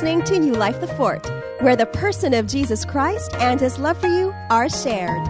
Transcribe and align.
listening 0.00 0.24
to 0.24 0.38
New 0.38 0.54
Life 0.54 0.80
the 0.80 0.86
Fort, 0.86 1.30
where 1.60 1.76
the 1.76 1.84
person 1.84 2.32
of 2.32 2.46
Jesus 2.46 2.86
Christ 2.86 3.34
and 3.34 3.60
his 3.60 3.78
love 3.78 3.98
for 3.98 4.06
you 4.06 4.32
are 4.48 4.66
shared. 4.66 5.20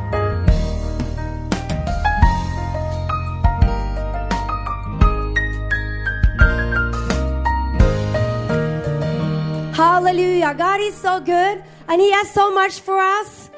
Hallelujah. 9.75 10.55
God 10.55 10.81
is 10.81 10.95
so 10.95 11.19
good 11.19 11.65
and 11.89 12.01
He 12.01 12.13
has 12.13 12.31
so 12.31 12.55
much 12.55 12.79
for 12.79 12.97
us. 12.97 13.51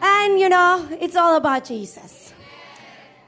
And 0.00 0.40
you 0.40 0.48
know, 0.48 0.88
it's 0.98 1.14
all 1.14 1.36
about 1.36 1.66
Jesus. 1.66 2.32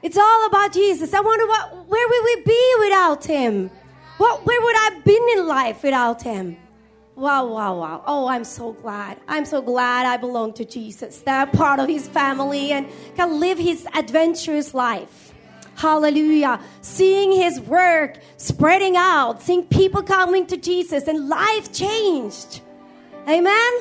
It's 0.01 0.17
all 0.17 0.47
about 0.47 0.73
Jesus. 0.73 1.13
I 1.13 1.19
wonder 1.19 1.45
what, 1.45 1.87
where 1.87 2.07
would 2.07 2.23
we 2.23 2.43
be 2.45 2.75
without 2.79 3.23
Him? 3.25 3.69
What, 4.17 4.43
where 4.43 4.59
would 4.59 4.75
I 4.75 4.89
have 4.95 5.03
been 5.03 5.27
in 5.37 5.47
life 5.47 5.83
without 5.83 6.23
Him? 6.23 6.57
Wow, 7.15 7.45
wow, 7.47 7.77
wow. 7.77 8.03
Oh, 8.07 8.27
I'm 8.27 8.43
so 8.43 8.71
glad. 8.71 9.19
I'm 9.27 9.45
so 9.45 9.61
glad 9.61 10.05
I 10.05 10.17
belong 10.17 10.53
to 10.53 10.65
Jesus, 10.65 11.19
that 11.21 11.51
part 11.53 11.79
of 11.79 11.87
His 11.87 12.07
family 12.07 12.71
and 12.71 12.87
can 13.15 13.39
live 13.39 13.57
His 13.57 13.85
adventurous 13.93 14.73
life. 14.73 15.33
Hallelujah. 15.75 16.59
Seeing 16.81 17.31
His 17.31 17.59
work 17.59 18.17
spreading 18.37 18.95
out, 18.95 19.41
seeing 19.41 19.65
people 19.65 20.01
coming 20.03 20.45
to 20.47 20.57
Jesus 20.57 21.07
and 21.07 21.27
life 21.27 21.73
changed. 21.73 22.61
Amen. 23.27 23.71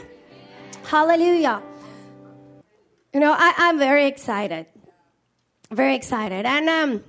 Hallelujah. 0.85 1.63
You 3.13 3.21
know, 3.21 3.33
I, 3.33 3.55
I'm 3.57 3.79
very 3.79 4.07
excited. 4.07 4.67
Very 5.71 5.95
excited. 5.95 6.47
And, 6.47 6.69
um, 6.69 7.05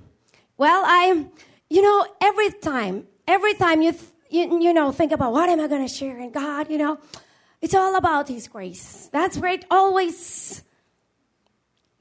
well, 0.56 0.84
I, 0.86 1.26
you 1.68 1.82
know, 1.82 2.06
every 2.20 2.50
time, 2.52 3.06
every 3.26 3.54
time 3.54 3.82
you, 3.82 3.92
th- 3.92 4.04
you, 4.32 4.60
you 4.60 4.72
know, 4.72 4.90
think 4.92 5.12
about 5.12 5.32
what 5.32 5.48
am 5.48 5.60
I 5.60 5.68
going 5.68 5.86
to 5.86 5.92
share 5.92 6.18
in 6.18 6.30
God, 6.30 6.70
you 6.70 6.78
know, 6.78 6.98
it's 7.60 7.74
all 7.74 7.96
about 7.96 8.28
His 8.28 8.48
grace. 8.48 9.08
That's 9.12 9.36
where 9.38 9.52
it 9.52 9.66
always, 9.70 10.62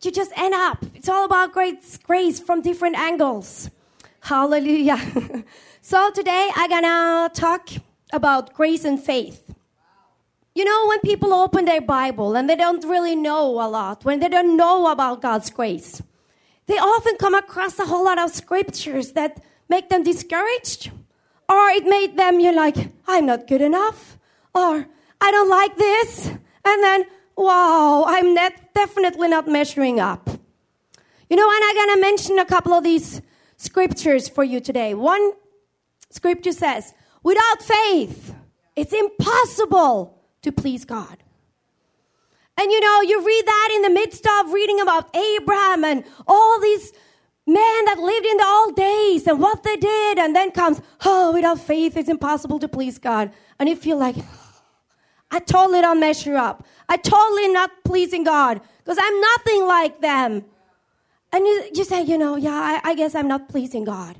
you 0.01 0.11
just 0.11 0.31
end 0.35 0.53
up. 0.53 0.83
It's 0.95 1.09
all 1.09 1.25
about 1.25 1.52
grace, 1.52 1.97
grace 1.97 2.39
from 2.39 2.61
different 2.61 2.97
angles. 2.97 3.69
Hallelujah. 4.21 5.43
so 5.81 6.09
today 6.11 6.49
I'm 6.55 6.69
going 6.69 6.83
to 6.83 7.29
talk 7.39 7.69
about 8.13 8.53
grace 8.53 8.85
and 8.85 9.02
faith. 9.02 9.53
You 10.55 10.65
know, 10.65 10.87
when 10.87 10.99
people 10.99 11.33
open 11.33 11.65
their 11.65 11.81
Bible 11.81 12.35
and 12.35 12.49
they 12.49 12.55
don't 12.55 12.83
really 12.83 13.15
know 13.15 13.61
a 13.61 13.67
lot, 13.67 14.03
when 14.03 14.19
they 14.19 14.27
don't 14.29 14.57
know 14.57 14.91
about 14.91 15.21
God's 15.21 15.49
grace, 15.49 16.02
they 16.65 16.77
often 16.77 17.17
come 17.17 17.33
across 17.33 17.79
a 17.79 17.85
whole 17.85 18.05
lot 18.05 18.19
of 18.19 18.31
scriptures 18.31 19.13
that 19.13 19.41
make 19.69 19.89
them 19.89 20.03
discouraged. 20.03 20.91
Or 21.52 21.69
it 21.69 21.83
made 21.83 22.16
them, 22.16 22.39
you're 22.39 22.55
like, 22.55 22.77
I'm 23.07 23.25
not 23.25 23.45
good 23.45 23.61
enough. 23.61 24.17
Or 24.55 24.88
I 25.19 25.31
don't 25.31 25.49
like 25.49 25.75
this. 25.75 26.27
And 26.63 26.83
then, 26.83 27.05
wow, 27.35 28.05
I'm 28.08 28.33
definitely 28.73 29.27
not 29.27 29.49
measuring 29.49 29.99
up. 29.99 30.30
You 31.30 31.35
know, 31.35 31.52
and 31.52 31.63
I'm 31.63 31.75
going 31.75 31.95
to 31.95 32.02
mention 32.02 32.39
a 32.39 32.45
couple 32.45 32.73
of 32.73 32.85
these 32.85 33.21
scriptures 33.58 34.30
for 34.30 34.45
you 34.45 34.61
today. 34.61 34.93
One 34.93 35.33
scripture 36.09 36.53
says, 36.53 36.93
without 37.21 37.61
faith, 37.61 38.33
it's 38.77 38.93
impossible 38.93 40.17
to 40.43 40.53
please 40.53 40.86
God. 40.86 41.17
And 42.58 42.71
you 42.71 42.80
know, 42.80 43.02
you 43.02 43.25
read 43.25 43.45
that 43.45 43.69
in 43.75 43.81
the 43.81 43.89
midst 43.89 44.25
of 44.25 44.53
reading 44.53 44.80
about 44.80 45.13
Abraham 45.15 45.83
and 45.83 46.05
all 46.27 46.61
these 46.61 46.93
men 47.47 47.86
that 47.86 47.97
lived 48.00 48.25
in 48.25 48.38
the 48.38 48.45
old 48.45 48.75
days 48.75 49.28
and 49.28 49.39
what 49.39 49.64
they 49.64 49.75
did, 49.78 50.20
and 50.20 50.36
then 50.36 50.52
comes, 50.52 50.81
oh, 51.06 51.34
without 51.34 51.59
faith, 51.59 51.98
it's 51.98 52.09
impossible 52.09 52.59
to 52.59 52.67
please 52.67 52.98
God. 52.98 53.31
And 53.59 53.67
you 53.67 53.75
feel 53.75 53.98
like, 53.98 54.16
I 55.31 55.39
totally 55.39 55.82
don't 55.82 55.99
measure 55.99 56.36
up. 56.36 56.65
I 56.89 56.98
totally 56.98 57.48
not 57.48 57.71
pleasing 57.83 58.23
God 58.23 58.61
because 58.80 58.98
I'm 58.99 59.21
nothing 59.21 59.65
like 59.65 60.02
them. 60.02 60.45
And 61.32 61.48
you, 61.48 61.70
you 61.73 61.83
say, 61.86 62.04
you 62.04 62.17
know, 62.17 62.36
yeah, 62.36 62.52
I, 62.83 62.92
I 62.92 62.95
guess 62.95 63.15
I'm 63.15 63.27
not 63.27 63.48
pleasing 63.48 63.86
God. 63.86 64.17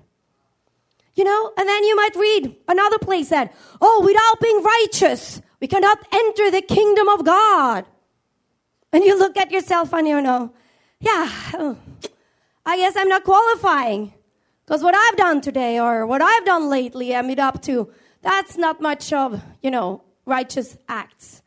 You 1.14 1.26
know, 1.26 1.52
and 1.58 1.68
then 1.68 1.84
you 1.84 1.96
might 1.98 2.16
read 2.16 2.56
another 2.70 2.98
place 2.98 3.30
that, 3.30 3.54
oh, 3.82 4.02
without 4.06 4.40
being 4.40 4.64
righteous, 4.64 5.42
we 5.60 5.68
cannot 5.68 6.00
enter 6.12 6.50
the 6.50 6.62
kingdom 6.62 7.10
of 7.10 7.26
God. 7.26 7.86
And 8.94 9.04
you 9.04 9.20
look 9.20 9.36
at 9.36 9.52
yourself 9.52 9.94
and 9.94 10.08
you 10.08 10.22
know, 10.22 10.54
yeah, 11.02 11.30
oh, 11.56 11.78
I 12.66 12.78
guess 12.78 12.96
I'm 12.96 13.08
not 13.08 13.24
qualifying. 13.24 14.14
Because 14.66 14.84
what 14.84 14.96
I've 14.96 15.18
done 15.18 15.42
today 15.42 15.80
or 15.80 16.06
what 16.06 16.22
I've 16.22 16.46
done 16.46 16.70
lately, 16.70 17.16
I'm 17.16 17.30
up 17.40 17.62
to, 17.64 17.92
that's 18.22 18.58
not 18.58 18.82
much 18.82 19.12
of, 19.12 19.42
you 19.62 19.72
know, 19.72 20.04
righteous 20.26 20.78
acts. 20.88 21.42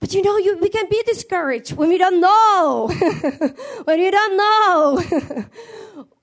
But 0.00 0.14
you 0.14 0.22
know, 0.22 0.38
you, 0.38 0.56
we 0.56 0.70
can 0.70 0.88
be 0.88 1.02
discouraged 1.06 1.74
when 1.74 1.90
we 1.90 1.98
don't 1.98 2.20
know, 2.20 2.88
when 3.84 4.00
you 4.00 4.10
don't 4.10 4.36
know 4.36 5.46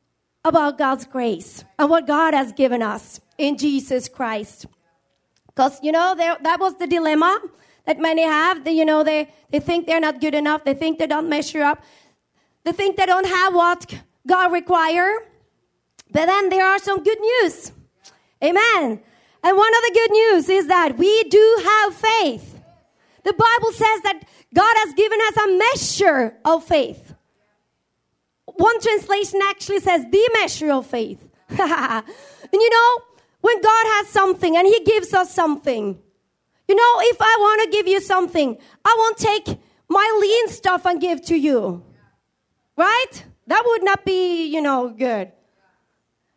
about 0.46 0.80
God's 0.80 1.06
grace 1.06 1.64
and 1.78 1.90
what 1.90 2.08
God 2.08 2.34
has 2.34 2.52
given 2.54 2.82
us 2.82 3.22
in 3.38 3.58
Jesus 3.58 4.10
Christ. 4.10 4.66
Because, 5.48 5.80
you 5.84 5.92
know, 5.92 6.16
that 6.16 6.60
was 6.60 6.76
the 6.78 6.88
dilemma 6.88 7.40
that 7.86 8.00
many 8.00 8.24
have. 8.24 8.64
They, 8.64 8.72
you 8.72 8.86
know, 8.86 9.04
they, 9.04 9.32
they 9.52 9.60
think 9.60 9.86
they're 9.86 10.00
not 10.00 10.22
good 10.22 10.34
enough. 10.34 10.64
They 10.64 10.74
think 10.74 10.98
they 10.98 11.08
don't 11.08 11.30
measure 11.30 11.62
up. 11.62 11.84
They 12.68 12.74
think 12.74 12.98
they 12.98 13.06
don't 13.06 13.26
have 13.26 13.54
what 13.56 13.94
God 14.28 14.52
require. 14.52 15.20
But 16.12 16.26
then 16.26 16.50
there 16.50 16.66
are 16.66 16.80
some 16.80 17.02
good 17.02 17.18
news. 17.18 17.72
Amen. 18.44 19.00
And 19.42 19.58
one 19.58 19.76
of 19.78 19.82
the 19.84 19.92
good 19.94 20.12
news 20.12 20.50
is 20.50 20.68
that 20.68 20.98
we 20.98 21.24
do 21.30 21.62
have 21.64 21.94
faith. 21.94 22.60
The 23.24 23.32
Bible 23.32 23.72
says 23.72 24.02
that 24.04 24.22
God 24.54 24.76
has 24.80 24.94
given 24.96 25.18
us 25.22 25.38
a 25.38 25.58
measure 25.58 26.36
of 26.44 26.66
faith. 26.66 27.16
One 28.44 28.82
translation 28.82 29.40
actually 29.46 29.80
says 29.80 30.04
the 30.12 30.30
measure 30.34 30.72
of 30.74 30.88
faith. 30.88 31.26
and 31.48 32.04
you 32.52 32.70
know, 32.70 33.02
when 33.40 33.62
God 33.62 33.86
has 33.96 34.10
something 34.10 34.58
and 34.58 34.68
He 34.68 34.84
gives 34.84 35.14
us 35.14 35.34
something, 35.34 35.98
you 36.68 36.76
know, 36.76 36.94
if 37.04 37.18
I 37.22 37.38
want 37.40 37.62
to 37.62 37.78
give 37.78 37.88
you 37.88 38.02
something, 38.02 38.58
I 38.84 38.96
won't 38.98 39.18
take 39.18 39.58
my 39.88 40.18
lean 40.20 40.50
stuff 40.50 40.86
and 40.86 41.00
give 41.00 41.24
to 41.28 41.38
you. 41.38 41.86
Right? 42.78 43.26
That 43.48 43.64
would 43.66 43.84
not 43.84 44.06
be, 44.06 44.46
you 44.46 44.62
know, 44.62 44.90
good. 44.90 45.32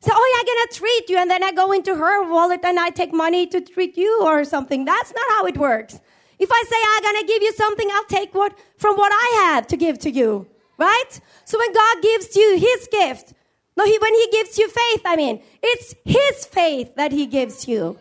So, 0.00 0.12
oh, 0.14 0.32
yeah, 0.32 0.40
I'm 0.40 0.46
going 0.46 0.68
to 0.68 0.74
treat 0.74 1.10
you. 1.10 1.18
And 1.18 1.30
then 1.30 1.44
I 1.44 1.52
go 1.52 1.72
into 1.72 1.94
her 1.94 2.30
wallet 2.30 2.60
and 2.64 2.80
I 2.80 2.88
take 2.88 3.12
money 3.12 3.46
to 3.48 3.60
treat 3.60 3.98
you 3.98 4.22
or 4.24 4.44
something. 4.44 4.86
That's 4.86 5.12
not 5.14 5.28
how 5.30 5.44
it 5.46 5.58
works. 5.58 6.00
If 6.38 6.50
I 6.50 6.62
say 6.66 6.76
I'm 6.88 7.02
going 7.02 7.26
to 7.26 7.32
give 7.32 7.42
you 7.42 7.52
something, 7.52 7.88
I'll 7.92 8.04
take 8.04 8.34
what 8.34 8.58
from 8.78 8.96
what 8.96 9.12
I 9.12 9.42
have 9.44 9.66
to 9.68 9.76
give 9.76 9.98
to 10.00 10.10
you. 10.10 10.48
Right? 10.78 11.20
So 11.44 11.58
when 11.58 11.72
God 11.74 12.02
gives 12.02 12.34
you 12.34 12.56
his 12.58 12.88
gift, 12.90 13.34
no, 13.76 13.84
he, 13.84 13.98
when 13.98 14.14
he 14.14 14.28
gives 14.32 14.56
you 14.56 14.68
faith, 14.68 15.02
I 15.04 15.16
mean, 15.16 15.42
it's 15.62 15.94
his 16.04 16.46
faith 16.46 16.94
that 16.96 17.12
he 17.12 17.26
gives 17.26 17.68
you. 17.68 17.98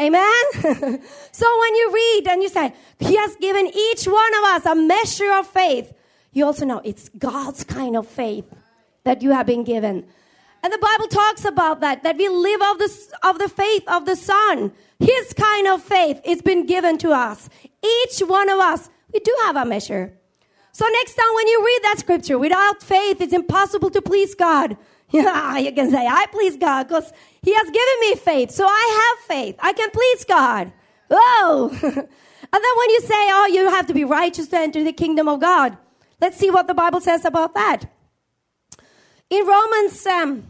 Amen? 0.00 0.44
so 1.32 1.60
when 1.60 1.74
you 1.74 1.90
read 1.92 2.28
and 2.28 2.42
you 2.42 2.48
say, 2.48 2.74
He 2.98 3.16
has 3.16 3.34
given 3.36 3.66
each 3.66 4.06
one 4.06 4.34
of 4.38 4.44
us 4.44 4.66
a 4.66 4.74
measure 4.74 5.32
of 5.32 5.46
faith, 5.46 5.92
you 6.36 6.44
also 6.44 6.66
know 6.66 6.82
it's 6.84 7.08
God's 7.18 7.64
kind 7.64 7.96
of 7.96 8.06
faith 8.06 8.44
that 9.04 9.22
you 9.22 9.30
have 9.30 9.46
been 9.46 9.64
given. 9.64 10.06
And 10.62 10.72
the 10.72 10.78
Bible 10.78 11.08
talks 11.08 11.44
about 11.44 11.80
that, 11.80 12.02
that 12.02 12.16
we 12.16 12.28
live 12.28 12.60
of 12.60 12.78
the, 12.78 13.18
of 13.22 13.38
the 13.38 13.48
faith 13.48 13.84
of 13.88 14.04
the 14.04 14.16
Son. 14.16 14.72
His 14.98 15.32
kind 15.32 15.68
of 15.68 15.82
faith 15.82 16.20
is 16.24 16.42
been 16.42 16.66
given 16.66 16.98
to 16.98 17.12
us. 17.12 17.48
Each 17.82 18.18
one 18.20 18.48
of 18.48 18.58
us, 18.58 18.90
we 19.12 19.20
do 19.20 19.34
have 19.44 19.56
a 19.56 19.64
measure. 19.64 20.12
So 20.72 20.86
next 20.86 21.14
time 21.14 21.34
when 21.34 21.48
you 21.48 21.64
read 21.64 21.80
that 21.84 21.98
scripture, 22.00 22.38
without 22.38 22.82
faith, 22.82 23.20
it's 23.20 23.32
impossible 23.32 23.90
to 23.90 24.02
please 24.02 24.34
God. 24.34 24.76
Yeah, 25.12 25.56
you 25.58 25.70
can 25.70 25.88
say, 25.92 26.04
I 26.04 26.26
please 26.32 26.56
God 26.56 26.88
because 26.88 27.12
He 27.40 27.54
has 27.54 27.70
given 27.70 28.00
me 28.00 28.16
faith. 28.16 28.50
So 28.50 28.66
I 28.66 29.14
have 29.14 29.26
faith. 29.26 29.54
I 29.60 29.72
can 29.72 29.88
please 29.90 30.24
God. 30.24 30.72
Oh. 31.08 31.70
and 31.82 31.92
then 31.92 32.76
when 32.76 32.90
you 32.90 33.00
say, 33.02 33.14
oh, 33.14 33.48
you 33.52 33.70
have 33.70 33.86
to 33.86 33.94
be 33.94 34.02
righteous 34.02 34.48
to 34.48 34.58
enter 34.58 34.82
the 34.82 34.92
kingdom 34.92 35.28
of 35.28 35.40
God, 35.40 35.78
let's 36.20 36.36
see 36.36 36.50
what 36.50 36.66
the 36.66 36.74
Bible 36.74 37.00
says 37.00 37.24
about 37.24 37.54
that. 37.54 37.84
In 39.28 39.46
Romans, 39.46 40.06
um, 40.06 40.44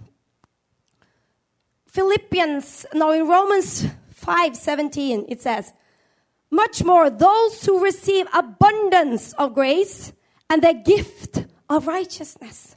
Philippians, 1.86 2.86
no, 2.92 3.12
in 3.12 3.26
Romans 3.26 3.86
5 4.10 4.56
17, 4.56 5.26
it 5.28 5.40
says, 5.40 5.72
much 6.50 6.84
more, 6.84 7.10
those 7.10 7.64
who 7.64 7.82
receive 7.82 8.26
abundance 8.32 9.32
of 9.34 9.54
grace 9.54 10.12
and 10.48 10.62
the 10.62 10.74
gift 10.74 11.44
of 11.68 11.86
righteousness 11.86 12.76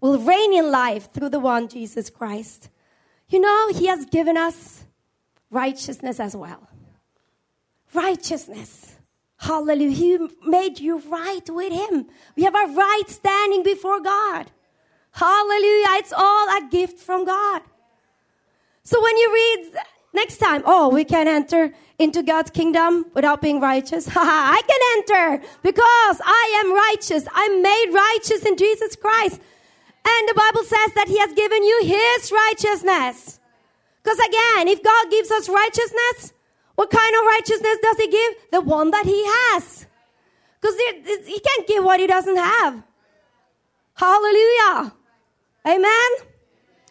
will 0.00 0.18
reign 0.18 0.52
in 0.52 0.70
life 0.70 1.12
through 1.12 1.28
the 1.28 1.40
one 1.40 1.68
Jesus 1.68 2.10
Christ. 2.10 2.70
You 3.28 3.40
know, 3.40 3.72
He 3.72 3.86
has 3.86 4.04
given 4.06 4.36
us 4.36 4.84
righteousness 5.50 6.18
as 6.18 6.34
well. 6.34 6.68
Righteousness. 7.94 8.91
Hallelujah. 9.42 9.90
He 9.90 10.18
made 10.46 10.78
you 10.78 11.00
right 11.08 11.42
with 11.50 11.72
Him. 11.72 12.06
We 12.36 12.44
have 12.44 12.54
a 12.54 12.72
right 12.74 13.02
standing 13.08 13.64
before 13.64 14.00
God. 14.00 14.52
Hallelujah. 15.10 15.98
It's 15.98 16.12
all 16.16 16.46
a 16.56 16.68
gift 16.70 17.00
from 17.00 17.24
God. 17.24 17.62
So 18.84 19.02
when 19.02 19.16
you 19.16 19.32
read 19.34 19.72
next 20.12 20.38
time, 20.38 20.62
oh, 20.64 20.90
we 20.90 21.04
can 21.04 21.26
enter 21.26 21.74
into 21.98 22.22
God's 22.22 22.52
kingdom 22.52 23.06
without 23.14 23.42
being 23.42 23.60
righteous. 23.60 24.08
I 24.14 24.62
can 24.62 24.80
enter 24.96 25.44
because 25.64 26.20
I 26.24 26.62
am 26.64 26.72
righteous. 26.72 27.26
I'm 27.34 27.62
made 27.62 27.90
righteous 27.92 28.46
in 28.46 28.56
Jesus 28.56 28.94
Christ. 28.94 29.40
And 30.06 30.28
the 30.28 30.34
Bible 30.34 30.62
says 30.62 30.94
that 30.94 31.08
He 31.08 31.18
has 31.18 31.32
given 31.32 31.64
you 31.64 31.80
His 31.82 32.30
righteousness. 32.30 33.40
Because 34.04 34.20
again, 34.20 34.68
if 34.68 34.84
God 34.84 35.10
gives 35.10 35.32
us 35.32 35.48
righteousness, 35.48 36.32
what 36.74 36.90
kind 36.90 37.14
of 37.14 37.26
righteousness 37.26 37.78
does 37.82 37.96
He 37.98 38.08
give? 38.08 38.34
The 38.52 38.60
one 38.60 38.90
that 38.90 39.04
He 39.04 39.22
has. 39.24 39.86
Because 40.60 40.76
He 41.26 41.40
can't 41.40 41.66
give 41.66 41.84
what 41.84 42.00
He 42.00 42.06
doesn't 42.06 42.36
have. 42.36 42.82
Hallelujah. 43.94 44.94
Amen. 45.66 46.10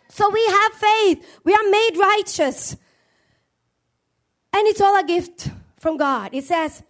So 0.10 0.30
we 0.30 0.46
have 0.46 0.74
faith. 0.74 1.40
We 1.44 1.54
are 1.54 1.70
made 1.70 1.98
righteous. 1.98 2.76
And 4.54 4.68
it's 4.68 4.82
all 4.82 5.00
a 5.00 5.04
gift 5.04 5.50
from 5.78 5.98
God. 5.98 6.32
It 6.34 6.44
says, 6.44 6.84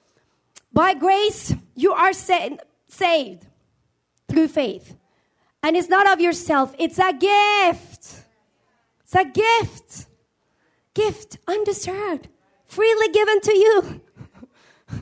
by 0.74 0.94
grace 0.94 1.54
you 1.76 1.94
are 1.94 2.14
sa- 2.14 2.58
saved 2.88 3.46
through 4.30 4.48
faith. 4.48 4.96
And 5.64 5.78
it's 5.78 5.90
not 5.90 6.12
of 6.12 6.20
yourself, 6.20 6.74
it's 6.80 6.98
a 6.98 7.14
gift. 7.14 8.26
It's 9.04 9.16
a 9.16 9.26
gift. 9.26 10.08
Gift 10.94 11.38
undeserved, 11.48 12.28
freely 12.72 13.10
given 13.10 13.42
to 13.42 13.54
you. 13.54 14.02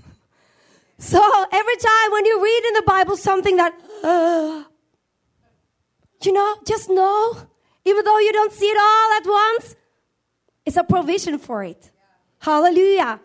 so 0.98 1.22
every 1.52 1.78
time 1.78 2.12
when 2.12 2.26
you 2.26 2.44
read 2.44 2.64
in 2.70 2.74
the 2.74 2.84
Bible 2.86 3.16
something 3.16 3.58
that, 3.58 3.74
uh, 4.04 4.64
you 6.24 6.34
know, 6.34 6.58
just 6.66 6.90
know, 6.90 7.38
even 7.86 8.04
though 8.04 8.18
you 8.18 8.34
don't 8.34 8.52
see 8.52 8.66
it 8.66 8.78
all 8.82 9.12
at 9.20 9.26
once, 9.26 9.76
it's 10.66 10.78
a 10.78 10.84
provision 10.84 11.38
for 11.38 11.64
it. 11.64 11.92
Hallelujah. 12.40 13.20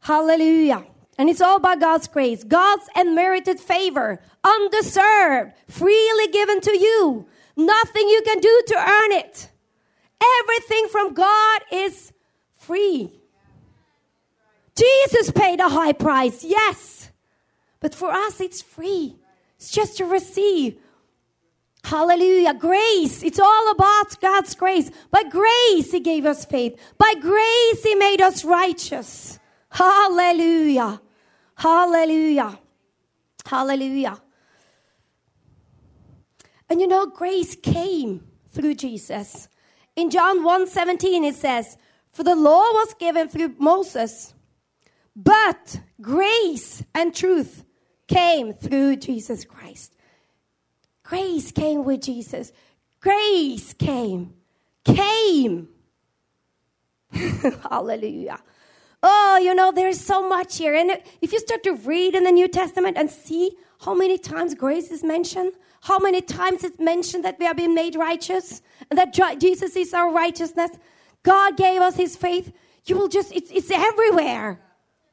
Hallelujah. 0.00 0.84
And 1.16 1.30
it's 1.30 1.40
all 1.40 1.60
by 1.60 1.76
God's 1.76 2.08
grace, 2.08 2.42
God's 2.42 2.88
unmerited 2.96 3.60
favor, 3.60 4.20
undeserved, 4.42 5.52
freely 5.68 6.28
given 6.32 6.60
to 6.62 6.76
you. 6.76 7.26
Nothing 7.56 8.08
you 8.08 8.22
can 8.24 8.40
do 8.40 8.62
to 8.68 8.76
earn 8.76 9.12
it. 9.12 9.48
Everything 10.40 10.88
from 10.88 11.14
God 11.14 11.60
is 11.70 12.12
free. 12.52 13.19
Jesus 14.80 15.30
paid 15.30 15.60
a 15.60 15.68
high 15.68 15.92
price, 15.92 16.42
yes. 16.42 17.10
But 17.80 17.94
for 17.94 18.10
us, 18.10 18.40
it's 18.40 18.62
free. 18.62 19.16
It's 19.56 19.70
just 19.70 19.98
to 19.98 20.04
receive. 20.04 20.78
Hallelujah. 21.84 22.54
Grace. 22.54 23.22
It's 23.22 23.40
all 23.40 23.70
about 23.70 24.20
God's 24.20 24.54
grace. 24.54 24.90
By 25.10 25.24
grace, 25.24 25.92
He 25.92 26.00
gave 26.00 26.24
us 26.26 26.44
faith. 26.44 26.78
By 26.98 27.14
grace, 27.20 27.82
He 27.82 27.94
made 27.94 28.20
us 28.20 28.44
righteous. 28.44 29.38
Hallelujah. 29.70 31.00
Hallelujah. 31.56 32.58
Hallelujah. 33.44 34.20
And 36.68 36.80
you 36.80 36.86
know, 36.86 37.06
grace 37.06 37.56
came 37.56 38.24
through 38.50 38.74
Jesus. 38.74 39.48
In 39.96 40.08
John 40.10 40.44
1 40.44 40.68
17, 40.68 41.24
it 41.24 41.34
says, 41.34 41.76
For 42.12 42.22
the 42.22 42.36
law 42.36 42.62
was 42.72 42.94
given 42.94 43.28
through 43.28 43.54
Moses, 43.58 44.34
but 45.22 45.80
grace 46.00 46.82
and 46.94 47.14
truth 47.14 47.64
came 48.08 48.52
through 48.52 48.96
Jesus 48.96 49.44
Christ. 49.44 49.94
Grace 51.02 51.52
came 51.52 51.84
with 51.84 52.02
Jesus. 52.02 52.52
Grace 53.00 53.74
came. 53.74 54.34
Came. 54.84 55.68
Hallelujah. 57.12 58.40
Oh, 59.02 59.38
you 59.42 59.54
know, 59.54 59.72
there's 59.72 60.00
so 60.00 60.26
much 60.26 60.58
here. 60.58 60.74
And 60.74 60.98
if 61.20 61.32
you 61.32 61.38
start 61.38 61.62
to 61.64 61.72
read 61.72 62.14
in 62.14 62.24
the 62.24 62.32
New 62.32 62.48
Testament 62.48 62.96
and 62.96 63.10
see 63.10 63.52
how 63.80 63.94
many 63.94 64.18
times 64.18 64.54
grace 64.54 64.90
is 64.90 65.02
mentioned, 65.02 65.52
how 65.82 65.98
many 65.98 66.20
times 66.20 66.64
it's 66.64 66.78
mentioned 66.78 67.24
that 67.24 67.38
we 67.38 67.46
have 67.46 67.56
been 67.56 67.74
made 67.74 67.96
righteous 67.96 68.62
and 68.90 68.98
that 68.98 69.14
Jesus 69.40 69.76
is 69.76 69.94
our 69.94 70.12
righteousness, 70.12 70.70
God 71.22 71.56
gave 71.56 71.80
us 71.80 71.96
his 71.96 72.16
faith, 72.16 72.52
you 72.84 72.96
will 72.96 73.08
just, 73.08 73.32
it's, 73.34 73.50
it's 73.50 73.70
everywhere. 73.70 74.60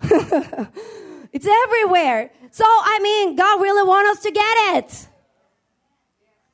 it's 1.34 1.48
everywhere. 1.48 2.32
So, 2.52 2.66
I 2.66 3.00
mean, 3.02 3.36
God 3.36 3.62
really 3.62 3.88
wants 3.88 4.18
us 4.18 4.24
to 4.24 4.32
get 4.32 4.76
it. 4.76 5.08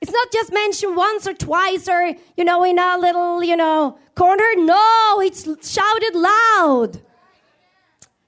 It's 0.01 0.11
not 0.11 0.31
just 0.31 0.51
mentioned 0.51 0.95
once 0.97 1.27
or 1.27 1.33
twice 1.33 1.87
or, 1.87 2.13
you 2.35 2.43
know, 2.43 2.63
in 2.63 2.77
a 2.77 2.97
little, 2.97 3.43
you 3.43 3.55
know, 3.55 3.97
corner. 4.15 4.43
No, 4.57 5.21
it's 5.21 5.45
shouted 5.69 6.15
loud. 6.15 7.01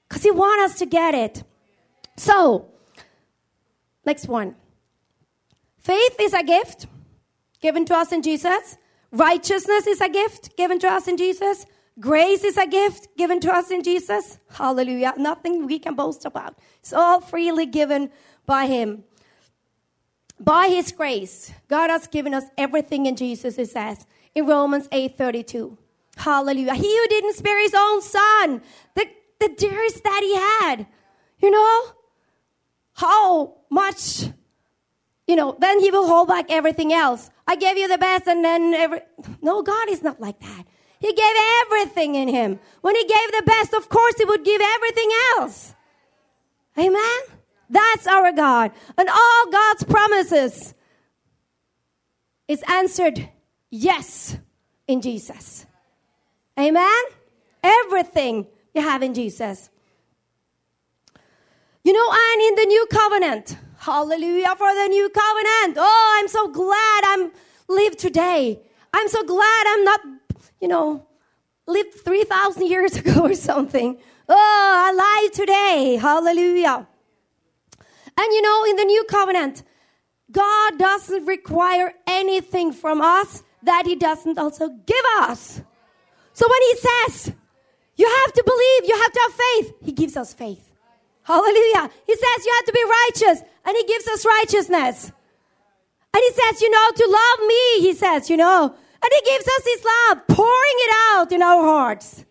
Because 0.08 0.22
He 0.22 0.30
wants 0.30 0.72
us 0.72 0.78
to 0.78 0.86
get 0.86 1.14
it. 1.14 1.42
So, 2.16 2.68
next 4.04 4.26
one. 4.26 4.56
Faith 5.78 6.16
is 6.18 6.32
a 6.32 6.42
gift 6.42 6.86
given 7.60 7.84
to 7.84 7.94
us 7.94 8.10
in 8.10 8.22
Jesus. 8.22 8.78
Righteousness 9.12 9.86
is 9.86 10.00
a 10.00 10.08
gift 10.08 10.56
given 10.56 10.78
to 10.80 10.88
us 10.88 11.06
in 11.08 11.16
Jesus. 11.16 11.66
Grace 11.98 12.44
is 12.44 12.56
a 12.56 12.66
gift 12.66 13.16
given 13.16 13.40
to 13.40 13.52
us 13.52 13.70
in 13.70 13.82
Jesus. 13.82 14.38
Hallelujah. 14.50 15.14
Nothing 15.16 15.66
we 15.66 15.78
can 15.78 15.94
boast 15.94 16.24
about. 16.24 16.58
It's 16.80 16.92
all 16.92 17.20
freely 17.20 17.66
given 17.66 18.10
by 18.44 18.66
Him. 18.66 19.04
By 20.38 20.68
his 20.68 20.92
grace, 20.92 21.52
God 21.68 21.88
has 21.88 22.06
given 22.06 22.34
us 22.34 22.44
everything 22.58 23.06
in 23.06 23.16
Jesus, 23.16 23.58
it 23.58 23.70
says 23.70 24.06
in 24.34 24.46
Romans 24.46 24.86
8:32. 24.88 25.78
Hallelujah. 26.16 26.74
He 26.74 26.98
who 26.98 27.08
didn't 27.08 27.34
spare 27.34 27.60
his 27.60 27.74
own 27.74 28.02
son, 28.02 28.62
the, 28.94 29.06
the 29.40 29.48
dearest 29.48 30.02
that 30.02 30.20
he 30.22 30.34
had, 30.34 30.86
you 31.40 31.50
know, 31.50 31.82
how 32.94 33.54
much, 33.70 34.24
you 35.26 35.36
know, 35.36 35.56
then 35.58 35.80
he 35.80 35.90
will 35.90 36.06
hold 36.06 36.28
back 36.28 36.46
everything 36.50 36.92
else. 36.92 37.30
I 37.46 37.56
gave 37.56 37.76
you 37.76 37.88
the 37.88 37.98
best 37.98 38.26
and 38.26 38.44
then 38.44 38.72
every, 38.72 39.00
no, 39.42 39.62
God 39.62 39.90
is 39.90 40.02
not 40.02 40.20
like 40.20 40.40
that. 40.40 40.64
He 41.06 41.12
gave 41.12 41.36
everything 41.62 42.16
in 42.16 42.26
him. 42.26 42.58
When 42.80 42.96
he 42.96 43.04
gave 43.04 43.30
the 43.30 43.44
best, 43.46 43.72
of 43.74 43.88
course, 43.88 44.14
he 44.18 44.24
would 44.24 44.44
give 44.44 44.60
everything 44.60 45.08
else. 45.38 45.72
Amen. 46.76 47.20
That's 47.70 48.08
our 48.08 48.32
God. 48.32 48.72
And 48.98 49.08
all 49.08 49.50
God's 49.52 49.84
promises 49.84 50.74
is 52.48 52.64
answered 52.66 53.28
yes 53.70 54.36
in 54.88 55.00
Jesus. 55.00 55.64
Amen? 56.58 57.02
Everything 57.62 58.48
you 58.74 58.82
have 58.82 59.04
in 59.04 59.14
Jesus. 59.14 59.70
You 61.84 61.92
know, 61.92 62.08
and 62.10 62.42
in 62.42 62.54
the 62.56 62.66
new 62.66 62.86
covenant, 62.90 63.56
hallelujah 63.78 64.56
for 64.56 64.74
the 64.74 64.88
new 64.88 65.08
covenant. 65.08 65.76
Oh, 65.78 66.16
I'm 66.18 66.26
so 66.26 66.48
glad 66.48 67.02
I'm 67.04 67.30
live 67.68 67.96
today. 67.96 68.58
I'm 68.92 69.08
so 69.08 69.22
glad 69.22 69.66
I'm 69.68 69.84
not, 69.84 70.00
you 70.66 70.72
know, 70.72 71.06
lived 71.68 71.94
3,000 72.00 72.66
years 72.74 72.96
ago 72.96 73.20
or 73.22 73.34
something. 73.34 73.98
Oh, 74.28 74.92
alive 74.92 75.30
today. 75.30 75.96
Hallelujah. 76.00 76.88
And 78.18 78.32
you 78.32 78.42
know, 78.42 78.64
in 78.64 78.74
the 78.74 78.84
new 78.84 79.04
covenant, 79.08 79.62
God 80.32 80.76
doesn't 80.76 81.24
require 81.24 81.94
anything 82.08 82.72
from 82.72 83.00
us 83.00 83.44
that 83.62 83.86
He 83.86 83.94
doesn't 83.94 84.38
also 84.38 84.68
give 84.68 85.04
us. 85.20 85.62
So 86.32 86.48
when 86.48 86.62
He 86.62 86.74
says, 86.76 87.32
you 87.94 88.08
have 88.24 88.32
to 88.32 88.42
believe, 88.44 88.88
you 88.88 89.00
have 89.00 89.12
to 89.12 89.20
have 89.20 89.32
faith, 89.32 89.74
He 89.84 89.92
gives 89.92 90.16
us 90.16 90.34
faith. 90.34 90.72
Hallelujah. 91.22 91.90
He 92.06 92.14
says 92.14 92.44
you 92.44 92.52
have 92.56 92.64
to 92.64 92.72
be 92.72 92.84
righteous, 92.84 93.42
and 93.64 93.76
He 93.76 93.84
gives 93.84 94.08
us 94.08 94.26
righteousness. 94.26 95.12
And 96.12 96.22
He 96.26 96.32
says, 96.32 96.60
you 96.60 96.70
know, 96.70 96.90
to 96.96 97.06
love 97.08 97.46
me, 97.46 97.80
He 97.82 97.94
says, 97.94 98.28
you 98.28 98.36
know, 98.36 98.74
and 99.02 99.12
He 99.12 99.30
gives 99.30 99.46
us 99.46 99.64
His 99.64 99.84
love, 99.84 100.26
pouring 100.28 100.78
it 100.78 100.94
out 101.12 101.32
in 101.32 101.42
our 101.42 101.62
hearts. 101.62 102.24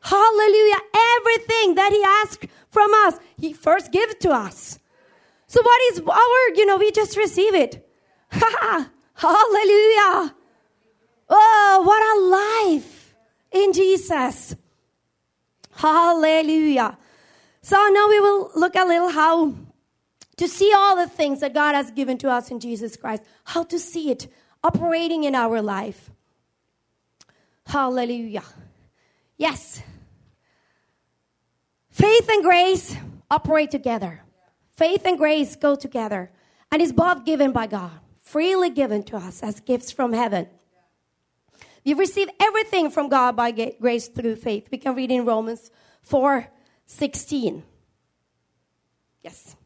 Hallelujah. 0.00 0.78
Everything 0.94 1.74
that 1.74 1.92
He 1.92 2.02
asks 2.04 2.46
from 2.70 2.90
us, 3.06 3.18
He 3.36 3.52
first 3.52 3.92
gives 3.92 4.14
to 4.16 4.30
us. 4.30 4.78
So 5.48 5.62
what 5.62 5.80
is 5.92 6.00
our, 6.00 6.54
you 6.54 6.66
know, 6.66 6.76
we 6.76 6.90
just 6.90 7.16
receive 7.16 7.54
it. 7.54 7.88
Hallelujah. 8.30 8.90
Oh, 11.28 11.82
what 11.84 12.02
a 12.02 12.74
life 12.74 13.14
in 13.52 13.72
Jesus. 13.72 14.56
Hallelujah. 15.74 16.98
So 17.62 17.76
now 17.88 18.08
we 18.08 18.20
will 18.20 18.50
look 18.54 18.74
a 18.74 18.84
little 18.84 19.08
how 19.08 19.54
to 20.36 20.48
see 20.48 20.72
all 20.72 20.96
the 20.96 21.08
things 21.08 21.40
that 21.40 21.54
God 21.54 21.74
has 21.74 21.90
given 21.90 22.18
to 22.18 22.30
us 22.30 22.50
in 22.50 22.60
Jesus 22.60 22.96
Christ, 22.96 23.22
how 23.44 23.64
to 23.64 23.78
see 23.78 24.10
it 24.10 24.28
operating 24.66 25.22
in 25.24 25.34
our 25.34 25.62
life. 25.62 26.10
Hallelujah. 27.66 28.44
Yes. 29.36 29.82
Faith 31.90 32.28
and 32.28 32.42
grace 32.42 32.96
operate 33.30 33.70
together. 33.70 34.22
Faith 34.76 35.06
and 35.06 35.16
grace 35.16 35.56
go 35.56 35.74
together, 35.74 36.30
and 36.70 36.82
is 36.82 36.92
both 36.92 37.24
given 37.24 37.50
by 37.52 37.66
God, 37.66 37.92
freely 38.20 38.68
given 38.68 39.02
to 39.04 39.16
us 39.16 39.42
as 39.42 39.60
gifts 39.60 39.90
from 39.90 40.12
heaven. 40.12 40.48
We 41.84 41.94
receive 41.94 42.28
everything 42.40 42.90
from 42.90 43.08
God 43.08 43.36
by 43.36 43.52
grace 43.52 44.08
through 44.08 44.36
faith. 44.36 44.68
We 44.70 44.78
can 44.78 44.94
read 44.94 45.10
in 45.10 45.24
Romans 45.24 45.70
4 46.02 46.46
16. 46.86 47.62
Yes. 49.22 49.56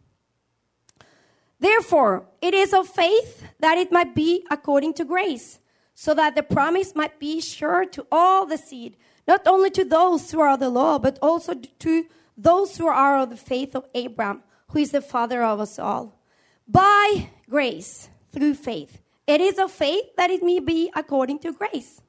Therefore, 1.61 2.26
it 2.40 2.55
is 2.55 2.73
of 2.73 2.88
faith 2.88 3.45
that 3.61 3.79
it 3.79 3.93
might 3.93 4.14
be 4.14 4.45
according 4.50 4.95
to 4.95 5.05
grace, 5.05 5.59
so 5.95 6.14
that 6.14 6.35
the 6.35 6.43
promise 6.43 6.95
might 6.95 7.21
be 7.21 7.40
sure 7.40 7.85
to 7.87 8.07
all 8.11 8.47
the 8.47 8.59
seed, 8.59 8.97
not 9.29 9.47
only 9.47 9.71
to 9.71 9.85
those 9.85 10.31
who 10.31 10.40
are 10.40 10.55
of 10.55 10.61
the 10.61 10.71
law, 10.71 10.99
but 10.99 11.19
also 11.21 11.55
to 11.55 12.07
those 12.37 12.79
who 12.79 12.88
are 12.88 13.19
of 13.19 13.31
the 13.31 13.37
faith 13.37 13.76
of 13.76 13.87
Abraham, 13.95 14.43
who 14.69 14.79
is 14.79 14.90
the 14.90 15.02
father 15.02 15.43
of 15.43 15.61
us 15.61 15.79
all. 15.79 16.19
By 16.67 17.31
grace, 17.49 18.09
through 18.33 18.55
faith. 18.55 19.00
It 19.26 19.40
is 19.40 19.59
of 19.59 19.71
faith 19.71 20.05
that 20.17 20.31
it 20.31 20.43
may 20.43 20.61
be 20.61 20.90
according 20.95 21.40
to 21.40 21.52
grace. 21.52 22.00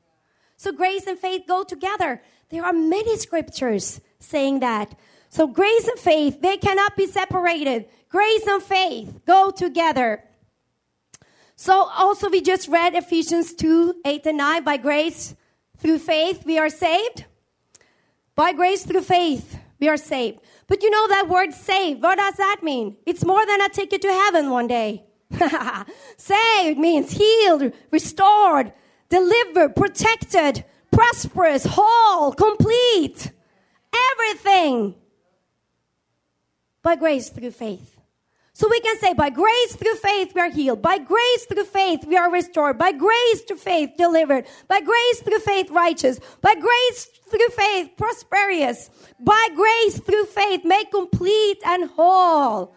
So 0.58 0.72
grace 0.72 1.08
and 1.08 1.18
faith 1.18 1.44
go 1.48 1.64
together. 1.64 2.22
There 2.50 2.64
are 2.66 2.74
many 2.74 3.18
scriptures 3.18 4.02
saying 4.20 4.60
that. 4.60 4.96
So 5.30 5.48
grace 5.48 5.88
and 5.88 6.00
faith, 6.00 6.42
they 6.42 6.58
cannot 6.58 6.96
be 6.96 7.08
separated. 7.08 7.88
Grace 8.12 8.46
and 8.46 8.62
faith 8.62 9.22
go 9.26 9.52
together. 9.52 10.24
So 11.56 11.90
also 11.96 12.30
we 12.30 12.42
just 12.42 12.68
read 12.68 12.94
Ephesians 12.94 13.54
2, 13.54 14.02
8 14.06 14.26
and 14.26 14.38
9. 14.38 14.64
By 14.64 14.78
grace 14.78 15.36
through 15.78 16.00
faith 16.00 16.46
we 16.46 16.58
are 16.58 16.70
saved. 16.70 17.26
By 18.36 18.52
grace 18.52 18.84
through 18.84 19.04
faith 19.04 19.58
we 19.80 19.88
are 19.88 19.98
saved. 19.98 20.40
But 20.68 20.84
you 20.84 20.90
know 20.90 21.08
that 21.08 21.30
word 21.30 21.54
saved, 21.54 22.02
what 22.02 22.18
does 22.18 22.36
that 22.36 22.62
mean? 22.64 22.98
It's 23.06 23.24
more 23.24 23.46
than 23.46 23.62
a 23.62 23.70
ticket 23.70 24.02
to 24.02 24.08
heaven 24.08 24.50
one 24.50 24.68
day. 24.68 25.06
saved 26.18 26.80
means 26.80 27.12
healed, 27.12 27.72
restored, 27.92 28.74
delivered, 29.10 29.76
protected, 29.76 30.66
prosperous, 30.92 31.66
whole, 31.66 32.34
complete. 32.34 33.32
Everything 34.12 34.96
by 36.82 36.96
grace 36.96 37.30
through 37.30 37.52
faith. 37.52 38.01
So 38.54 38.68
we 38.70 38.80
can 38.82 38.98
say, 39.00 39.14
by 39.14 39.30
grace 39.30 39.76
through 39.76 39.96
faith, 39.96 40.34
we 40.36 40.42
are 40.42 40.50
healed. 40.50 40.82
By 40.82 40.98
grace 40.98 41.46
through 41.46 41.64
faith, 41.66 42.06
we 42.06 42.18
are 42.18 42.30
restored. 42.30 42.78
By 42.78 42.92
grace 42.92 43.42
through 43.48 43.58
faith, 43.58 43.92
delivered. 43.98 44.46
By 44.68 44.82
grace 44.82 45.22
through 45.22 45.40
faith, 45.40 45.72
righteous. 45.72 46.20
By 46.42 46.56
grace 46.56 47.06
through 47.30 47.50
faith, 47.50 47.92
prosperous. 47.98 48.90
By 49.20 49.48
grace 49.56 50.00
through 50.00 50.26
faith, 50.26 50.66
made 50.66 50.92
complete 50.92 51.60
and 51.66 51.90
whole. 51.92 52.76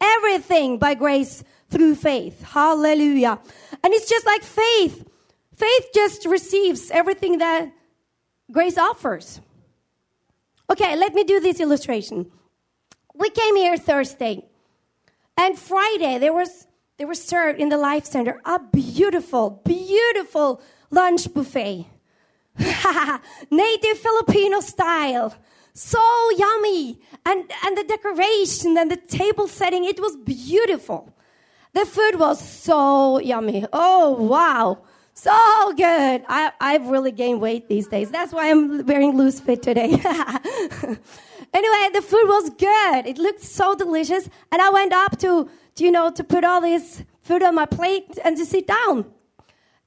Everything 0.00 0.78
by 0.78 0.94
grace 0.94 1.42
through 1.70 1.96
faith. 1.96 2.42
Hallelujah. 2.42 3.40
And 3.82 3.92
it's 3.92 4.08
just 4.08 4.26
like 4.26 4.42
faith. 4.42 5.08
Faith 5.54 5.86
just 5.92 6.24
receives 6.26 6.90
everything 6.90 7.38
that 7.38 7.72
grace 8.52 8.78
offers. 8.78 9.40
Okay, 10.70 10.96
let 10.96 11.14
me 11.14 11.24
do 11.24 11.40
this 11.40 11.60
illustration. 11.60 12.30
We 13.14 13.30
came 13.30 13.56
here 13.56 13.76
Thursday. 13.76 14.44
And 15.36 15.58
Friday, 15.58 16.18
there 16.18 16.32
was 16.32 16.66
they 16.98 17.04
were 17.04 17.14
served 17.14 17.60
in 17.60 17.68
the 17.68 17.76
Life 17.76 18.06
Center 18.06 18.40
a 18.44 18.58
beautiful, 18.58 19.62
beautiful 19.64 20.62
lunch 20.90 21.32
buffet. 21.32 21.86
Native 23.50 23.98
Filipino 23.98 24.60
style. 24.60 25.34
So 25.74 26.00
yummy. 26.38 26.98
And, 27.26 27.50
and 27.64 27.76
the 27.76 27.84
decoration 27.84 28.78
and 28.78 28.90
the 28.90 28.96
table 28.96 29.46
setting, 29.46 29.84
it 29.84 30.00
was 30.00 30.16
beautiful. 30.16 31.12
The 31.74 31.84
food 31.84 32.18
was 32.18 32.40
so 32.40 33.18
yummy. 33.18 33.66
Oh, 33.74 34.12
wow. 34.12 34.78
So 35.12 35.32
good. 35.76 36.24
I, 36.28 36.52
I've 36.60 36.86
really 36.88 37.12
gained 37.12 37.42
weight 37.42 37.68
these 37.68 37.88
days. 37.88 38.10
That's 38.10 38.32
why 38.32 38.50
I'm 38.50 38.86
wearing 38.86 39.18
loose 39.18 39.38
fit 39.38 39.62
today. 39.62 40.02
anyway, 41.52 41.90
the 41.92 42.02
food 42.02 42.26
was 42.26 42.50
good. 42.50 43.06
It 43.06 43.18
looked 43.18 43.42
so 43.42 43.74
delicious. 43.74 44.28
And 44.52 44.62
I 44.62 44.70
went 44.70 44.92
up 44.92 45.18
to, 45.18 45.48
to, 45.76 45.84
you 45.84 45.90
know, 45.90 46.10
to 46.10 46.24
put 46.24 46.44
all 46.44 46.60
this 46.60 47.02
food 47.22 47.42
on 47.42 47.54
my 47.54 47.66
plate 47.66 48.18
and 48.24 48.36
to 48.36 48.46
sit 48.46 48.66
down. 48.66 49.06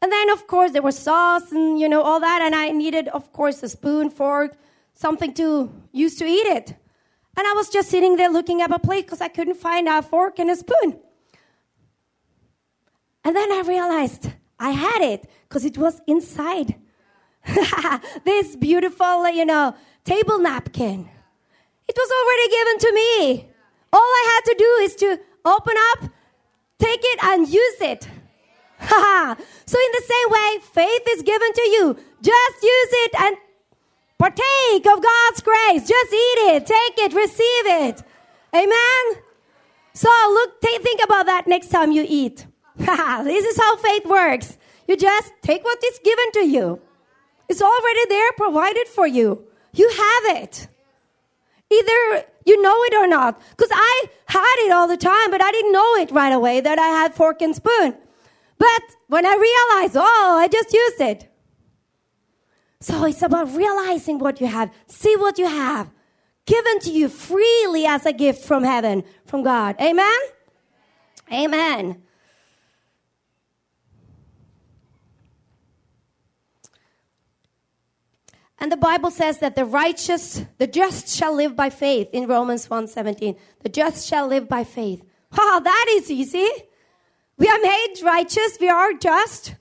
And 0.01 0.11
then, 0.11 0.29
of 0.29 0.47
course, 0.47 0.71
there 0.71 0.81
was 0.81 0.97
sauce 0.97 1.51
and, 1.51 1.79
you 1.79 1.89
know, 1.89 2.01
all 2.01 2.19
that. 2.19 2.41
And 2.41 2.55
I 2.55 2.69
needed, 2.69 3.07
of 3.09 3.31
course, 3.33 3.61
a 3.63 3.69
spoon, 3.69 4.09
fork, 4.09 4.57
something 4.93 5.33
to 5.35 5.71
use 5.91 6.15
to 6.15 6.25
eat 6.25 6.47
it. 6.47 6.75
And 7.37 7.47
I 7.47 7.53
was 7.53 7.69
just 7.69 7.89
sitting 7.89 8.15
there 8.15 8.29
looking 8.29 8.61
at 8.61 8.69
my 8.69 8.77
plate 8.77 9.05
because 9.05 9.21
I 9.21 9.27
couldn't 9.27 9.55
find 9.55 9.87
a 9.87 10.01
fork 10.01 10.39
and 10.39 10.49
a 10.49 10.55
spoon. 10.55 10.99
And 13.23 13.35
then 13.35 13.51
I 13.51 13.63
realized 13.65 14.31
I 14.59 14.71
had 14.71 15.01
it 15.01 15.29
because 15.47 15.65
it 15.65 15.77
was 15.77 16.01
inside 16.07 16.75
this 18.25 18.55
beautiful, 18.55 19.29
you 19.29 19.45
know, 19.45 19.75
table 20.03 20.39
napkin. 20.39 21.09
It 21.89 21.97
was 21.97 22.11
already 22.19 22.47
given 22.57 22.77
to 22.85 22.91
me. 22.93 23.49
All 23.91 23.99
I 24.21 24.23
had 24.33 24.41
to 24.51 24.55
do 24.59 24.71
is 24.83 24.95
to 24.97 25.19
open 25.43 25.73
up, 25.91 26.11
take 26.77 26.99
it, 27.01 27.23
and 27.23 27.49
use 27.49 27.81
it. 27.81 28.03
so, 28.79 29.75
in 29.87 29.91
the 29.97 30.05
same 30.05 30.29
way, 30.29 30.49
faith 30.71 31.01
is 31.09 31.23
given 31.23 31.51
to 31.51 31.61
you. 31.61 31.97
Just 32.21 32.63
use 32.63 32.91
it 33.05 33.11
and 33.19 33.37
partake 34.19 34.85
of 34.85 35.01
God's 35.01 35.41
grace. 35.41 35.87
Just 35.87 36.13
eat 36.13 36.39
it, 36.53 36.65
take 36.67 36.97
it, 36.99 37.13
receive 37.13 37.65
it. 37.65 38.03
Amen. 38.53 39.23
So, 39.93 40.09
look, 40.29 40.61
th- 40.61 40.81
think 40.81 41.01
about 41.03 41.25
that 41.25 41.47
next 41.47 41.69
time 41.69 41.91
you 41.91 42.05
eat. 42.07 42.45
this 42.77 43.45
is 43.45 43.57
how 43.57 43.77
faith 43.77 44.05
works. 44.05 44.59
You 44.87 44.95
just 44.95 45.33
take 45.41 45.63
what 45.63 45.83
is 45.83 45.99
given 46.03 46.31
to 46.33 46.45
you. 46.47 46.79
It's 47.49 47.63
already 47.63 48.05
there, 48.09 48.31
provided 48.33 48.87
for 48.87 49.07
you. 49.07 49.43
You 49.73 49.89
have 49.89 50.37
it. 50.37 50.67
Either 51.71 52.25
you 52.45 52.61
know 52.61 52.83
it 52.85 52.95
or 52.95 53.07
not. 53.07 53.39
Because 53.51 53.69
I 53.71 54.05
had 54.25 54.55
it 54.65 54.71
all 54.71 54.87
the 54.87 54.97
time, 54.97 55.31
but 55.31 55.41
I 55.41 55.51
didn't 55.51 55.71
know 55.71 55.95
it 55.95 56.11
right 56.11 56.33
away 56.33 56.61
that 56.61 56.79
I 56.79 56.87
had 56.87 57.13
fork 57.13 57.41
and 57.41 57.55
spoon. 57.55 57.95
But 58.57 58.81
when 59.07 59.25
I 59.25 59.33
realized, 59.33 59.95
oh, 59.95 60.37
I 60.39 60.47
just 60.47 60.73
used 60.73 61.01
it. 61.01 61.29
So 62.81 63.05
it's 63.05 63.21
about 63.21 63.53
realizing 63.55 64.19
what 64.19 64.39
you 64.39 64.47
have. 64.47 64.73
See 64.87 65.15
what 65.15 65.37
you 65.37 65.47
have. 65.47 65.91
Given 66.45 66.79
to 66.79 66.91
you 66.91 67.09
freely 67.09 67.85
as 67.85 68.05
a 68.05 68.13
gift 68.13 68.43
from 68.43 68.63
heaven, 68.63 69.03
from 69.25 69.43
God. 69.43 69.75
Amen? 69.79 70.19
Amen. 71.31 72.01
And 78.59 78.71
the 78.71 78.77
Bible 78.77 79.09
says 79.09 79.39
that 79.39 79.55
the 79.55 79.65
righteous, 79.65 80.43
the 80.57 80.67
just 80.67 81.07
shall 81.07 81.33
live 81.33 81.55
by 81.55 81.69
faith 81.69 82.09
in 82.11 82.27
Romans 82.27 82.67
1:17. 82.67 83.37
The 83.61 83.69
just 83.69 84.07
shall 84.07 84.27
live 84.27 84.49
by 84.49 84.63
faith. 84.63 85.01
Ha, 85.31 85.59
that 85.63 85.85
is 85.89 86.11
easy. 86.11 86.49
We 87.37 87.47
are 87.47 87.59
made 87.59 87.95
righteous, 88.03 88.57
we 88.59 88.67
are 88.67 88.91
just, 88.93 89.55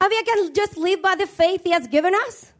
and 0.00 0.08
we 0.08 0.22
can 0.22 0.54
just 0.54 0.76
live 0.76 1.02
by 1.02 1.16
the 1.16 1.26
faith 1.26 1.62
he 1.64 1.72
has 1.72 1.88
given 1.88 2.14
us. 2.14 2.52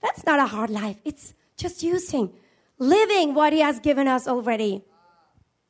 That's 0.00 0.26
not 0.26 0.40
a 0.40 0.46
hard 0.46 0.68
life. 0.70 0.96
It's 1.04 1.34
just 1.56 1.84
using, 1.84 2.32
living 2.80 3.34
what 3.34 3.52
he 3.52 3.60
has 3.60 3.78
given 3.78 4.08
us 4.08 4.26
already. 4.26 4.82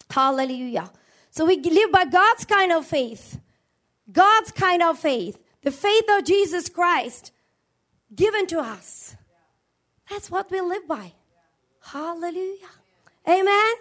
Hallelujah. 0.08 0.90
So 1.28 1.44
we 1.44 1.60
live 1.60 1.92
by 1.92 2.06
God's 2.06 2.46
kind 2.46 2.72
of 2.72 2.86
faith. 2.86 3.38
God's 4.10 4.50
kind 4.52 4.82
of 4.82 4.98
faith. 4.98 5.38
The 5.62 5.70
faith 5.70 6.04
of 6.10 6.24
Jesus 6.24 6.70
Christ 6.70 7.32
given 8.14 8.46
to 8.48 8.60
us. 8.60 9.16
That's 10.10 10.30
what 10.30 10.50
we 10.50 10.60
live 10.60 10.86
by. 10.86 11.12
Hallelujah. 11.80 12.68
Amen. 13.28 13.72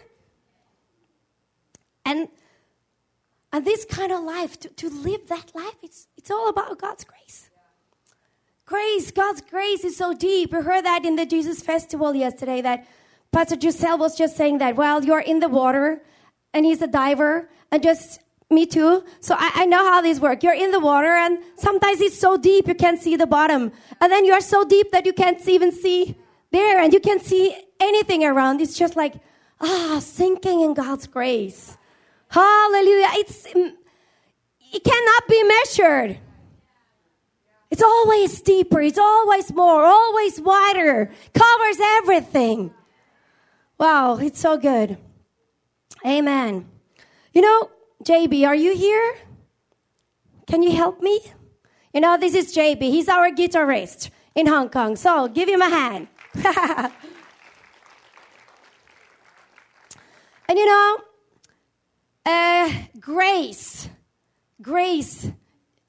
And 2.06 2.28
and 3.54 3.66
this 3.66 3.84
kind 3.84 4.14
of 4.14 4.24
life, 4.24 4.58
to, 4.62 4.70
to 4.70 4.90
live 4.90 5.28
that 5.28 5.54
life, 5.54 5.76
it's 5.84 6.08
it's 6.18 6.32
all 6.32 6.48
about 6.48 6.80
God's 6.80 7.04
grace. 7.04 7.50
Grace, 8.66 9.12
God's 9.12 9.42
grace 9.42 9.84
is 9.84 9.98
so 9.98 10.14
deep. 10.14 10.54
We 10.54 10.62
heard 10.62 10.86
that 10.86 11.04
in 11.04 11.18
the 11.18 11.26
Jesus 11.26 11.62
Festival 11.62 12.16
yesterday 12.16 12.62
that 12.62 12.88
Pastor 13.34 13.60
Giselle 13.60 13.98
was 13.98 14.18
just 14.18 14.38
saying 14.38 14.60
that, 14.60 14.78
well, 14.78 15.04
you're 15.04 15.20
in 15.20 15.42
the 15.42 15.50
water 15.50 16.02
and 16.54 16.66
he's 16.66 16.82
a 16.82 16.88
diver 16.88 17.50
and 17.72 17.84
just 17.84 18.22
me 18.52 18.66
too. 18.66 19.04
So 19.20 19.36
I, 19.38 19.52
I, 19.56 19.66
know 19.66 19.84
how 19.84 20.02
these 20.02 20.20
work. 20.20 20.44
You're 20.44 20.54
in 20.54 20.72
the 20.72 20.80
water 20.80 21.08
and 21.08 21.40
sometimes 21.56 22.02
it's 22.02 22.20
so 22.20 22.38
deep 22.38 22.68
you 22.68 22.76
can't 22.76 23.02
see 23.02 23.16
the 23.16 23.26
bottom. 23.26 23.72
And 24.00 24.12
then 24.12 24.26
you're 24.26 24.42
so 24.42 24.66
deep 24.66 24.92
that 24.92 25.06
you 25.06 25.14
can't 25.14 25.46
even 25.48 25.72
see 25.72 26.16
there 26.52 26.80
and 26.80 26.94
you 26.94 27.00
can't 27.00 27.22
see 27.22 27.56
anything 27.80 28.24
around. 28.24 28.62
It's 28.62 28.78
just 28.78 28.96
like, 28.96 29.16
ah, 29.60 30.00
sinking 30.00 30.62
in 30.62 30.74
God's 30.74 31.08
grace. 31.08 31.78
Hallelujah. 32.28 33.10
It's, 33.14 33.48
mm, 33.48 33.74
it 34.74 34.84
cannot 34.84 35.28
be 35.28 35.44
measured. 35.44 36.20
It's 37.70 37.82
always 37.82 38.42
deeper. 38.42 38.82
It's 38.82 39.00
always 39.00 39.54
more, 39.54 39.86
always 39.86 40.42
wider, 40.42 41.10
covers 41.34 41.78
everything. 41.80 42.74
Wow, 43.78 44.18
it's 44.18 44.40
so 44.40 44.58
good. 44.58 44.98
Amen. 46.06 46.68
You 47.34 47.42
know, 47.42 47.70
JB, 48.04 48.48
are 48.48 48.56
you 48.56 48.76
here? 48.76 49.16
Can 50.48 50.64
you 50.64 50.72
help 50.72 51.02
me? 51.02 51.22
You 51.94 52.02
know, 52.02 52.18
this 52.18 52.34
is 52.34 52.56
JB. 52.56 52.82
He's 52.82 53.08
our 53.08 53.30
guitarist 53.30 54.10
in 54.34 54.48
Hong 54.48 54.70
Kong. 54.70 54.96
So 54.96 55.28
give 55.28 55.48
him 55.48 55.62
a 55.62 55.70
hand. 55.70 56.08
and 60.48 60.58
you 60.58 60.66
know, 60.66 60.98
uh, 62.26 62.72
grace, 63.00 63.90
grace. 64.62 65.30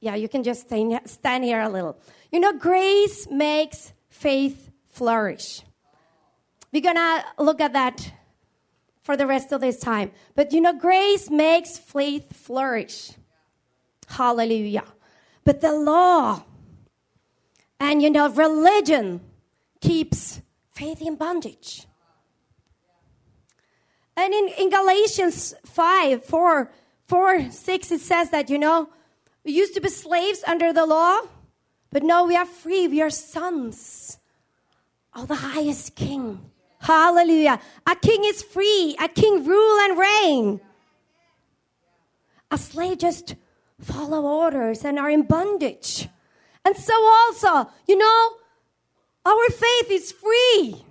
Yeah, 0.01 0.17
you 0.17 0.29
can 0.29 0.43
just 0.43 0.67
stand 0.67 1.45
here 1.45 1.61
a 1.61 1.69
little. 1.69 1.97
You 2.31 2.41
know, 2.41 2.53
grace 2.53 3.29
makes 3.31 3.93
faith 4.09 4.71
flourish. 4.89 5.63
We're 6.73 6.83
gonna 6.83 7.25
look 7.39 7.61
at 7.61 7.75
that 7.75 8.13
for 9.03 9.17
the 9.17 9.27
rest 9.27 9.53
of 9.53 9.61
this 9.61 9.79
time. 9.79 10.13
But 10.35 10.53
you 10.53 10.61
know, 10.61 10.73
grace 10.73 11.31
makes 11.31 11.79
faith 11.79 12.35
flourish. 12.35 13.13
Hallelujah. 14.09 14.85
But 15.45 15.61
the 15.61 15.73
law 15.73 16.45
and 17.81 18.01
you 18.01 18.11
know, 18.11 18.29
religion 18.29 19.21
keeps 19.81 20.41
faith 20.71 21.03
in 21.03 21.17
bondage. 21.17 21.87
And 24.17 24.33
in, 24.33 24.49
in 24.59 24.71
Galatians 24.71 25.55
5 25.67 26.25
4, 26.25 26.71
4, 27.09 27.51
6, 27.51 27.91
it 27.91 28.01
says 28.01 28.31
that, 28.31 28.51
you 28.51 28.59
know, 28.59 28.89
we 29.45 29.53
used 29.53 29.75
to 29.75 29.81
be 29.81 29.89
slaves 29.89 30.45
under 30.47 30.73
the 30.73 30.87
law, 30.87 31.21
but 31.91 32.03
now 32.03 32.25
we 32.25 32.37
are 32.37 32.47
free. 32.47 32.87
We 32.87 33.03
are 33.03 33.11
sons 33.11 34.19
of 35.13 35.29
the 35.29 35.35
highest 35.35 35.97
king. 35.97 36.52
Hallelujah. 36.83 37.61
A 37.87 37.97
king 37.97 38.25
is 38.25 38.43
free. 38.43 38.97
A 39.01 39.09
king 39.09 39.45
rule 39.45 39.81
and 39.81 39.99
reign. 39.99 40.61
A 42.51 42.59
slave 42.59 42.99
just 42.99 43.37
follow 43.81 44.23
orders 44.23 44.85
and 44.85 44.99
are 44.99 45.09
in 45.09 45.23
bondage. 45.23 46.09
And 46.65 46.77
so 46.77 46.93
also, 46.95 47.71
you 47.87 47.97
know, 47.97 48.31
our 49.25 49.49
faith 49.49 49.91
is 49.91 50.13
free 50.13 50.85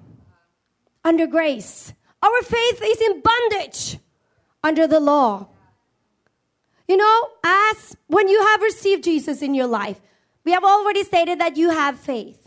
under 1.03 1.27
grace. 1.27 1.93
Our 2.23 2.41
faith 2.41 2.81
is 2.83 3.01
in 3.01 3.21
bondage 3.21 3.99
under 4.63 4.87
the 4.87 4.99
law. 4.99 5.47
You 6.87 6.97
know, 6.97 7.29
as 7.43 7.95
when 8.07 8.27
you 8.27 8.41
have 8.47 8.61
received 8.61 9.03
Jesus 9.03 9.41
in 9.41 9.53
your 9.53 9.67
life, 9.67 9.99
we 10.43 10.51
have 10.51 10.63
already 10.63 11.03
stated 11.03 11.39
that 11.39 11.57
you 11.57 11.69
have 11.69 11.99
faith 11.99 12.37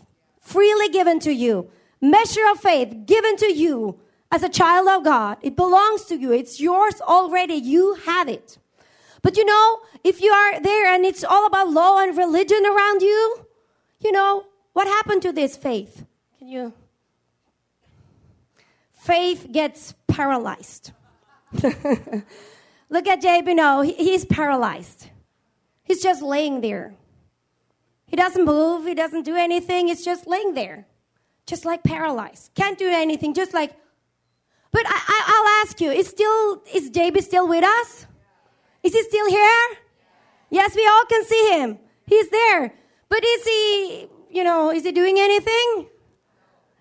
freely 0.40 0.88
given 0.88 1.18
to 1.20 1.32
you, 1.32 1.70
measure 2.10 2.46
of 2.50 2.60
faith 2.60 3.06
given 3.06 3.36
to 3.36 3.52
you 3.52 4.00
as 4.30 4.42
a 4.42 4.48
child 4.48 4.88
of 4.88 5.04
God. 5.04 5.38
It 5.42 5.56
belongs 5.56 6.04
to 6.06 6.16
you, 6.16 6.32
it's 6.32 6.60
yours 6.60 7.00
already. 7.00 7.54
You 7.54 7.94
have 8.06 8.28
it. 8.28 8.58
But 9.22 9.36
you 9.36 9.44
know, 9.44 9.78
if 10.02 10.20
you 10.20 10.30
are 10.30 10.60
there 10.60 10.86
and 10.86 11.04
it's 11.04 11.24
all 11.24 11.46
about 11.46 11.70
law 11.70 11.98
and 11.98 12.16
religion 12.16 12.66
around 12.66 13.00
you, 13.00 13.46
you 14.00 14.12
know, 14.12 14.44
what 14.74 14.86
happened 14.86 15.22
to 15.22 15.32
this 15.32 15.56
faith? 15.56 16.04
Can 16.38 16.48
you? 16.48 16.72
Faith 18.92 19.48
gets 19.50 19.94
paralyzed. 20.08 20.92
Look 21.52 23.06
at 23.06 23.22
JB 23.22 23.56
now. 23.56 23.82
He's 23.82 24.24
paralyzed. 24.24 25.08
He's 25.84 26.02
just 26.02 26.22
laying 26.22 26.60
there. 26.60 26.94
He 28.06 28.16
doesn't 28.16 28.44
move, 28.44 28.86
he 28.86 28.94
doesn't 28.94 29.22
do 29.22 29.34
anything. 29.34 29.88
He's 29.88 30.04
just 30.04 30.26
laying 30.26 30.54
there, 30.54 30.86
just 31.46 31.64
like 31.64 31.82
paralyzed. 31.82 32.50
Can't 32.54 32.78
do 32.78 32.88
anything, 32.88 33.34
just 33.34 33.54
like. 33.54 33.72
But 34.72 34.82
I, 34.86 35.40
will 35.40 35.68
ask 35.68 35.80
you: 35.80 35.90
Is 35.90 36.08
still 36.08 36.62
is 36.72 36.90
JB 36.90 37.22
still 37.22 37.48
with 37.48 37.64
us? 37.64 38.06
Is 38.82 38.92
he 38.92 39.02
still 39.02 39.28
here? 39.28 39.78
Yes, 40.50 40.74
we 40.76 40.86
all 40.86 41.04
can 41.06 41.24
see 41.24 41.50
him. 41.50 41.78
He's 42.06 42.28
there. 42.30 42.74
But 43.08 43.24
is 43.24 43.44
he, 43.44 44.08
you 44.30 44.44
know, 44.44 44.70
is 44.70 44.84
he 44.84 44.92
doing 44.92 45.16
anything? 45.18 45.86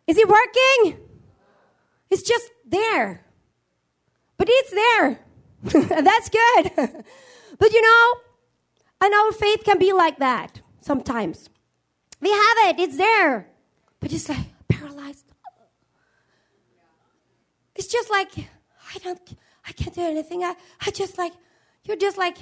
Is 0.05 0.17
he 0.17 0.25
working? 0.25 0.99
He's 2.09 2.23
just 2.23 2.51
there. 2.67 3.25
But 4.37 4.49
he's 4.49 4.71
there. 4.71 5.19
And 5.73 6.05
that's 6.07 6.29
good. 6.29 6.71
but 7.59 7.71
you 7.71 7.81
know, 7.81 8.13
and 9.01 9.13
our 9.13 9.31
faith 9.31 9.63
can 9.63 9.79
be 9.79 9.93
like 9.93 10.19
that 10.19 10.61
sometimes. 10.81 11.49
We 12.19 12.31
have 12.31 12.57
it, 12.69 12.79
it's 12.79 12.97
there. 12.97 13.47
But 13.99 14.11
it's 14.11 14.27
like 14.27 14.47
paralyzed. 14.67 15.25
It's 17.75 17.87
just 17.87 18.09
like 18.09 18.31
I 18.37 18.99
don't 19.03 19.19
I 19.67 19.71
can't 19.71 19.95
do 19.95 20.01
anything. 20.01 20.43
I, 20.43 20.55
I 20.85 20.91
just 20.91 21.17
like 21.17 21.33
you're 21.83 21.97
just 21.97 22.17
like 22.17 22.37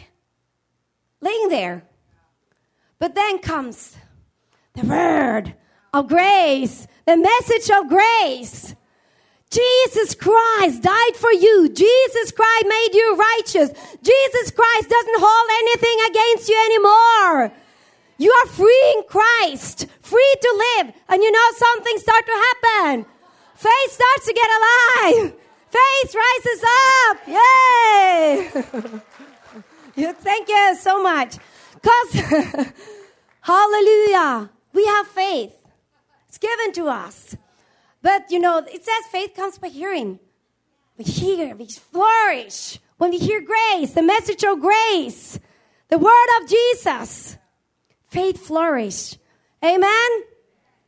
laying 1.21 1.49
there. 1.49 1.83
But 2.99 3.15
then 3.15 3.39
comes 3.39 3.97
the 4.73 4.85
word 4.85 5.55
of 5.93 6.07
grace, 6.07 6.87
the 7.05 7.17
message 7.17 7.69
of 7.71 7.87
grace. 7.89 8.75
Jesus 9.49 10.15
Christ 10.15 10.81
died 10.81 11.15
for 11.15 11.31
you. 11.31 11.67
Jesus 11.67 12.31
Christ 12.31 12.65
made 12.67 12.89
you 12.93 13.15
righteous. 13.17 13.69
Jesus 14.01 14.51
Christ 14.51 14.89
doesn't 14.89 15.19
hold 15.19 15.49
anything 15.61 15.97
against 16.09 16.47
you 16.47 16.57
anymore. 16.65 17.51
You 18.17 18.31
are 18.31 18.47
free 18.47 18.93
in 18.95 19.03
Christ, 19.09 19.87
free 19.99 20.35
to 20.41 20.77
live. 20.77 20.93
And 21.09 21.21
you 21.21 21.31
know 21.31 21.49
something 21.57 21.97
start 21.97 22.25
to 22.25 22.31
happen. 22.31 23.05
Faith 23.61 23.91
starts 23.91 24.25
to 24.25 24.33
get 24.33 24.49
alive. 24.59 25.33
Faith 25.69 26.15
rises 26.15 26.63
up. 26.81 27.17
Yay! 27.27 28.49
Thank 30.13 30.49
you 30.49 30.75
so 30.79 31.03
much. 31.03 31.37
Because, 31.75 32.11
hallelujah, 33.41 34.49
we 34.73 34.83
have 34.87 35.05
faith. 35.05 35.55
It's 36.27 36.39
given 36.39 36.71
to 36.73 36.87
us. 36.87 37.37
But, 38.01 38.31
you 38.31 38.39
know, 38.39 38.57
it 38.57 38.83
says 38.83 39.05
faith 39.11 39.35
comes 39.35 39.59
by 39.59 39.67
hearing. 39.67 40.19
We 40.97 41.03
hear, 41.05 41.55
we 41.55 41.67
flourish. 41.67 42.79
When 42.97 43.11
we 43.11 43.19
hear 43.19 43.41
grace, 43.41 43.91
the 43.91 44.01
message 44.01 44.43
of 44.43 44.59
grace, 44.59 45.37
the 45.89 45.99
word 45.99 46.27
of 46.41 46.49
Jesus, 46.49 47.37
faith 48.09 48.43
flourish. 48.43 49.17
Amen? 49.63 50.09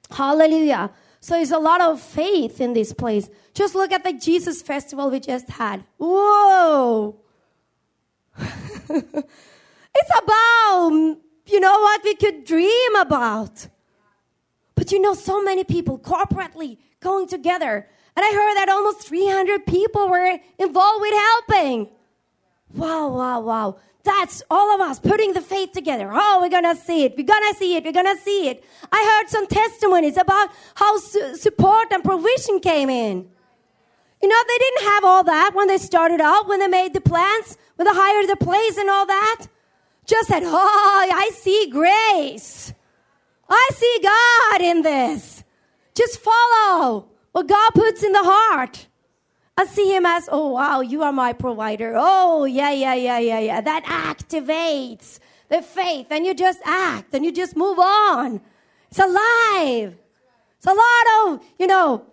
Hallelujah. 0.09 0.89
So 1.23 1.39
it's 1.39 1.51
a 1.51 1.57
lot 1.57 1.79
of 1.79 2.01
faith 2.01 2.59
in 2.59 2.73
this 2.73 2.91
place. 2.91 3.29
Just 3.53 3.75
look 3.75 3.93
at 3.93 4.03
the 4.03 4.11
Jesus 4.11 4.61
festival 4.61 5.09
we 5.09 5.21
just 5.21 5.49
had. 5.51 5.85
Whoa! 5.95 7.15
it's 8.39 10.11
about, 10.21 10.89
you 11.45 11.61
know, 11.61 11.79
what 11.79 12.03
we 12.03 12.15
could 12.15 12.43
dream 12.43 12.95
about. 12.97 13.69
But 14.75 14.91
you 14.91 14.99
know, 14.99 15.13
so 15.13 15.41
many 15.41 15.63
people 15.63 15.97
corporately 15.97 16.79
going 16.99 17.29
together. 17.29 17.87
And 18.17 18.25
I 18.25 18.33
heard 18.33 18.55
that 18.57 18.67
almost 18.67 19.07
300 19.07 19.65
people 19.65 20.09
were 20.09 20.37
involved 20.59 21.01
with 21.01 21.13
helping. 21.13 21.87
Wow, 22.73 23.07
wow, 23.07 23.39
wow. 23.39 23.77
That's 24.03 24.43
all 24.49 24.75
of 24.75 24.81
us 24.81 24.99
putting 24.99 25.33
the 25.33 25.41
faith 25.41 25.71
together. 25.71 26.09
Oh, 26.13 26.39
we're 26.41 26.49
gonna 26.49 26.75
see 26.75 27.05
it. 27.05 27.15
We're 27.17 27.23
gonna 27.25 27.53
see 27.53 27.77
it. 27.77 27.85
We're 27.85 27.93
gonna 27.93 28.17
see 28.17 28.49
it. 28.49 28.63
I 28.91 29.19
heard 29.21 29.29
some 29.29 29.47
testimonies 29.47 30.17
about 30.17 30.49
how 30.75 30.97
su- 30.97 31.35
support 31.35 31.91
and 31.91 32.03
provision 32.03 32.59
came 32.59 32.89
in. 32.89 33.29
You 34.21 34.27
know, 34.29 34.43
they 34.47 34.57
didn't 34.57 34.83
have 34.91 35.05
all 35.05 35.23
that 35.23 35.51
when 35.53 35.67
they 35.67 35.77
started 35.77 36.19
out, 36.21 36.47
when 36.47 36.59
they 36.59 36.67
made 36.67 36.93
the 36.93 37.01
plans, 37.01 37.57
when 37.75 37.85
they 37.87 37.93
hired 37.93 38.29
the 38.29 38.35
place 38.37 38.77
and 38.77 38.89
all 38.89 39.05
that. 39.05 39.45
Just 40.05 40.27
said, 40.27 40.43
Oh, 40.45 41.09
I 41.13 41.29
see 41.33 41.69
grace. 41.71 42.73
I 43.49 43.69
see 43.73 43.99
God 44.03 44.61
in 44.61 44.81
this. 44.81 45.43
Just 45.95 46.19
follow 46.19 47.07
what 47.31 47.47
God 47.47 47.71
puts 47.73 48.03
in 48.03 48.11
the 48.11 48.23
heart. 48.23 48.87
I 49.57 49.65
see 49.65 49.95
Him 49.95 50.05
as, 50.05 50.27
Oh, 50.31 50.49
wow, 50.49 50.81
you 50.81 51.03
are 51.03 51.11
my 51.11 51.33
provider. 51.33 51.93
Oh, 51.95 52.45
yeah, 52.45 52.71
yeah, 52.71 52.95
yeah, 52.95 53.19
yeah, 53.19 53.39
yeah. 53.39 53.61
That 53.61 53.83
activates 53.85 55.19
the 55.49 55.61
faith, 55.61 56.07
and 56.09 56.25
you 56.25 56.33
just 56.33 56.59
act 56.65 57.13
and 57.13 57.23
you 57.23 57.31
just 57.31 57.55
move 57.55 57.77
on. 57.77 58.41
It's 58.89 58.99
alive. 58.99 59.97
It's 60.57 60.65
a 60.65 60.73
lot 60.73 61.05
of, 61.33 61.43
you 61.59 61.67
know, 61.67 62.05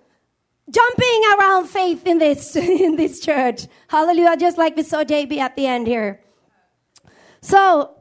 jumping 0.71 1.23
around 1.39 1.69
faith 1.69 2.07
in 2.07 2.19
this 2.19 2.57
in 2.85 2.97
this 2.97 3.21
church. 3.21 3.67
Hallelujah! 3.89 4.37
Just 4.37 4.59
like 4.59 4.77
we 4.77 4.83
saw 4.83 5.05
JB 5.05 5.39
at 5.39 5.57
the 5.57 5.67
end 5.67 5.87
here. 5.87 6.21
So 7.43 7.95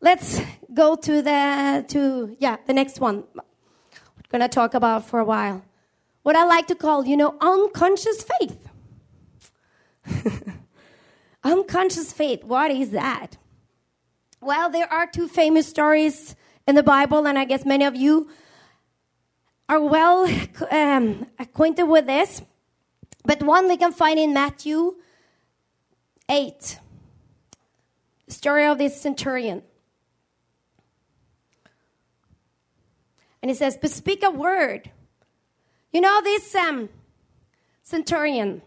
let's 0.00 0.40
go 0.72 0.96
to 0.96 1.22
the 1.22 1.84
to 1.88 2.36
yeah 2.38 2.56
the 2.66 2.72
next 2.72 3.00
one. 3.00 3.24
We're 3.34 3.42
gonna 4.30 4.48
talk 4.48 4.74
about 4.74 5.06
for 5.06 5.18
a 5.20 5.24
while 5.24 5.62
what 6.24 6.34
I 6.36 6.44
like 6.44 6.66
to 6.68 6.74
call, 6.74 7.06
you 7.06 7.16
know, 7.16 7.36
unconscious 7.40 8.24
faith. 8.24 8.68
unconscious 11.44 12.12
faith, 12.12 12.42
what 12.42 12.70
is 12.70 12.90
that? 12.90 13.36
Well, 14.40 14.70
there 14.70 14.90
are 14.90 15.06
two 15.06 15.28
famous 15.28 15.68
stories 15.68 16.34
in 16.66 16.74
the 16.74 16.82
Bible, 16.82 17.26
and 17.26 17.38
I 17.38 17.44
guess 17.44 17.66
many 17.66 17.84
of 17.84 17.94
you 17.94 18.30
are 19.68 19.80
well 19.80 20.26
um, 20.70 21.26
acquainted 21.38 21.84
with 21.84 22.06
this. 22.06 22.40
But 23.24 23.42
one 23.42 23.68
we 23.68 23.76
can 23.76 23.92
find 23.92 24.18
in 24.18 24.32
Matthew 24.32 24.94
8, 26.30 26.78
story 28.28 28.64
of 28.64 28.78
this 28.78 28.98
centurion. 28.98 29.62
And 33.42 33.50
it 33.50 33.58
says, 33.58 33.76
But 33.78 33.90
speak 33.90 34.22
a 34.22 34.30
word 34.30 34.90
you 35.94 36.00
know, 36.00 36.20
this 36.22 36.52
um, 36.56 36.88
centurion, 37.84 38.62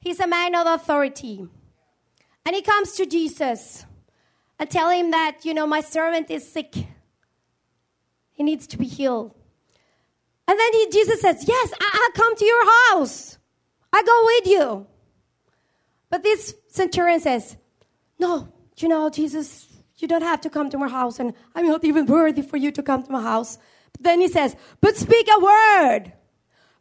he's 0.00 0.18
a 0.18 0.26
man 0.26 0.56
of 0.56 0.66
authority. 0.66 1.46
And 2.44 2.56
he 2.56 2.60
comes 2.60 2.94
to 2.94 3.06
Jesus 3.06 3.86
and 4.58 4.68
tell 4.68 4.90
him 4.90 5.12
that, 5.12 5.44
you 5.44 5.54
know, 5.54 5.64
my 5.64 5.80
servant 5.80 6.32
is 6.32 6.50
sick. 6.50 6.74
He 8.32 8.42
needs 8.42 8.66
to 8.66 8.76
be 8.76 8.86
healed. 8.86 9.32
And 10.48 10.58
then 10.58 10.72
he, 10.72 10.88
Jesus 10.90 11.20
says, 11.20 11.44
Yes, 11.46 11.72
I, 11.80 11.98
will 12.00 12.20
come 12.20 12.36
to 12.36 12.44
your 12.44 12.66
house. 12.90 13.38
I 13.92 14.02
go 14.02 14.24
with 14.24 14.46
you. 14.48 14.86
But 16.10 16.24
this 16.24 16.56
centurion 16.66 17.20
says, 17.20 17.56
No, 18.18 18.48
you 18.76 18.88
know, 18.88 19.08
Jesus, 19.08 19.68
you 19.98 20.08
don't 20.08 20.22
have 20.22 20.40
to 20.40 20.50
come 20.50 20.68
to 20.70 20.78
my 20.78 20.88
house, 20.88 21.20
and 21.20 21.32
I'm 21.54 21.68
not 21.68 21.84
even 21.84 22.06
worthy 22.06 22.42
for 22.42 22.56
you 22.56 22.72
to 22.72 22.82
come 22.82 23.04
to 23.04 23.12
my 23.12 23.22
house. 23.22 23.56
But 23.92 24.02
then 24.02 24.20
he 24.20 24.26
says, 24.26 24.56
But 24.80 24.96
speak 24.96 25.28
a 25.32 25.40
word. 25.40 26.12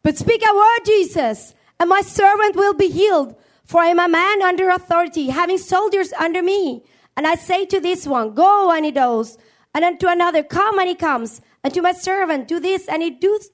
But 0.04 0.18
speak 0.18 0.44
a 0.44 0.56
word, 0.56 0.86
Jesus, 0.86 1.56
and 1.80 1.90
my 1.90 2.02
servant 2.02 2.56
will 2.56 2.74
be 2.74 2.90
healed. 2.90 3.36
For 3.64 3.82
I 3.82 3.88
am 3.88 4.00
a 4.00 4.10
man 4.10 4.42
under 4.42 4.70
authority, 4.70 5.30
having 5.30 5.58
soldiers 5.58 6.12
under 6.14 6.44
me. 6.44 6.84
And 7.16 7.26
I 7.26 7.36
say 7.36 7.66
to 7.68 7.80
this 7.80 8.06
one, 8.06 8.34
Go, 8.34 8.72
and 8.72 8.86
he 8.86 8.92
goes. 8.92 9.38
And 9.74 9.84
then 9.84 9.98
to 10.00 10.10
another, 10.10 10.44
Come, 10.44 10.78
and 10.80 10.90
he 10.90 10.96
comes. 10.96 11.42
And 11.64 11.74
to 11.74 11.82
my 11.82 11.94
servant, 11.94 12.48
Do 12.48 12.60
this, 12.60 12.88
and 12.88 13.02
he 13.02 13.12
does, 13.12 13.50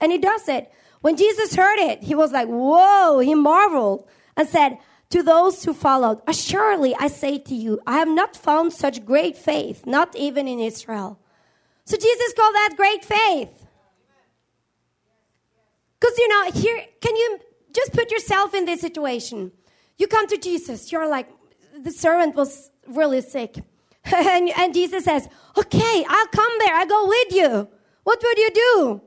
and 0.00 0.10
he 0.10 0.18
does 0.18 0.48
it. 0.48 0.70
When 1.00 1.16
Jesus 1.16 1.54
heard 1.54 1.78
it, 1.78 2.02
he 2.02 2.14
was 2.14 2.32
like, 2.32 2.48
Whoa, 2.48 3.20
he 3.20 3.34
marveled 3.34 4.08
and 4.36 4.48
said, 4.48 4.78
to 5.10 5.22
those 5.22 5.64
who 5.64 5.72
followed, 5.72 6.20
Assuredly, 6.26 6.94
I 6.98 7.06
say 7.08 7.38
to 7.38 7.54
you, 7.54 7.80
I 7.86 7.98
have 7.98 8.08
not 8.08 8.36
found 8.36 8.72
such 8.72 9.04
great 9.04 9.36
faith, 9.36 9.86
not 9.86 10.16
even 10.16 10.48
in 10.48 10.58
Israel. 10.58 11.18
So 11.84 11.96
Jesus 11.96 12.32
called 12.34 12.54
that 12.54 12.74
great 12.76 13.04
faith. 13.04 13.65
Because, 16.06 16.18
you 16.18 16.28
know, 16.28 16.50
here, 16.52 16.84
can 17.00 17.16
you 17.16 17.40
just 17.72 17.92
put 17.92 18.12
yourself 18.12 18.54
in 18.54 18.64
this 18.64 18.80
situation? 18.80 19.50
You 19.98 20.06
come 20.06 20.28
to 20.28 20.36
Jesus, 20.36 20.92
you're 20.92 21.08
like, 21.08 21.28
the 21.76 21.90
servant 21.90 22.36
was 22.36 22.70
really 22.86 23.20
sick. 23.20 23.56
and, 24.04 24.50
and 24.56 24.72
Jesus 24.72 25.04
says, 25.04 25.28
Okay, 25.58 26.04
I'll 26.08 26.26
come 26.28 26.52
there, 26.60 26.74
I'll 26.74 26.86
go 26.86 27.08
with 27.08 27.32
you. 27.32 27.68
What 28.04 28.22
would 28.22 28.38
you 28.38 28.50
do? 28.54 29.00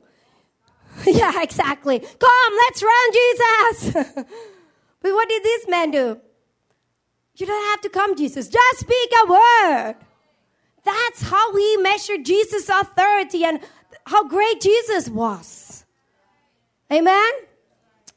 yeah, 1.06 1.42
exactly. 1.42 2.00
Come, 2.00 2.52
let's 2.56 2.82
run, 2.82 3.12
Jesus. 3.12 4.26
But 5.02 5.14
what 5.14 5.30
did 5.30 5.42
this 5.42 5.66
man 5.66 5.92
do? 5.92 6.20
You 7.36 7.46
don't 7.46 7.70
have 7.70 7.80
to 7.80 7.88
come, 7.88 8.14
Jesus. 8.16 8.48
Just 8.48 8.80
speak 8.80 9.10
a 9.24 9.30
word. 9.30 9.94
That's 10.84 11.22
how 11.22 11.54
we 11.54 11.78
measure 11.78 12.18
Jesus' 12.18 12.68
authority 12.68 13.44
and 13.44 13.60
how 14.04 14.28
great 14.28 14.60
Jesus 14.60 15.08
was. 15.08 15.69
Amen? 16.92 17.30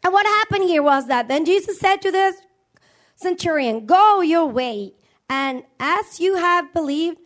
And 0.04 0.14
what 0.14 0.26
happened 0.26 0.64
here 0.64 0.84
was 0.84 1.08
that 1.08 1.28
then 1.28 1.46
Jesus 1.46 1.80
said 1.80 2.02
to 2.02 2.12
the 2.12 2.34
centurion, 3.16 3.86
Go 3.86 4.22
your 4.22 4.48
way, 4.48 4.94
and 5.30 5.64
as 5.80 6.20
you 6.20 6.36
have 6.36 6.74
believed, 6.74 7.18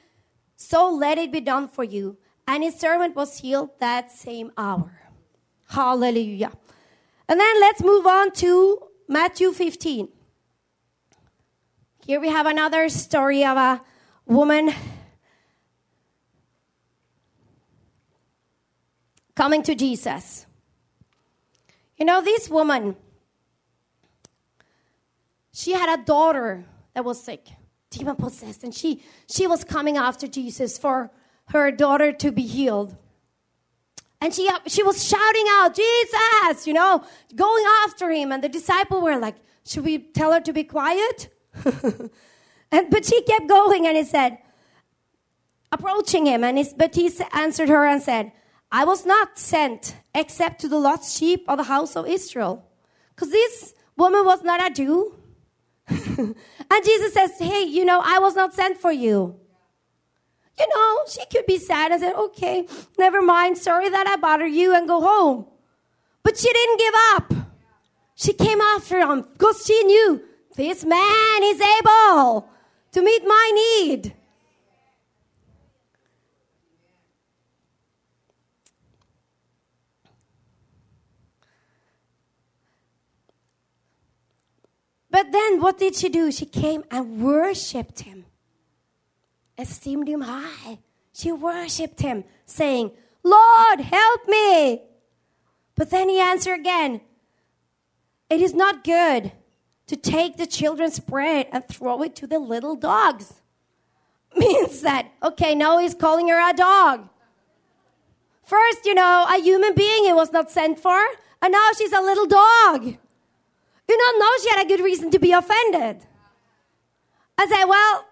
so 0.55 0.91
let 0.91 1.17
it 1.17 1.31
be 1.31 1.41
done 1.41 1.67
for 1.67 1.83
you. 1.83 2.17
And 2.47 2.63
his 2.63 2.79
servant 2.79 3.15
was 3.15 3.39
healed 3.39 3.71
that 3.79 4.11
same 4.11 4.51
hour. 4.57 5.01
Hallelujah. 5.69 6.51
And 7.27 7.39
then 7.39 7.59
let's 7.59 7.83
move 7.83 8.07
on 8.07 8.31
to 8.33 8.79
Matthew 9.09 9.51
15. 9.51 10.07
Here 12.05 12.21
we 12.21 12.29
have 12.29 12.45
another 12.45 12.87
story 12.87 13.43
of 13.43 13.57
a 13.57 13.81
woman 14.25 14.73
coming 19.35 19.61
to 19.63 19.75
Jesus. 19.75 20.46
You 21.97 22.05
know, 22.05 22.21
this 22.21 22.49
woman, 22.49 22.95
she 25.51 25.73
had 25.73 25.99
a 25.99 26.03
daughter 26.03 26.65
that 26.93 27.03
was 27.03 27.21
sick, 27.21 27.47
demon 27.89 28.15
possessed, 28.15 28.63
and 28.63 28.73
she, 28.73 29.03
she 29.29 29.47
was 29.47 29.63
coming 29.63 29.97
after 29.97 30.27
Jesus 30.27 30.77
for 30.77 31.11
her 31.47 31.71
daughter 31.71 32.11
to 32.11 32.31
be 32.31 32.43
healed. 32.43 32.95
And 34.19 34.33
she, 34.33 34.49
she 34.67 34.83
was 34.83 35.03
shouting 35.03 35.45
out, 35.49 35.75
Jesus, 35.75 36.67
you 36.67 36.73
know, 36.73 37.03
going 37.35 37.63
after 37.85 38.09
him. 38.09 38.31
And 38.31 38.43
the 38.43 38.49
disciples 38.49 39.03
were 39.03 39.17
like, 39.17 39.35
should 39.65 39.85
we 39.85 39.99
tell 39.99 40.33
her 40.33 40.41
to 40.41 40.53
be 40.53 40.63
quiet? 40.63 41.29
and, 42.71 42.89
but 42.89 43.05
she 43.05 43.21
kept 43.23 43.47
going 43.47 43.85
and 43.85 43.95
he 43.95 44.03
said, 44.03 44.39
approaching 45.71 46.25
him. 46.25 46.43
And 46.43 46.57
he, 46.57 46.65
but 46.75 46.95
he 46.95 47.11
answered 47.31 47.69
her 47.69 47.85
and 47.85 48.01
said, 48.01 48.31
I 48.71 48.85
was 48.85 49.05
not 49.05 49.39
sent 49.39 49.95
except 50.13 50.61
to 50.61 50.67
the 50.67 50.79
lost 50.79 51.17
sheep 51.17 51.45
of 51.47 51.57
the 51.57 51.63
house 51.63 51.95
of 51.95 52.07
Israel. 52.07 52.65
Because 53.15 53.31
this 53.31 53.73
woman 53.95 54.25
was 54.25 54.43
not 54.43 54.65
a 54.65 54.73
Jew. 54.73 55.15
and 55.87 56.35
Jesus 56.83 57.13
says, 57.13 57.31
Hey, 57.39 57.63
you 57.63 57.85
know, 57.85 58.01
I 58.03 58.19
was 58.19 58.35
not 58.35 58.53
sent 58.53 58.77
for 58.77 58.91
you 58.91 59.39
you 60.59 60.67
know, 60.73 60.99
she 61.07 61.25
could 61.27 61.45
be 61.45 61.57
sad 61.57 61.91
and 61.91 62.01
say, 62.01 62.11
okay, 62.11 62.67
never 62.97 63.21
mind, 63.21 63.57
sorry 63.57 63.89
that 63.89 64.07
I 64.07 64.15
bother 64.15 64.47
you, 64.47 64.73
and 64.73 64.87
go 64.87 65.01
home. 65.01 65.45
But 66.23 66.37
she 66.37 66.51
didn't 66.51 66.79
give 66.79 66.93
up. 67.11 67.33
She 68.15 68.33
came 68.33 68.59
after 68.59 68.99
him 68.99 69.25
because 69.33 69.63
she 69.65 69.83
knew 69.83 70.21
this 70.55 70.83
man 70.83 71.43
is 71.43 71.61
able 71.61 72.49
to 72.91 73.01
meet 73.01 73.23
my 73.25 73.51
need. 73.53 74.13
But 85.17 85.31
then 85.31 85.61
what 85.61 85.79
did 85.79 85.95
she 85.95 86.09
do? 86.09 86.31
She 86.31 86.45
came 86.45 86.83
and 86.91 87.23
worshiped 87.23 88.01
him 88.01 88.25
esteemed 89.57 90.07
him 90.07 90.21
high. 90.21 90.77
She 91.11 91.31
worshiped 91.31 92.01
him, 92.01 92.23
saying, 92.45 92.91
Lord, 93.23 93.81
help 93.81 94.27
me. 94.27 94.83
But 95.75 95.89
then 95.89 96.09
he 96.09 96.19
answered 96.19 96.59
again, 96.59 97.01
It 98.29 98.41
is 98.41 98.53
not 98.53 98.83
good 98.83 99.31
to 99.87 99.95
take 99.95 100.37
the 100.37 100.45
children's 100.45 100.99
bread 100.99 101.47
and 101.51 101.67
throw 101.67 102.03
it 102.03 102.15
to 102.17 102.27
the 102.27 102.37
little 102.37 102.75
dogs. 102.75 103.41
Means 104.37 104.81
that, 104.81 105.11
okay, 105.23 105.55
now 105.55 105.79
he's 105.79 105.95
calling 105.95 106.27
her 106.27 106.49
a 106.49 106.53
dog. 106.53 107.09
First, 108.43 108.85
you 108.85 108.93
know, 108.93 109.25
a 109.27 109.41
human 109.41 109.73
being 109.73 110.05
he 110.05 110.13
was 110.13 110.31
not 110.31 110.51
sent 110.51 110.79
for, 110.79 111.01
and 111.41 111.51
now 111.51 111.69
she's 111.75 111.91
a 111.91 112.01
little 112.01 112.27
dog. 112.27 112.97
You 113.87 114.19
know 114.19 114.31
she 114.41 114.49
had 114.49 114.65
a 114.65 114.67
good 114.67 114.83
reason 114.83 115.11
to 115.11 115.19
be 115.19 115.31
offended. 115.31 116.05
I 117.37 117.47
said, 117.47 117.65
well, 117.65 118.05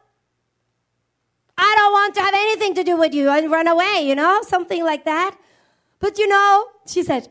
I 1.58 1.76
don't 1.78 1.92
want 1.92 2.16
to 2.16 2.22
have 2.22 2.34
anything 2.34 2.76
to 2.76 2.84
do 2.84 2.98
with 2.98 3.14
you 3.14 3.30
and 3.30 3.52
run 3.52 3.68
away, 3.68 4.02
you 4.04 4.16
know, 4.16 4.42
something 4.44 4.84
like 4.84 5.06
that. 5.06 5.38
But 6.00 6.18
you 6.18 6.28
know, 6.28 6.68
she 6.86 7.04
said, 7.04 7.30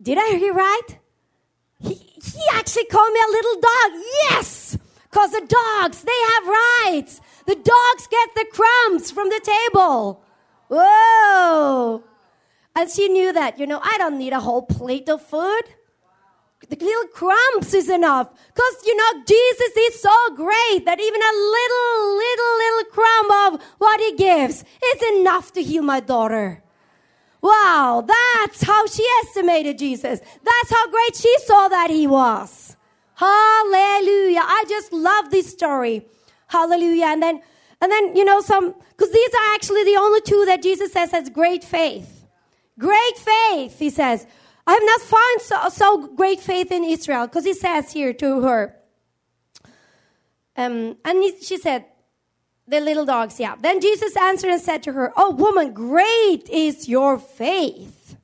Did 0.00 0.18
I 0.18 0.38
hear 0.38 0.54
right? 0.54 0.98
He, 1.80 1.94
he 1.94 2.42
actually 2.52 2.86
called 2.86 3.12
me 3.12 3.20
a 3.26 3.30
little 3.30 3.60
dog. 3.60 4.02
Yes! 4.22 4.78
Because 5.10 5.32
the 5.32 5.46
dogs, 5.46 6.02
they 6.02 6.20
have 6.32 6.46
rights. 6.46 7.20
The 7.46 7.54
dogs 7.54 8.08
get 8.10 8.34
the 8.34 8.46
crumbs 8.52 9.10
from 9.10 9.28
the 9.28 9.40
table. 9.40 10.22
Whoa! 10.68 12.04
And 12.76 12.90
she 12.90 13.08
knew 13.08 13.32
that, 13.32 13.58
you 13.58 13.66
know, 13.66 13.80
I 13.82 13.98
don't 13.98 14.18
need 14.18 14.32
a 14.32 14.40
whole 14.40 14.62
plate 14.62 15.08
of 15.08 15.22
food 15.22 15.62
the 16.68 16.76
little 16.76 17.08
crumbs 17.08 17.72
is 17.72 17.88
enough. 17.88 18.28
Because, 18.54 18.86
you 18.86 18.96
know, 18.96 19.24
Jesus 19.26 19.76
is 19.76 20.02
so 20.02 20.34
great 20.34 20.84
that 20.84 21.00
even 21.00 21.20
a 21.20 21.34
little, 21.56 22.16
little, 22.16 22.56
little 22.58 22.90
crumb 22.92 23.54
of 23.54 23.62
what 23.78 24.00
he 24.00 24.16
gives 24.16 24.64
is 24.94 25.18
enough 25.18 25.52
to 25.52 25.62
heal 25.62 25.82
my 25.82 26.00
daughter. 26.00 26.62
Wow, 27.40 28.04
that's 28.06 28.62
how 28.62 28.86
she 28.86 29.04
estimated 29.24 29.78
Jesus. 29.78 30.20
That's 30.20 30.70
how 30.70 30.90
great 30.90 31.16
she 31.16 31.34
saw 31.46 31.68
that 31.68 31.88
he 31.90 32.06
was. 32.06 32.76
Hallelujah. 33.14 34.42
I 34.44 34.64
just 34.68 34.92
love 34.92 35.30
this 35.30 35.50
story. 35.50 36.06
Hallelujah. 36.48 37.06
And 37.06 37.22
then, 37.22 37.42
and 37.80 37.92
then, 37.92 38.16
you 38.16 38.24
know, 38.24 38.40
some, 38.40 38.74
because 38.90 39.12
these 39.12 39.34
are 39.34 39.54
actually 39.54 39.84
the 39.84 39.96
only 39.96 40.20
two 40.20 40.44
that 40.46 40.62
Jesus 40.62 40.92
says 40.92 41.12
has 41.12 41.30
great 41.30 41.62
faith. 41.64 42.26
Great 42.78 43.18
faith, 43.18 43.78
he 43.78 43.90
says. 43.90 44.26
I 44.68 44.72
have 44.74 44.82
not 44.84 45.00
found 45.00 45.40
so, 45.40 45.68
so 45.70 46.06
great 46.08 46.40
faith 46.40 46.70
in 46.70 46.84
Israel, 46.84 47.26
because 47.26 47.46
he 47.46 47.54
says 47.54 47.90
here 47.90 48.12
to 48.12 48.42
her. 48.42 48.76
Um, 50.58 50.98
and 51.06 51.22
he, 51.22 51.40
she 51.40 51.56
said, 51.56 51.86
the 52.66 52.78
little 52.78 53.06
dogs, 53.06 53.40
yeah. 53.40 53.56
Then 53.58 53.80
Jesus 53.80 54.14
answered 54.14 54.50
and 54.50 54.60
said 54.60 54.82
to 54.82 54.92
her, 54.92 55.10
Oh, 55.16 55.30
woman, 55.30 55.72
great 55.72 56.50
is 56.50 56.86
your 56.86 57.18
faith. 57.18 58.18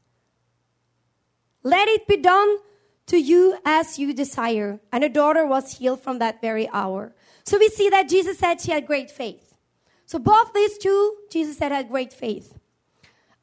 Let 1.62 1.88
it 1.88 2.06
be 2.06 2.18
done 2.18 2.58
to 3.06 3.16
you 3.16 3.56
as 3.64 3.98
you 3.98 4.12
desire. 4.12 4.80
And 4.92 5.02
her 5.02 5.08
daughter 5.08 5.46
was 5.46 5.78
healed 5.78 6.02
from 6.02 6.18
that 6.18 6.42
very 6.42 6.68
hour. 6.74 7.14
So 7.44 7.58
we 7.58 7.68
see 7.68 7.88
that 7.88 8.10
Jesus 8.10 8.38
said 8.38 8.60
she 8.60 8.70
had 8.70 8.86
great 8.86 9.10
faith. 9.10 9.56
So 10.04 10.18
both 10.18 10.52
these 10.52 10.76
two, 10.76 11.16
Jesus 11.30 11.56
said, 11.56 11.72
had 11.72 11.88
great 11.88 12.12
faith. 12.12 12.58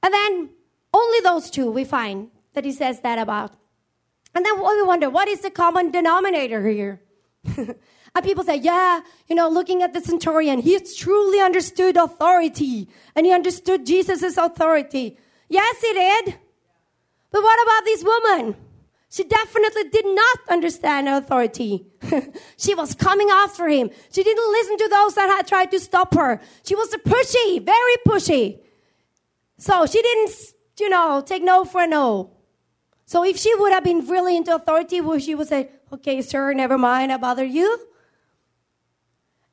And 0.04 0.14
then 0.14 0.50
only 0.94 1.20
those 1.22 1.50
two 1.50 1.72
we 1.72 1.84
find 1.84 2.30
that 2.54 2.66
he 2.66 2.72
says 2.72 3.02
that 3.02 3.18
about. 3.18 3.54
And 4.34 4.46
then 4.46 4.58
we 4.58 4.84
wonder, 4.84 5.10
what 5.10 5.28
is 5.28 5.42
the 5.42 5.50
common 5.50 5.92
denominator 5.92 6.68
here? 6.68 7.02
and 7.58 8.24
people 8.24 8.44
say, 8.44 8.58
yeah, 8.58 9.02
you 9.28 9.36
know, 9.36 9.50
looking 9.50 9.82
at 9.82 9.94
the 9.94 10.02
centurion, 10.02 10.60
he 10.60 10.80
truly 10.80 11.40
understood 11.40 11.98
authority 11.98 12.88
and 13.16 13.26
he 13.26 13.34
understood 13.34 13.86
Jesus' 13.86 14.38
authority. 14.38 15.18
Yes, 15.50 15.82
he 15.82 15.94
did. 15.94 16.36
But 17.32 17.44
what 17.44 17.64
about 17.64 17.86
this 17.86 18.04
woman? 18.04 18.56
She 19.10 19.26
definitely 19.26 19.90
did 19.90 20.06
not 20.06 20.40
understand 20.50 21.10
authority. 21.10 21.86
she 22.58 22.74
was 22.74 22.96
coming 22.96 23.30
after 23.30 23.68
him. 23.68 23.90
She 24.10 24.24
didn't 24.24 24.52
listen 24.52 24.78
to 24.78 24.88
those 24.88 25.16
that 25.16 25.28
had 25.28 25.48
tried 25.48 25.72
to 25.72 25.80
stop 25.82 26.14
her. 26.14 26.40
She 26.64 26.76
was 26.76 26.90
pushy, 27.06 27.66
very 27.66 27.96
pushy. 28.08 28.60
So 29.58 29.86
she 29.86 30.02
didn't, 30.02 30.32
you 30.80 30.88
know, 30.90 31.22
take 31.26 31.44
no 31.44 31.66
for 31.66 31.86
no. 31.86 32.32
So 33.12 33.26
if 33.26 33.38
she 33.38 33.54
would 33.56 33.74
have 33.74 33.84
been 33.84 34.08
really 34.08 34.38
into 34.38 34.56
authority, 34.56 35.02
well, 35.02 35.20
she 35.20 35.36
would 35.36 35.50
say, 35.50 35.70
okay, 35.92 36.22
sir, 36.22 36.54
never 36.54 36.78
mind, 36.78 37.12
I 37.12 37.18
bother 37.18 37.44
you. 37.44 37.70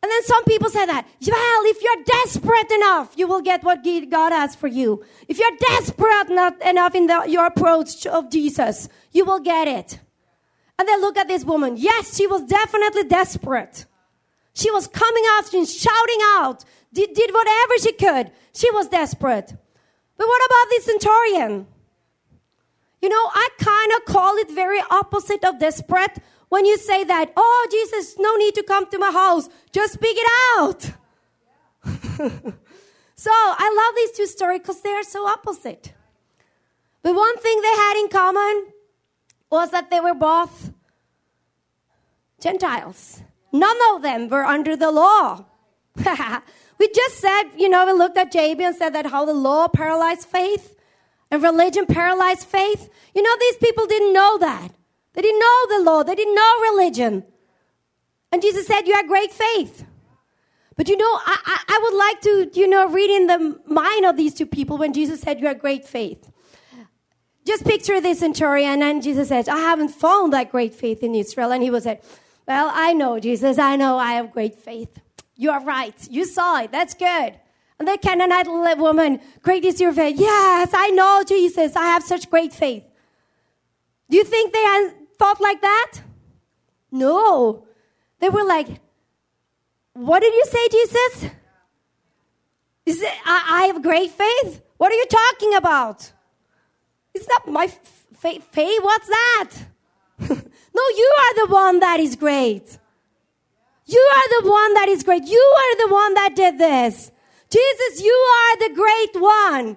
And 0.00 0.12
then 0.12 0.22
some 0.22 0.44
people 0.44 0.70
say 0.70 0.86
that, 0.86 1.04
well, 1.26 1.62
if 1.64 1.82
you're 1.82 2.04
desperate 2.04 2.70
enough, 2.70 3.14
you 3.16 3.26
will 3.26 3.40
get 3.40 3.64
what 3.64 3.82
God 3.82 4.30
has 4.30 4.54
for 4.54 4.68
you. 4.68 5.04
If 5.26 5.40
you're 5.40 5.56
desperate 5.58 6.30
enough 6.70 6.94
in 6.94 7.08
the, 7.08 7.24
your 7.26 7.46
approach 7.46 8.06
of 8.06 8.30
Jesus, 8.30 8.88
you 9.10 9.24
will 9.24 9.40
get 9.40 9.66
it. 9.66 9.98
And 10.78 10.86
then 10.86 11.00
look 11.00 11.16
at 11.16 11.26
this 11.26 11.44
woman. 11.44 11.76
Yes, 11.76 12.16
she 12.16 12.28
was 12.28 12.42
definitely 12.42 13.08
desperate. 13.08 13.86
She 14.54 14.70
was 14.70 14.86
coming 14.86 15.24
after 15.32 15.56
and 15.56 15.66
shouting 15.66 16.20
out, 16.36 16.64
did, 16.92 17.12
did 17.12 17.34
whatever 17.34 17.74
she 17.80 17.92
could. 17.94 18.30
She 18.54 18.70
was 18.70 18.86
desperate. 18.86 19.52
But 20.16 20.28
what 20.28 20.46
about 20.46 20.70
this 20.70 20.84
centurion? 20.84 21.66
You 23.00 23.08
know, 23.08 23.30
I 23.32 23.48
kind 23.58 23.92
of 23.96 24.04
call 24.12 24.36
it 24.36 24.50
very 24.50 24.80
opposite 24.90 25.44
of 25.44 25.58
desperate 25.58 26.18
when 26.48 26.64
you 26.66 26.76
say 26.78 27.04
that, 27.04 27.32
oh, 27.36 27.68
Jesus, 27.70 28.16
no 28.18 28.34
need 28.36 28.54
to 28.54 28.62
come 28.62 28.90
to 28.90 28.98
my 28.98 29.12
house. 29.12 29.48
Just 29.72 29.94
speak 29.94 30.16
it 30.18 30.30
out. 30.58 30.90
so 33.14 33.30
I 33.32 33.84
love 33.86 33.94
these 33.96 34.12
two 34.12 34.26
stories 34.26 34.60
because 34.60 34.80
they 34.82 34.90
are 34.90 35.02
so 35.04 35.26
opposite. 35.26 35.92
But 37.02 37.14
one 37.14 37.38
thing 37.38 37.60
they 37.60 37.68
had 37.68 38.00
in 38.00 38.08
common 38.08 38.66
was 39.50 39.70
that 39.70 39.90
they 39.90 40.00
were 40.00 40.14
both 40.14 40.72
Gentiles. 42.40 43.22
None 43.52 43.76
of 43.94 44.02
them 44.02 44.28
were 44.28 44.44
under 44.44 44.76
the 44.76 44.90
law. 44.90 45.44
we 46.78 46.88
just 46.88 47.18
said, 47.18 47.44
you 47.56 47.68
know, 47.68 47.86
we 47.86 47.92
looked 47.92 48.18
at 48.18 48.32
JB 48.32 48.60
and 48.60 48.76
said 48.76 48.94
that 48.94 49.06
how 49.06 49.24
the 49.24 49.32
law 49.32 49.68
paralyzed 49.68 50.26
faith 50.28 50.77
and 51.30 51.42
religion 51.42 51.86
paralyzed 51.86 52.46
faith. 52.46 52.88
You 53.14 53.22
know, 53.22 53.36
these 53.40 53.56
people 53.58 53.86
didn't 53.86 54.12
know 54.12 54.38
that. 54.38 54.72
They 55.14 55.22
didn't 55.22 55.40
know 55.40 55.66
the 55.68 55.84
law, 55.84 56.02
they 56.02 56.14
didn't 56.14 56.34
know 56.34 56.60
religion. 56.72 57.24
And 58.30 58.42
Jesus 58.42 58.66
said, 58.66 58.82
You 58.86 58.94
have 58.94 59.08
great 59.08 59.32
faith. 59.32 59.84
But 60.76 60.88
you 60.88 60.96
know, 60.96 61.04
I, 61.26 61.38
I, 61.44 61.64
I 61.68 61.80
would 61.82 61.98
like 61.98 62.20
to, 62.20 62.60
you 62.60 62.68
know, 62.68 62.88
read 62.88 63.10
in 63.10 63.26
the 63.26 63.60
mind 63.66 64.06
of 64.06 64.16
these 64.16 64.32
two 64.32 64.46
people 64.46 64.78
when 64.78 64.92
Jesus 64.92 65.20
said, 65.20 65.40
You 65.40 65.48
have 65.48 65.58
great 65.58 65.84
faith. 65.84 66.30
Just 67.44 67.64
picture 67.64 68.00
this 68.00 68.18
centurion, 68.18 68.82
and 68.82 69.02
Jesus 69.02 69.28
says, 69.28 69.48
I 69.48 69.56
haven't 69.56 69.88
found 69.88 70.34
that 70.34 70.50
great 70.50 70.74
faith 70.74 71.02
in 71.02 71.14
Israel. 71.14 71.50
And 71.50 71.62
he 71.62 71.70
was 71.70 71.84
said, 71.84 72.02
Well, 72.46 72.70
I 72.72 72.92
know, 72.92 73.18
Jesus, 73.18 73.58
I 73.58 73.76
know 73.76 73.98
I 73.98 74.12
have 74.12 74.30
great 74.30 74.54
faith. 74.54 75.00
You 75.34 75.50
are 75.50 75.64
right. 75.64 75.94
You 76.10 76.24
saw 76.24 76.60
it. 76.60 76.70
That's 76.70 76.94
good. 76.94 77.34
And 77.78 77.86
the 77.86 77.96
Canaanite 77.96 78.48
woman, 78.78 79.20
great 79.42 79.64
is 79.64 79.80
your 79.80 79.92
faith. 79.92 80.16
Yes, 80.18 80.70
I 80.74 80.90
know, 80.90 81.22
Jesus. 81.26 81.76
I 81.76 81.84
have 81.86 82.02
such 82.02 82.28
great 82.28 82.52
faith. 82.52 82.84
Do 84.10 84.16
you 84.16 84.24
think 84.24 84.52
they 84.52 84.90
thought 85.18 85.40
like 85.40 85.60
that? 85.60 86.00
No. 86.90 87.66
They 88.20 88.28
were 88.28 88.44
like, 88.44 88.68
What 89.92 90.20
did 90.20 90.34
you 90.34 90.44
say, 90.46 90.68
Jesus? 90.68 91.30
Is 92.86 93.02
it, 93.02 93.12
I, 93.24 93.62
I 93.62 93.66
have 93.66 93.82
great 93.82 94.10
faith? 94.10 94.62
What 94.78 94.90
are 94.90 94.96
you 94.96 95.06
talking 95.06 95.54
about? 95.54 96.10
It's 97.14 97.28
not 97.28 97.46
my 97.46 97.68
faith. 98.16 98.48
Faith? 98.50 98.82
What's 98.82 99.08
that? 99.08 99.50
no, 100.20 100.82
you 100.96 101.14
are 101.18 101.46
the 101.46 101.52
one 101.52 101.80
that 101.80 102.00
is 102.00 102.16
great. 102.16 102.78
You 103.86 104.00
are 104.00 104.42
the 104.42 104.48
one 104.48 104.74
that 104.74 104.88
is 104.88 105.02
great. 105.02 105.24
You 105.24 105.54
are 105.58 105.86
the 105.86 105.92
one 105.92 106.14
that 106.14 106.34
did 106.34 106.58
this. 106.58 107.12
Jesus, 107.50 108.02
you 108.02 108.12
are 108.12 108.56
the 108.58 108.74
great 108.74 109.22
one. 109.22 109.76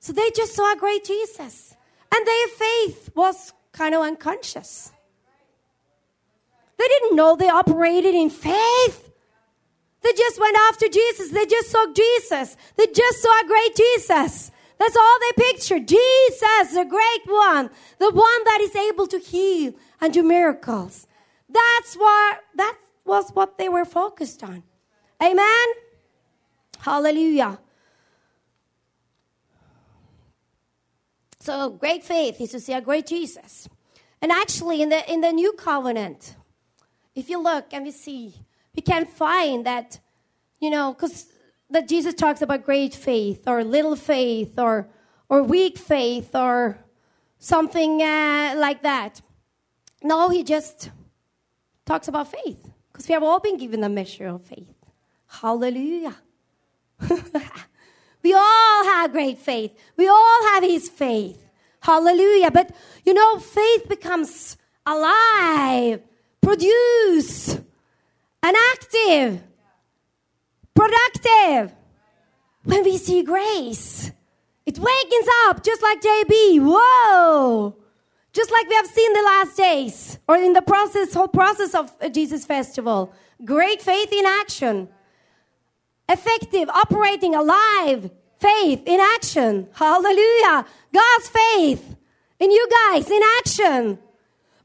So 0.00 0.12
they 0.12 0.30
just 0.30 0.54
saw 0.54 0.72
a 0.72 0.76
great 0.76 1.04
Jesus. 1.04 1.76
And 2.14 2.26
their 2.26 2.48
faith 2.48 3.10
was 3.14 3.52
kind 3.72 3.94
of 3.94 4.02
unconscious. 4.02 4.92
They 6.78 6.86
didn't 6.86 7.16
know 7.16 7.36
they 7.36 7.48
operated 7.48 8.14
in 8.14 8.30
faith. 8.30 9.10
They 10.02 10.12
just 10.12 10.38
went 10.38 10.56
after 10.68 10.88
Jesus. 10.88 11.30
They 11.30 11.46
just 11.46 11.70
saw 11.70 11.86
Jesus. 11.92 12.56
They 12.76 12.86
just 12.86 13.22
saw 13.22 13.40
a 13.40 13.46
great 13.46 13.74
Jesus. 13.74 14.50
That's 14.78 14.96
all 14.96 15.18
they 15.20 15.44
pictured. 15.44 15.88
Jesus, 15.88 16.74
the 16.74 16.84
great 16.88 17.26
one, 17.26 17.70
the 17.98 18.10
one 18.10 18.44
that 18.44 18.58
is 18.60 18.74
able 18.76 19.06
to 19.06 19.18
heal 19.18 19.72
and 20.00 20.12
do 20.12 20.22
miracles. 20.22 21.06
That's 21.48 21.94
what 21.94 22.40
that 22.56 22.76
was 23.04 23.30
what 23.30 23.56
they 23.56 23.68
were 23.68 23.84
focused 23.84 24.42
on. 24.42 24.62
Amen. 25.22 25.66
Hallelujah. 26.84 27.58
So 31.40 31.70
great 31.70 32.04
faith 32.04 32.38
is 32.42 32.50
to 32.50 32.60
see 32.60 32.74
a 32.74 32.82
great 32.82 33.06
Jesus. 33.06 33.70
And 34.20 34.30
actually 34.30 34.82
in 34.82 34.90
the 34.90 35.00
in 35.10 35.22
the 35.22 35.32
new 35.32 35.52
covenant, 35.52 36.36
if 37.14 37.30
you 37.30 37.38
look 37.42 37.72
and 37.72 37.86
we 37.86 37.90
see, 37.90 38.34
we 38.76 38.82
can 38.82 39.06
find 39.06 39.64
that, 39.64 39.98
you 40.60 40.68
know, 40.68 40.92
because 40.92 41.32
that 41.70 41.88
Jesus 41.88 42.12
talks 42.12 42.42
about 42.42 42.66
great 42.66 42.94
faith 42.94 43.48
or 43.48 43.64
little 43.64 43.96
faith 43.96 44.58
or 44.58 44.86
or 45.30 45.42
weak 45.42 45.78
faith 45.78 46.36
or 46.36 46.76
something 47.38 48.02
uh, 48.02 48.56
like 48.58 48.82
that. 48.82 49.22
No, 50.02 50.28
he 50.28 50.44
just 50.44 50.90
talks 51.86 52.08
about 52.08 52.30
faith 52.30 52.62
because 52.92 53.08
we 53.08 53.14
have 53.14 53.22
all 53.22 53.40
been 53.40 53.56
given 53.56 53.82
a 53.84 53.88
measure 53.88 54.26
of 54.26 54.42
faith. 54.42 54.76
Hallelujah. 55.26 56.16
we 58.22 58.34
all 58.34 58.84
have 58.84 59.12
great 59.12 59.38
faith. 59.38 59.72
We 59.96 60.08
all 60.08 60.44
have 60.52 60.62
his 60.62 60.88
faith. 60.88 61.40
Hallelujah. 61.80 62.50
But 62.50 62.74
you 63.04 63.14
know, 63.14 63.38
faith 63.38 63.88
becomes 63.88 64.56
alive, 64.86 66.00
produce, 66.40 67.54
and 68.42 68.56
active 68.72 69.42
productive 70.74 71.72
when 72.64 72.84
we 72.84 72.98
see 72.98 73.22
grace. 73.22 74.10
It 74.66 74.78
wakens 74.78 75.28
up 75.46 75.62
just 75.62 75.82
like 75.82 76.00
JB. 76.00 76.60
Whoa! 76.60 77.76
Just 78.32 78.50
like 78.50 78.68
we 78.68 78.74
have 78.74 78.86
seen 78.86 79.12
the 79.12 79.22
last 79.22 79.56
days 79.56 80.18
or 80.26 80.36
in 80.36 80.54
the 80.54 80.62
process, 80.62 81.14
whole 81.14 81.28
process 81.28 81.74
of 81.74 81.92
uh, 82.00 82.08
Jesus 82.08 82.44
Festival. 82.44 83.12
Great 83.44 83.80
faith 83.80 84.12
in 84.12 84.24
action. 84.26 84.88
Effective, 86.08 86.68
operating, 86.68 87.34
alive 87.34 88.10
faith 88.38 88.82
in 88.86 89.00
action. 89.00 89.68
Hallelujah. 89.72 90.66
God's 90.92 91.28
faith 91.28 91.96
in 92.38 92.50
you 92.50 92.68
guys 92.70 93.10
in 93.10 93.22
action. 93.38 93.98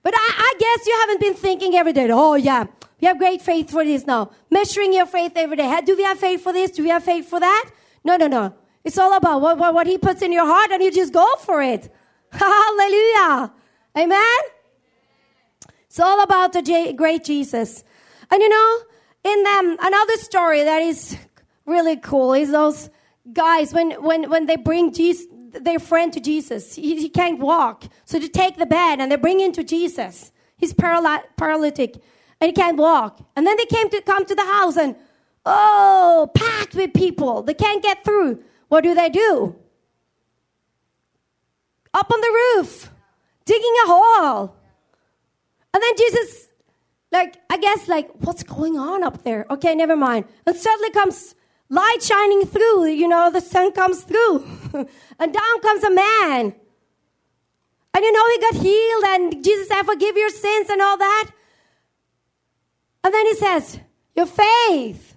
But 0.04 0.14
I, 0.16 0.30
I 0.38 0.54
guess 0.60 0.88
you 0.88 0.98
haven't 1.02 1.22
been 1.22 1.34
thinking 1.34 1.76
every 1.76 1.94
day, 1.94 2.10
oh 2.12 2.36
yeah, 2.36 2.66
we 3.00 3.08
have 3.08 3.18
great 3.18 3.42
faith 3.42 3.72
for 3.72 3.86
this 3.86 4.06
now. 4.06 4.32
Measuring 4.50 4.94
your 4.94 5.06
faith 5.06 5.34
every 5.36 5.56
day. 5.56 5.82
Do 5.86 5.96
we 5.96 6.04
have 6.04 6.20
faith 6.20 6.42
for 6.42 6.52
this? 6.52 6.72
Do 6.72 6.84
we 6.84 6.90
have 6.90 7.04
faith 7.04 7.30
for 7.30 7.40
that? 7.40 7.70
No, 8.04 8.18
no, 8.18 8.28
no. 8.28 8.54
It's 8.84 8.98
all 8.98 9.14
about 9.16 9.42
what, 9.42 9.58
what, 9.58 9.74
what 9.74 9.88
He 9.88 9.98
puts 9.98 10.22
in 10.22 10.32
your 10.32 10.46
heart 10.46 10.72
and 10.72 10.82
you 10.84 10.92
just 10.92 11.14
go 11.14 11.36
for 11.38 11.62
it. 11.62 11.94
Hallelujah. 12.32 13.52
Amen? 13.98 14.40
It's 15.88 16.00
all 16.00 16.22
about 16.22 16.54
the 16.54 16.62
J- 16.62 16.94
great 16.94 17.24
Jesus. 17.24 17.84
And 18.30 18.42
you 18.42 18.50
know, 18.50 18.80
in 19.24 19.44
them, 19.44 19.78
another 19.82 20.18
story 20.18 20.64
that 20.64 20.82
is 20.82 21.18
really 21.66 21.98
cool 21.98 22.34
is 22.34 22.52
those 22.52 22.90
guys 23.32 23.74
when, 23.74 23.92
when, 24.04 24.30
when 24.30 24.46
they 24.46 24.56
bring 24.56 24.94
Jesus, 24.94 25.28
their 25.52 25.80
friend 25.80 26.12
to 26.14 26.20
Jesus. 26.20 26.76
He, 26.76 27.00
he 27.00 27.10
can't 27.10 27.40
walk. 27.40 27.86
So 28.06 28.20
they 28.20 28.28
take 28.28 28.58
the 28.58 28.66
bed 28.66 29.00
and 29.00 29.12
they 29.12 29.16
bring 29.16 29.40
him 29.40 29.52
to 29.54 29.64
Jesus. 29.64 30.32
He's 30.58 30.74
paraly- 30.74 31.24
paralytic 31.38 31.96
and 32.42 32.48
he 32.48 32.54
can't 32.54 32.78
walk. 32.78 33.20
And 33.36 33.46
then 33.46 33.58
they 33.58 33.66
came 33.66 33.90
to 33.90 34.02
come 34.02 34.26
to 34.26 34.36
the 34.36 34.46
house 34.46 34.78
and 34.78 34.96
oh, 35.46 36.30
packed 36.36 36.76
with 36.76 36.94
people. 36.94 37.44
They 37.44 37.54
can't 37.54 37.84
get 37.84 38.04
through. 38.04 38.44
What 38.68 38.84
do 38.84 38.94
they 38.94 39.10
do? 39.10 39.56
Up 41.94 42.12
on 42.12 42.22
the 42.22 42.56
roof, 42.56 42.92
digging 43.46 43.74
a 43.86 43.88
hole. 43.88 44.56
And 45.74 45.84
then 45.84 45.92
Jesus, 45.98 46.48
like, 47.12 47.38
I 47.50 47.58
guess, 47.58 47.88
like, 47.88 48.10
what's 48.20 48.44
going 48.44 48.78
on 48.78 49.04
up 49.04 49.24
there? 49.24 49.46
Okay, 49.50 49.74
never 49.76 49.96
mind. 49.96 50.26
And 50.46 50.56
suddenly 50.56 50.92
comes 50.92 51.36
light 51.70 52.02
shining 52.02 52.46
through, 52.46 52.88
you 52.88 53.08
know, 53.08 53.32
the 53.32 53.42
sun 53.42 53.72
comes 53.72 54.04
through. 54.04 54.46
and 55.20 55.34
down 55.34 55.62
comes 55.62 55.84
a 55.84 55.92
man. 55.92 56.56
And 57.94 58.06
you 58.06 58.12
know, 58.12 58.30
he 58.30 58.40
got 58.40 58.56
healed, 58.56 59.04
and 59.06 59.44
Jesus 59.44 59.68
said, 59.68 59.84
Forgive 59.84 60.16
your 60.16 60.30
sins 60.30 60.70
and 60.70 60.82
all 60.82 60.98
that. 60.98 61.32
And 63.04 63.14
then 63.14 63.26
he 63.26 63.36
says, 63.36 63.80
Your 64.16 64.26
faith 64.26 65.16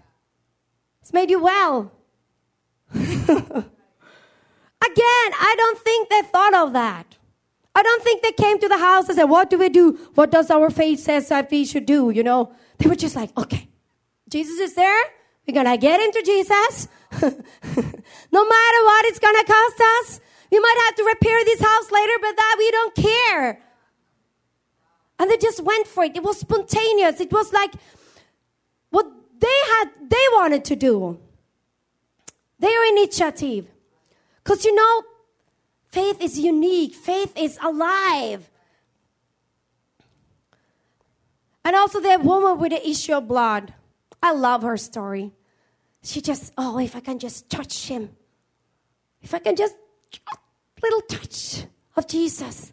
has 1.01 1.13
made 1.13 1.31
you 1.31 1.43
well. 1.43 1.93
Again, 2.95 3.69
I 4.85 5.55
don't 5.57 5.79
think 5.79 6.09
they 6.09 6.23
thought 6.23 6.55
of 6.55 6.73
that. 6.73 7.17
I 7.75 7.83
don't 7.83 8.03
think 8.03 8.23
they 8.23 8.33
came 8.33 8.59
to 8.59 8.69
the 8.69 8.79
house 8.79 9.09
and 9.09 9.17
said, 9.17 9.25
What 9.25 9.51
do 9.51 9.59
we 9.59 9.69
do? 9.69 9.99
What 10.15 10.31
does 10.31 10.51
our 10.51 10.71
faith 10.71 11.01
says 11.01 11.29
that 11.29 11.51
we 11.51 11.65
should 11.65 11.87
do? 11.87 12.11
You 12.11 12.23
know, 12.23 12.53
they 12.79 12.89
were 12.89 12.97
just 12.97 13.17
like, 13.17 13.37
Okay, 13.37 13.69
Jesus 14.29 14.59
is 14.59 14.75
there. 14.75 15.05
We're 15.47 15.55
going 15.55 15.67
to 15.67 15.77
get 15.77 16.01
into 16.01 16.23
Jesus. 16.23 16.89
no 18.33 18.45
matter 18.45 18.85
what 18.85 19.05
it's 19.07 19.19
going 19.19 19.37
to 19.37 19.45
cost 19.45 19.81
us. 19.81 20.21
We 20.51 20.59
might 20.59 20.83
have 20.87 20.97
to 20.97 21.05
repair 21.05 21.45
this 21.45 21.61
house 21.61 21.91
later, 21.91 22.13
but 22.21 22.37
that 22.37 22.57
we 22.59 22.71
don't 22.71 22.95
care. 22.95 23.63
And 25.19 25.31
they 25.31 25.37
just 25.37 25.63
went 25.63 25.87
for 25.87 26.05
it. 26.05 26.17
It 26.17 26.23
was 26.23 26.41
spontaneous. 26.41 27.21
It 27.21 27.33
was 27.33 27.53
like 27.53 27.73
what 28.91 29.07
they 29.39 29.59
had, 29.71 29.91
they 30.09 30.25
wanted 30.33 30.65
to 30.67 30.77
do. 30.77 31.19
Their 32.59 32.89
initiative. 32.93 33.67
Because 34.43 34.65
you 34.65 34.75
know, 34.75 35.03
faith 35.89 36.21
is 36.21 36.39
unique, 36.39 36.95
faith 36.95 37.33
is 37.37 37.59
alive. 37.63 38.49
And 41.65 41.77
also, 41.77 42.01
the 42.01 42.19
woman 42.19 42.59
with 42.59 42.73
the 42.73 42.89
issue 42.89 43.15
of 43.15 43.29
blood. 43.29 43.73
I 44.23 44.33
love 44.33 44.63
her 44.63 44.77
story. 44.77 45.33
She 46.03 46.21
just, 46.21 46.53
oh, 46.57 46.79
if 46.79 46.97
I 46.97 47.01
can 47.01 47.19
just 47.19 47.51
touch 47.51 47.89
him, 47.89 48.11
if 49.21 49.35
I 49.35 49.39
can 49.39 49.57
just, 49.57 49.77
little 50.83 51.01
touch 51.03 51.65
of 51.97 52.07
Jesus. 52.07 52.73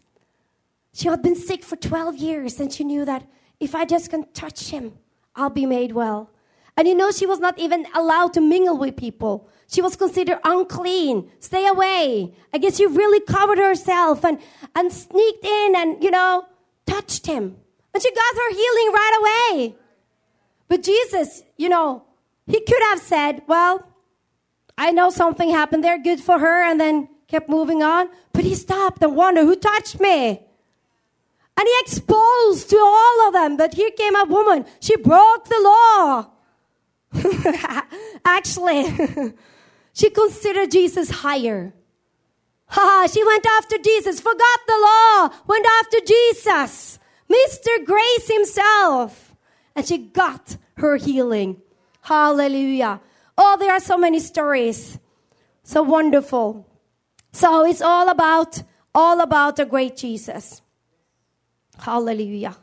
She 0.93 1.07
had 1.07 1.21
been 1.21 1.35
sick 1.35 1.63
for 1.63 1.75
12 1.75 2.17
years 2.17 2.59
and 2.59 2.71
she 2.73 2.83
knew 2.83 3.05
that 3.05 3.25
if 3.59 3.75
I 3.75 3.85
just 3.85 4.09
can 4.09 4.25
touch 4.33 4.69
him, 4.69 4.93
I'll 5.35 5.49
be 5.49 5.65
made 5.65 5.91
well. 5.91 6.31
And 6.75 6.87
you 6.87 6.95
know, 6.95 7.11
she 7.11 7.25
was 7.25 7.39
not 7.39 7.59
even 7.59 7.85
allowed 7.93 8.33
to 8.33 8.41
mingle 8.41 8.77
with 8.77 8.95
people. 8.95 9.49
She 9.67 9.81
was 9.81 9.95
considered 9.95 10.39
unclean. 10.43 11.29
Stay 11.39 11.67
away. 11.67 12.33
I 12.53 12.57
guess 12.57 12.77
she 12.77 12.85
really 12.85 13.19
covered 13.19 13.57
herself 13.57 14.23
and, 14.23 14.39
and 14.75 14.91
sneaked 14.91 15.45
in 15.45 15.75
and, 15.75 16.03
you 16.03 16.09
know, 16.09 16.45
touched 16.87 17.27
him. 17.27 17.57
And 17.93 18.01
she 18.01 18.11
got 18.11 18.35
her 18.35 18.49
healing 18.49 18.93
right 18.93 19.51
away. 19.53 19.75
But 20.69 20.83
Jesus, 20.83 21.41
you 21.57 21.67
know, 21.67 22.03
he 22.45 22.61
could 22.61 22.81
have 22.83 22.99
said, 22.99 23.41
Well, 23.47 23.85
I 24.77 24.91
know 24.91 25.09
something 25.09 25.49
happened 25.49 25.83
there, 25.83 26.01
good 26.01 26.21
for 26.21 26.39
her, 26.39 26.63
and 26.63 26.79
then 26.79 27.09
kept 27.27 27.49
moving 27.49 27.83
on. 27.83 28.07
But 28.31 28.45
he 28.45 28.55
stopped 28.55 29.03
and 29.03 29.15
wondered, 29.15 29.45
Who 29.45 29.55
touched 29.55 29.99
me? 29.99 30.45
And 31.57 31.67
he 31.67 31.75
exposed 31.81 32.69
to 32.69 32.77
all 32.77 33.27
of 33.27 33.33
them 33.33 33.57
that 33.57 33.73
here 33.73 33.91
came 33.91 34.15
a 34.15 34.23
woman. 34.23 34.65
She 34.79 34.95
broke 34.95 35.45
the 35.49 35.59
law. 35.59 36.29
Actually, 38.23 39.33
she 39.93 40.09
considered 40.11 40.71
Jesus 40.71 41.09
higher. 41.09 41.73
Ha! 42.67 43.07
she 43.11 43.25
went 43.25 43.45
after 43.57 43.79
Jesus, 43.79 44.21
forgot 44.21 44.59
the 44.67 44.77
law, 44.79 45.29
went 45.47 45.65
after 45.81 45.97
Jesus, 46.05 46.99
Mr. 47.27 47.83
Grace 47.83 48.27
himself 48.31 49.28
and 49.79 49.87
she 49.87 49.97
got 49.97 50.57
her 50.75 50.97
healing. 50.97 51.61
Hallelujah. 52.01 52.99
Oh, 53.37 53.55
there 53.57 53.71
are 53.71 53.79
so 53.79 53.97
many 53.97 54.19
stories. 54.19 54.99
So 55.63 55.83
wonderful. 55.83 56.67
So 57.31 57.65
it's 57.65 57.81
all 57.81 58.09
about 58.09 58.61
all 58.93 59.21
about 59.21 59.55
the 59.55 59.65
great 59.65 59.95
Jesus. 59.95 60.61
Hallelujah. 61.77 62.57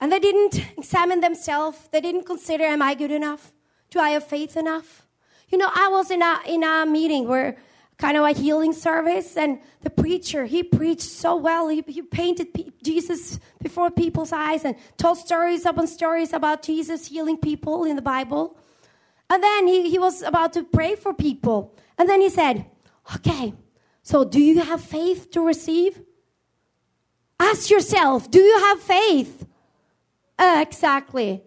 And 0.00 0.10
they 0.10 0.18
didn't 0.18 0.56
examine 0.76 1.20
themselves. 1.20 1.78
They 1.92 2.00
didn't 2.00 2.24
consider, 2.24 2.64
am 2.64 2.82
I 2.82 2.94
good 2.94 3.12
enough? 3.12 3.52
Do 3.90 4.00
I 4.00 4.10
have 4.10 4.26
faith 4.26 4.56
enough? 4.56 5.06
You 5.48 5.58
know, 5.58 5.70
I 5.72 5.86
was 5.90 6.10
in 6.10 6.22
a 6.22 6.40
in 6.44 6.64
a 6.64 6.84
meeting 6.86 7.28
where 7.28 7.56
kind 8.02 8.16
of 8.16 8.24
a 8.24 8.32
healing 8.32 8.72
service. 8.72 9.36
And 9.36 9.60
the 9.82 9.90
preacher, 9.90 10.44
he 10.44 10.64
preached 10.64 11.10
so 11.24 11.36
well. 11.36 11.68
He, 11.68 11.84
he 11.86 12.02
painted 12.02 12.48
Jesus 12.82 13.38
before 13.62 13.92
people's 13.92 14.32
eyes 14.32 14.64
and 14.64 14.74
told 14.96 15.18
stories 15.18 15.64
upon 15.64 15.86
stories 15.86 16.32
about 16.32 16.62
Jesus 16.62 17.06
healing 17.06 17.36
people 17.36 17.84
in 17.84 17.94
the 17.94 18.02
Bible. 18.02 18.56
And 19.30 19.40
then 19.40 19.68
he, 19.68 19.88
he 19.88 20.00
was 20.00 20.22
about 20.22 20.52
to 20.54 20.64
pray 20.64 20.96
for 20.96 21.14
people. 21.14 21.76
And 21.96 22.08
then 22.08 22.20
he 22.20 22.28
said, 22.28 22.66
Okay, 23.14 23.54
so 24.02 24.24
do 24.24 24.40
you 24.40 24.60
have 24.60 24.80
faith 24.80 25.30
to 25.30 25.40
receive? 25.40 26.02
Ask 27.38 27.70
yourself, 27.70 28.30
do 28.30 28.40
you 28.40 28.58
have 28.58 28.80
faith? 28.80 29.46
Uh, 30.38 30.64
exactly. 30.66 31.42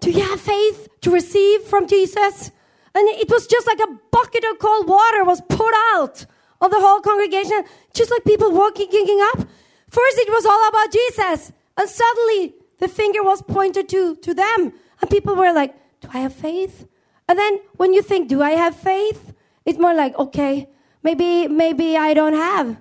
Do 0.00 0.10
you 0.10 0.22
have 0.22 0.40
faith 0.40 0.88
to 1.02 1.10
receive 1.10 1.62
from 1.62 1.86
Jesus? 1.86 2.50
And 2.94 3.08
it 3.08 3.30
was 3.30 3.46
just 3.46 3.66
like 3.66 3.80
a 3.80 3.98
bucket 4.10 4.44
of 4.44 4.58
cold 4.58 4.86
water 4.86 5.24
was 5.24 5.40
put 5.48 5.74
out 5.94 6.26
of 6.60 6.70
the 6.70 6.80
whole 6.80 7.00
congregation, 7.00 7.64
just 7.94 8.10
like 8.10 8.24
people 8.24 8.52
walking, 8.52 8.88
kicking 8.88 9.20
up. 9.32 9.46
First, 9.88 10.18
it 10.18 10.28
was 10.28 10.46
all 10.46 10.68
about 10.68 10.92
Jesus. 10.92 11.52
And 11.76 11.88
suddenly, 11.88 12.54
the 12.78 12.88
finger 12.88 13.22
was 13.22 13.42
pointed 13.42 13.88
to, 13.90 14.16
to 14.16 14.34
them. 14.34 14.72
And 15.00 15.10
people 15.10 15.34
were 15.34 15.52
like, 15.52 15.74
Do 16.00 16.08
I 16.12 16.18
have 16.18 16.34
faith? 16.34 16.86
And 17.28 17.38
then 17.38 17.60
when 17.76 17.92
you 17.92 18.02
think, 18.02 18.28
Do 18.28 18.42
I 18.42 18.52
have 18.52 18.76
faith? 18.76 19.32
It's 19.64 19.78
more 19.78 19.94
like, 19.94 20.18
Okay, 20.18 20.68
maybe, 21.02 21.48
maybe 21.48 21.96
I 21.96 22.14
don't 22.14 22.34
have. 22.34 22.76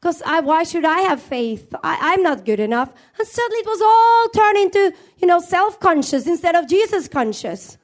Because 0.00 0.22
why 0.44 0.64
should 0.64 0.84
I 0.84 1.00
have 1.00 1.22
faith? 1.22 1.74
I, 1.82 2.12
I'm 2.12 2.22
not 2.22 2.44
good 2.44 2.60
enough. 2.60 2.92
And 3.18 3.26
suddenly 3.26 3.60
it 3.60 3.66
was 3.66 3.80
all 3.80 4.28
turned 4.28 4.58
into, 4.58 4.92
you 5.16 5.26
know, 5.26 5.40
self 5.40 5.80
conscious 5.80 6.26
instead 6.26 6.54
of 6.54 6.68
Jesus 6.68 7.08
conscious. 7.08 7.78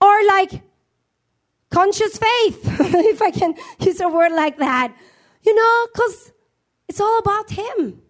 Or 0.00 0.24
like, 0.26 0.62
conscious 1.70 2.18
faith, 2.18 2.60
if 2.80 3.22
I 3.22 3.30
can 3.30 3.54
use 3.80 4.00
a 4.00 4.08
word 4.08 4.32
like 4.32 4.58
that. 4.58 4.94
You 5.42 5.54
know, 5.54 5.86
because 5.92 6.32
it's 6.88 7.00
all 7.00 7.18
about 7.18 7.50
Him. 7.50 8.02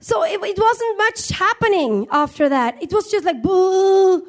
So 0.00 0.22
it, 0.24 0.40
it, 0.42 0.58
wasn't 0.58 0.98
much 0.98 1.30
happening 1.30 2.06
after 2.10 2.48
that. 2.48 2.82
It 2.82 2.92
was 2.92 3.10
just 3.10 3.24
like, 3.24 3.42
boo. 3.42 4.26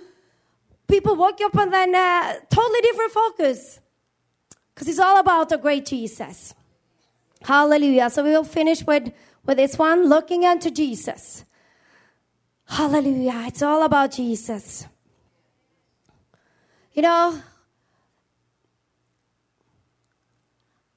People 0.88 1.16
woke 1.18 1.42
up 1.42 1.56
and 1.56 1.74
then 1.74 1.94
uh, 1.94 2.36
totally 2.50 2.82
different 2.82 3.12
focus. 3.12 3.80
Because 4.74 4.88
it's 4.88 5.00
all 5.00 5.20
about 5.20 5.50
the 5.50 5.58
great 5.58 5.86
Jesus. 5.86 6.54
Hallelujah. 7.42 8.10
So 8.10 8.24
we 8.24 8.32
will 8.32 8.44
finish 8.44 8.86
with, 8.86 9.12
with 9.46 9.58
this 9.58 9.78
one 9.78 10.08
looking 10.08 10.46
unto 10.46 10.72
Jesus. 10.72 11.44
Hallelujah. 12.66 13.44
It's 13.48 13.62
all 13.62 13.84
about 13.84 14.12
Jesus. 14.12 14.88
You 16.94 17.02
know, 17.02 17.42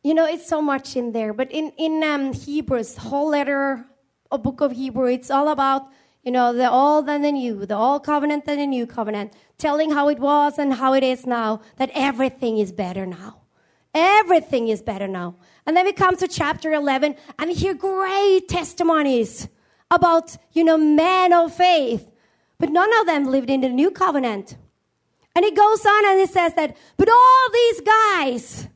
you 0.02 0.14
know, 0.14 0.24
it's 0.24 0.46
so 0.46 0.62
much 0.62 0.96
in 0.96 1.12
there. 1.12 1.32
But 1.32 1.50
in 1.50 1.72
in 1.76 2.02
um, 2.02 2.32
Hebrews, 2.32 2.96
whole 2.96 3.28
letter, 3.28 3.84
a 4.30 4.38
book 4.38 4.60
of 4.60 4.72
Hebrew, 4.72 5.06
it's 5.06 5.30
all 5.30 5.48
about 5.48 5.88
you 6.22 6.32
know 6.32 6.52
the 6.52 6.70
old 6.70 7.08
and 7.08 7.24
the 7.24 7.32
new, 7.32 7.66
the 7.66 7.76
old 7.76 8.04
covenant 8.04 8.44
and 8.46 8.60
the 8.60 8.66
new 8.66 8.86
covenant, 8.86 9.34
telling 9.58 9.90
how 9.90 10.08
it 10.08 10.18
was 10.18 10.58
and 10.58 10.74
how 10.74 10.94
it 10.94 11.02
is 11.02 11.26
now. 11.26 11.60
That 11.76 11.90
everything 11.94 12.58
is 12.58 12.72
better 12.72 13.06
now. 13.06 13.40
Everything 13.92 14.68
is 14.68 14.82
better 14.82 15.08
now. 15.08 15.36
And 15.66 15.76
then 15.76 15.84
we 15.84 15.92
come 15.92 16.16
to 16.16 16.28
chapter 16.28 16.72
11 16.72 17.16
and 17.38 17.48
we 17.48 17.54
hear 17.54 17.74
great 17.74 18.48
testimonies 18.48 19.48
about, 19.90 20.36
you 20.52 20.62
know, 20.62 20.78
men 20.78 21.32
of 21.32 21.52
faith. 21.52 22.08
But 22.58 22.70
none 22.70 22.92
of 23.00 23.06
them 23.06 23.24
lived 23.26 23.50
in 23.50 23.62
the 23.62 23.68
new 23.68 23.90
covenant. 23.90 24.56
And 25.34 25.44
it 25.44 25.56
goes 25.56 25.84
on 25.84 26.06
and 26.06 26.20
it 26.20 26.30
says 26.30 26.54
that, 26.54 26.76
but 26.96 27.08
all 27.08 27.50
these 27.52 27.80
guys, 27.80 28.68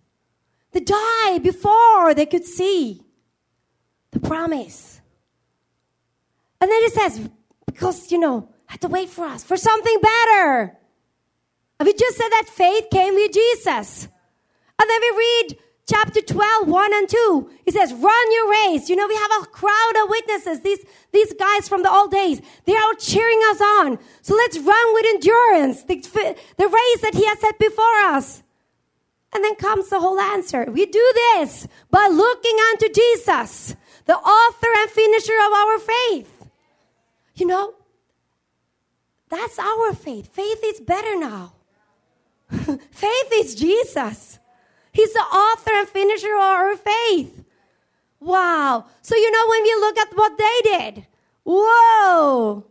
they 0.75 0.81
died 0.81 1.43
before 1.43 2.15
they 2.15 2.27
could 2.27 2.45
see 2.45 3.01
the 4.11 4.21
promise. 4.21 5.01
And 6.61 6.71
then 6.71 6.83
it 6.83 6.93
says, 6.93 7.31
because, 7.67 8.13
you 8.13 8.19
know, 8.19 8.49
had 8.67 8.81
to 8.83 8.89
wait 8.89 9.09
for 9.09 9.25
us, 9.25 9.45
for 9.45 9.57
something 9.57 9.99
better. 10.01 10.77
And 11.79 11.87
we 11.87 11.93
just 11.93 12.17
said 12.17 12.29
that 12.31 12.49
faith 12.49 12.87
came 12.91 13.15
with 13.15 13.33
Jesus. 13.33 14.09
And 14.81 14.91
then 14.91 15.01
we 15.01 15.11
read 15.17 15.59
chapter 15.87 16.21
12, 16.21 16.69
1 16.69 16.95
and 16.95 17.09
2. 17.09 17.51
It 17.67 17.75
says, 17.75 17.93
run 17.93 18.33
your 18.33 18.51
race. 18.51 18.89
You 18.89 18.97
know, 18.97 19.07
we 19.07 19.17
have 19.17 19.43
a 19.43 19.47
crowd 19.47 19.93
of 20.03 20.09
witnesses. 20.09 20.61
These, 20.61 20.85
these 21.13 21.33
guys 21.35 21.69
from 21.69 21.83
the 21.83 21.91
old 21.91 22.11
days, 22.11 22.41
they 22.65 22.77
are 22.77 22.95
cheering 22.95 23.41
us 23.51 23.61
on. 23.61 23.99
So 24.23 24.35
let's 24.35 24.59
run 24.59 24.95
with 24.95 25.07
endurance 25.15 25.83
the, 25.85 25.97
the 26.57 26.69
race 26.69 27.01
that 27.03 27.15
he 27.15 27.25
has 27.27 27.39
set 27.41 27.59
before 27.59 27.99
us. 28.07 28.44
And 29.35 29.43
then 29.43 29.57
comes 29.57 29.89
the 29.89 30.01
whole 30.01 30.21
answer. 30.21 30.65
We 30.71 30.87
do 30.87 31.13
this 31.15 31.67
by 31.91 32.07
looking 32.07 32.57
unto 32.71 32.89
Jesus, 32.89 33.75
the 34.07 34.17
author 34.17 34.69
and 34.77 34.91
finisher 34.91 35.37
of 35.45 35.53
our 35.53 35.79
faith. 35.79 36.51
You 37.35 37.47
know, 37.47 37.75
that's 39.29 39.59
our 39.59 39.93
faith. 39.95 40.33
Faith 40.33 40.61
is 40.65 40.81
better 40.81 41.19
now. 41.19 41.55
faith 42.91 43.33
is 43.33 43.57
Jesus. 43.57 44.39
He's 44.93 45.13
the 45.13 45.21
author 45.21 45.73
and 45.73 45.89
finisher 45.89 46.35
of 46.37 46.41
our 46.41 46.77
faith. 46.77 47.45
Wow. 48.21 48.87
So, 49.03 49.17
you 49.17 49.31
know, 49.31 49.49
when 49.49 49.63
we 49.65 49.75
look 49.75 49.99
at 49.99 50.17
what 50.17 50.39
they 50.39 50.61
did, 50.63 51.07
whoa, 51.45 52.65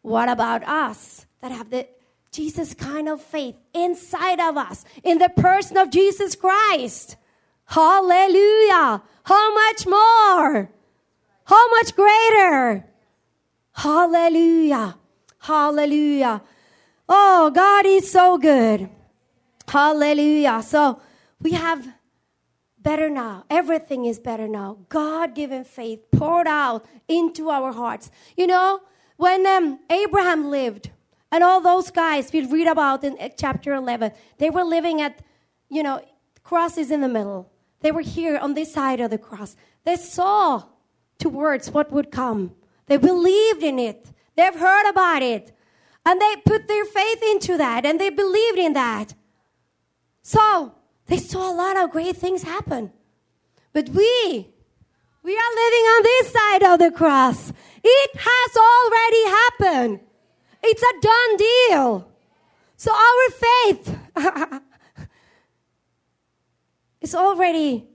what 0.00 0.28
about 0.30 0.66
us 0.66 1.26
that 1.42 1.52
have 1.52 1.68
the 1.68 1.86
Jesus 2.38 2.72
kind 2.72 3.08
of 3.08 3.20
faith 3.20 3.56
inside 3.74 4.38
of 4.38 4.56
us 4.56 4.84
in 5.02 5.18
the 5.18 5.28
person 5.28 5.76
of 5.76 5.90
Jesus 5.90 6.36
Christ? 6.36 7.16
Hallelujah. 7.64 9.02
How 9.24 9.54
much 9.54 9.84
more? 9.84 10.70
How 11.44 11.70
much 11.70 11.96
greater? 11.96 12.86
Hallelujah. 13.72 14.96
Hallelujah. 15.40 16.40
Oh, 17.08 17.50
God 17.52 17.86
is 17.86 18.08
so 18.08 18.38
good. 18.38 18.88
Hallelujah. 19.66 20.62
So 20.62 21.00
we 21.40 21.52
have 21.54 21.88
better 22.78 23.10
now. 23.10 23.46
Everything 23.50 24.04
is 24.04 24.20
better 24.20 24.46
now. 24.46 24.78
God 24.88 25.34
given 25.34 25.64
faith 25.64 26.08
poured 26.12 26.46
out 26.46 26.86
into 27.08 27.50
our 27.50 27.72
hearts. 27.72 28.12
You 28.36 28.46
know, 28.46 28.82
when 29.16 29.44
um, 29.44 29.80
Abraham 29.90 30.50
lived, 30.50 30.90
and 31.30 31.44
all 31.44 31.60
those 31.60 31.90
guys 31.90 32.32
we 32.32 32.46
read 32.46 32.66
about 32.66 33.04
in 33.04 33.16
uh, 33.20 33.28
chapter 33.36 33.74
11, 33.74 34.12
they 34.38 34.50
were 34.50 34.64
living 34.64 35.00
at, 35.00 35.20
you 35.68 35.82
know, 35.82 36.00
crosses 36.42 36.90
in 36.90 37.00
the 37.00 37.08
middle. 37.08 37.50
They 37.80 37.92
were 37.92 38.00
here 38.00 38.38
on 38.38 38.54
this 38.54 38.72
side 38.72 39.00
of 39.00 39.10
the 39.10 39.18
cross. 39.18 39.56
They 39.84 39.96
saw 39.96 40.64
towards 41.18 41.70
what 41.70 41.92
would 41.92 42.10
come. 42.10 42.54
They 42.86 42.96
believed 42.96 43.62
in 43.62 43.78
it. 43.78 44.08
They've 44.36 44.54
heard 44.54 44.88
about 44.88 45.22
it. 45.22 45.52
And 46.06 46.20
they 46.20 46.36
put 46.46 46.68
their 46.68 46.84
faith 46.86 47.22
into 47.30 47.58
that 47.58 47.84
and 47.84 48.00
they 48.00 48.08
believed 48.08 48.58
in 48.58 48.72
that. 48.72 49.14
So 50.22 50.74
they 51.06 51.18
saw 51.18 51.52
a 51.52 51.54
lot 51.54 51.76
of 51.76 51.90
great 51.90 52.16
things 52.16 52.42
happen. 52.42 52.92
But 53.72 53.90
we, 53.90 54.48
we 55.22 55.36
are 55.36 55.54
living 55.54 55.84
on 55.94 56.02
this 56.02 56.32
side 56.32 56.62
of 56.62 56.78
the 56.78 56.90
cross. 56.90 57.52
It 57.84 58.10
has 58.14 58.56
already 58.56 59.24
happened. 59.26 60.07
It's 60.62 60.82
a 60.82 61.00
done 61.00 61.36
deal. 61.36 62.08
So 62.76 62.92
our 62.92 63.30
faith 63.30 63.98
is 67.00 67.14
already 67.14 67.88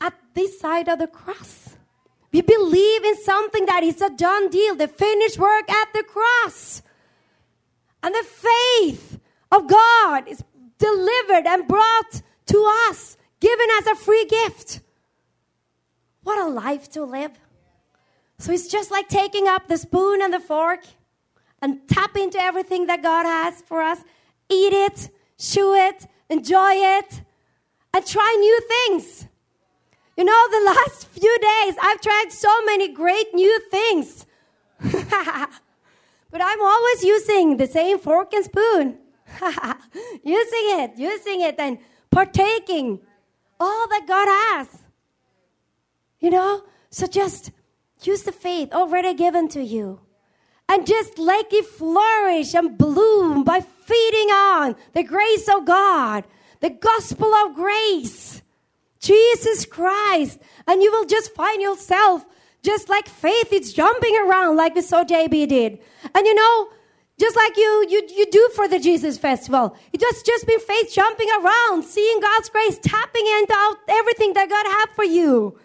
at 0.00 0.14
this 0.34 0.60
side 0.60 0.88
of 0.88 0.98
the 0.98 1.06
cross. 1.06 1.76
We 2.32 2.42
believe 2.42 3.04
in 3.04 3.16
something 3.22 3.66
that 3.66 3.82
is 3.82 4.00
a 4.00 4.10
done 4.10 4.50
deal, 4.50 4.76
the 4.76 4.88
finished 4.88 5.38
work 5.38 5.70
at 5.70 5.92
the 5.92 6.04
cross. 6.04 6.82
And 8.02 8.14
the 8.14 8.24
faith 8.24 9.18
of 9.50 9.68
God 9.68 10.28
is 10.28 10.44
delivered 10.78 11.46
and 11.46 11.66
brought 11.66 12.22
to 12.46 12.72
us, 12.88 13.16
given 13.40 13.66
as 13.78 13.86
a 13.88 13.96
free 13.96 14.26
gift. 14.26 14.80
What 16.22 16.38
a 16.38 16.48
life 16.48 16.90
to 16.92 17.04
live. 17.04 17.32
So 18.38 18.52
it's 18.52 18.68
just 18.68 18.90
like 18.90 19.08
taking 19.08 19.48
up 19.48 19.68
the 19.68 19.76
spoon 19.76 20.22
and 20.22 20.32
the 20.32 20.40
fork 20.40 20.84
and 21.62 21.86
tap 21.88 22.16
into 22.16 22.38
everything 22.38 22.86
that 22.86 23.02
God 23.02 23.26
has 23.26 23.62
for 23.62 23.82
us. 23.82 23.98
Eat 24.48 24.72
it, 24.72 25.10
chew 25.38 25.74
it, 25.74 26.06
enjoy 26.28 26.72
it, 26.72 27.22
and 27.92 28.06
try 28.06 28.36
new 28.38 28.60
things. 28.68 29.26
You 30.16 30.24
know, 30.24 30.48
the 30.50 30.60
last 30.74 31.08
few 31.08 31.38
days, 31.38 31.74
I've 31.80 32.00
tried 32.00 32.26
so 32.30 32.64
many 32.64 32.88
great 32.92 33.34
new 33.34 33.60
things. 33.70 34.26
but 34.80 36.40
I'm 36.40 36.62
always 36.62 37.04
using 37.04 37.56
the 37.56 37.66
same 37.66 37.98
fork 37.98 38.32
and 38.32 38.44
spoon. 38.44 38.98
using 40.22 40.66
it, 40.80 40.92
using 40.96 41.40
it, 41.42 41.56
and 41.58 41.78
partaking 42.10 43.00
all 43.58 43.88
that 43.88 44.06
God 44.06 44.26
has. 44.28 44.78
You 46.18 46.30
know? 46.30 46.64
So 46.90 47.06
just 47.06 47.52
use 48.02 48.22
the 48.22 48.32
faith 48.32 48.72
already 48.72 49.14
given 49.14 49.48
to 49.48 49.62
you. 49.62 50.00
And 50.70 50.86
just 50.86 51.18
let 51.18 51.52
it 51.52 51.66
flourish 51.66 52.54
and 52.54 52.78
bloom 52.78 53.42
by 53.42 53.60
feeding 53.60 54.28
on 54.30 54.76
the 54.92 55.02
grace 55.02 55.48
of 55.48 55.66
God, 55.66 56.22
the 56.60 56.70
gospel 56.70 57.34
of 57.34 57.56
grace. 57.56 58.40
Jesus 59.00 59.64
Christ. 59.64 60.38
And 60.68 60.80
you 60.80 60.92
will 60.92 61.06
just 61.06 61.34
find 61.34 61.60
yourself 61.60 62.24
just 62.62 62.88
like 62.88 63.08
faith 63.08 63.52
is 63.52 63.72
jumping 63.72 64.16
around 64.18 64.56
like 64.56 64.74
we 64.74 64.82
saw 64.82 65.02
JB 65.02 65.48
did. 65.48 65.80
And 66.14 66.26
you 66.26 66.34
know, 66.34 66.68
just 67.18 67.34
like 67.34 67.56
you, 67.56 67.86
you, 67.88 68.08
you 68.16 68.30
do 68.30 68.50
for 68.54 68.68
the 68.68 68.78
Jesus 68.78 69.18
Festival. 69.18 69.76
It 69.92 70.00
just, 70.00 70.24
just 70.24 70.46
been 70.46 70.60
faith 70.60 70.92
jumping 70.94 71.28
around, 71.42 71.84
seeing 71.84 72.20
God's 72.20 72.48
grace, 72.48 72.78
tapping 72.82 73.26
into 73.26 73.76
everything 73.88 74.34
that 74.34 74.48
God 74.48 74.66
has 74.66 74.88
for 74.94 75.04
you, 75.04 75.58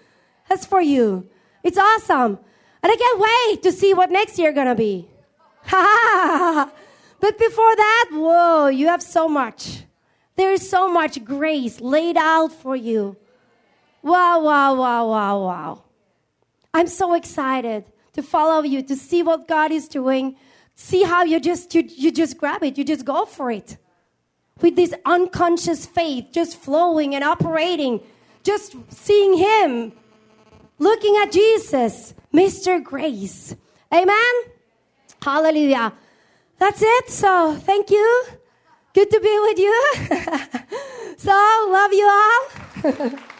has 0.45 0.65
for 0.65 0.81
you. 0.81 1.29
It's 1.63 1.77
awesome. 1.77 2.39
And 2.85 2.91
I 2.91 2.97
can't 2.97 3.19
wait 3.19 3.63
to 3.63 3.71
see 3.71 3.95
what 3.95 4.11
next 4.11 4.37
year 4.37 4.53
gonna 4.53 4.75
be. 4.75 5.07
but 5.71 7.39
before 7.39 7.75
that, 7.75 8.09
whoa, 8.11 8.67
you 8.67 8.85
have 8.89 9.01
so 9.01 9.27
much. 9.27 9.85
There 10.35 10.51
is 10.51 10.69
so 10.69 10.87
much 10.87 11.25
grace 11.25 11.81
laid 11.81 12.15
out 12.15 12.51
for 12.51 12.75
you. 12.75 13.17
Wow, 14.03 14.39
wow, 14.43 14.75
wow, 14.75 15.09
wow, 15.09 15.39
wow. 15.39 15.83
I'm 16.75 16.85
so 16.85 17.15
excited 17.15 17.85
to 18.13 18.21
follow 18.21 18.61
you, 18.61 18.83
to 18.83 18.95
see 18.95 19.23
what 19.23 19.47
God 19.47 19.71
is 19.71 19.87
doing. 19.87 20.35
See 20.75 21.01
how 21.01 21.23
you 21.23 21.39
just 21.39 21.73
you, 21.73 21.81
you 21.87 22.11
just 22.11 22.37
grab 22.37 22.61
it, 22.61 22.77
you 22.77 22.83
just 22.83 23.03
go 23.03 23.25
for 23.25 23.49
it. 23.49 23.77
With 24.61 24.75
this 24.75 24.93
unconscious 25.05 25.87
faith 25.87 26.27
just 26.31 26.55
flowing 26.55 27.15
and 27.15 27.23
operating, 27.23 28.01
just 28.43 28.75
seeing 28.91 29.39
him, 29.39 29.91
looking 30.79 31.17
at 31.17 31.31
Jesus, 31.31 32.13
Mr. 32.33 32.83
Grace. 32.83 33.55
Amen. 33.93 34.33
Hallelujah. 35.21 35.93
That's 36.57 36.81
it. 36.81 37.09
So, 37.09 37.55
thank 37.55 37.89
you. 37.89 38.25
Good 38.93 39.11
to 39.11 39.19
be 39.19 39.39
with 39.41 39.59
you. 39.59 39.93
so, 41.17 41.67
love 41.69 41.93
you 41.93 42.07
all. 42.07 43.11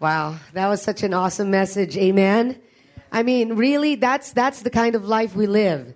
Wow, 0.00 0.36
that 0.54 0.66
was 0.66 0.80
such 0.80 1.02
an 1.02 1.12
awesome 1.12 1.50
message. 1.50 1.94
Amen. 1.98 2.58
I 3.12 3.22
mean, 3.22 3.56
really, 3.56 3.96
that's 3.96 4.32
that's 4.32 4.62
the 4.62 4.70
kind 4.70 4.94
of 4.94 5.04
life 5.04 5.36
we 5.36 5.46
live. 5.46 5.92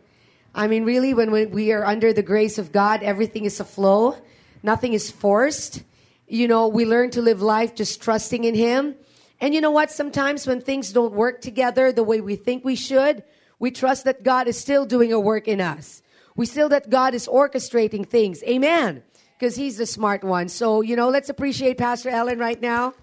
I 0.55 0.67
mean, 0.67 0.85
really, 0.85 1.15
when 1.15 1.31
we 1.31 1.73
are 1.73 1.87
under 1.87 2.13
the 2.13 2.23
grace 2.23 2.59
of 2.59 2.71
God, 2.71 3.03
everything 3.03 3.47
is 3.47 3.61
a 3.61 3.65
flow. 3.65 4.19
Nothing 4.63 4.93
is 4.93 5.11
forced. 5.11 5.85
You 6.27 6.49
know, 6.49 6.68
we 6.68 6.85
learn 6.87 7.11
to 7.11 7.22
live 7.22 7.43
life 7.43 7.75
just 7.75 8.01
trusting 8.01 8.45
in 8.45 8.55
Him. 8.55 8.95
And 9.41 9.55
you 9.55 9.61
know 9.61 9.70
what? 9.70 9.91
Sometimes 9.91 10.47
when 10.47 10.61
things 10.61 10.93
don't 10.93 11.12
work 11.12 11.41
together 11.41 11.93
the 11.93 12.05
way 12.05 12.20
we 12.20 12.37
think 12.37 12.64
we 12.64 12.77
should, 12.77 13.22
we 13.59 13.70
trust 13.70 14.05
that 14.05 14.22
God 14.22 14.49
is 14.49 14.59
still 14.59 14.87
doing 14.87 15.12
a 15.12 15.20
work 15.20 15.49
in 15.49 15.61
us. 15.61 16.03
We 16.37 16.47
still 16.47 16.68
that 16.70 16.91
God 16.91 17.14
is 17.14 17.29
orchestrating 17.29 18.09
things. 18.09 18.43
Amen. 18.45 19.03
Because 19.39 19.57
He's 19.57 19.77
the 19.77 19.87
smart 19.87 20.25
one. 20.25 20.49
So, 20.49 20.81
you 20.81 20.97
know, 20.97 21.11
let's 21.11 21.29
appreciate 21.29 21.79
Pastor 21.79 22.09
Ellen 22.09 22.39
right 22.39 22.61
now. 22.61 22.95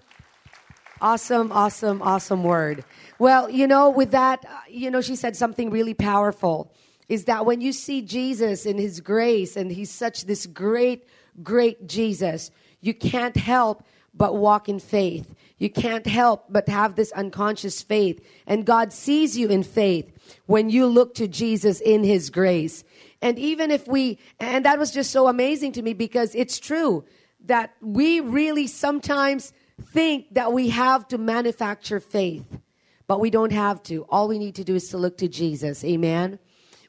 Awesome, 1.00 1.50
awesome, 1.50 2.00
awesome 2.00 2.44
word. 2.44 2.84
Well, 3.18 3.50
you 3.50 3.66
know, 3.66 3.90
with 3.90 4.12
that, 4.12 4.44
you 4.68 4.90
know, 4.90 5.00
she 5.00 5.16
said 5.16 5.36
something 5.36 5.70
really 5.70 5.94
powerful 5.94 6.72
is 7.08 7.24
that 7.24 7.44
when 7.44 7.60
you 7.60 7.72
see 7.72 8.02
Jesus 8.02 8.64
in 8.66 8.78
his 8.78 9.00
grace 9.00 9.56
and 9.56 9.70
he's 9.70 9.90
such 9.90 10.26
this 10.26 10.46
great, 10.46 11.04
great 11.42 11.86
Jesus, 11.86 12.50
you 12.82 12.92
can't 12.92 13.36
help 13.36 13.86
but 14.12 14.36
walk 14.36 14.68
in 14.68 14.78
faith. 14.78 15.34
You 15.56 15.70
can't 15.70 16.06
help 16.06 16.46
but 16.50 16.68
have 16.68 16.96
this 16.96 17.12
unconscious 17.12 17.80
faith. 17.82 18.22
And 18.46 18.66
God 18.66 18.92
sees 18.92 19.38
you 19.38 19.48
in 19.48 19.62
faith 19.62 20.12
when 20.46 20.68
you 20.68 20.86
look 20.86 21.14
to 21.14 21.28
Jesus 21.28 21.80
in 21.80 22.04
his 22.04 22.28
grace. 22.28 22.84
And 23.22 23.38
even 23.38 23.70
if 23.70 23.86
we, 23.86 24.18
and 24.40 24.64
that 24.66 24.78
was 24.78 24.90
just 24.90 25.12
so 25.12 25.28
amazing 25.28 25.72
to 25.72 25.82
me 25.82 25.94
because 25.94 26.34
it's 26.34 26.58
true 26.58 27.04
that 27.44 27.72
we 27.80 28.20
really 28.20 28.66
sometimes 28.66 29.52
think 29.80 30.34
that 30.34 30.52
we 30.52 30.70
have 30.70 31.06
to 31.08 31.18
manufacture 31.18 32.00
faith, 32.00 32.58
but 33.06 33.20
we 33.20 33.30
don't 33.30 33.52
have 33.52 33.82
to. 33.84 34.04
All 34.08 34.28
we 34.28 34.38
need 34.38 34.56
to 34.56 34.64
do 34.64 34.74
is 34.74 34.88
to 34.88 34.98
look 34.98 35.16
to 35.18 35.28
Jesus. 35.28 35.84
Amen. 35.84 36.40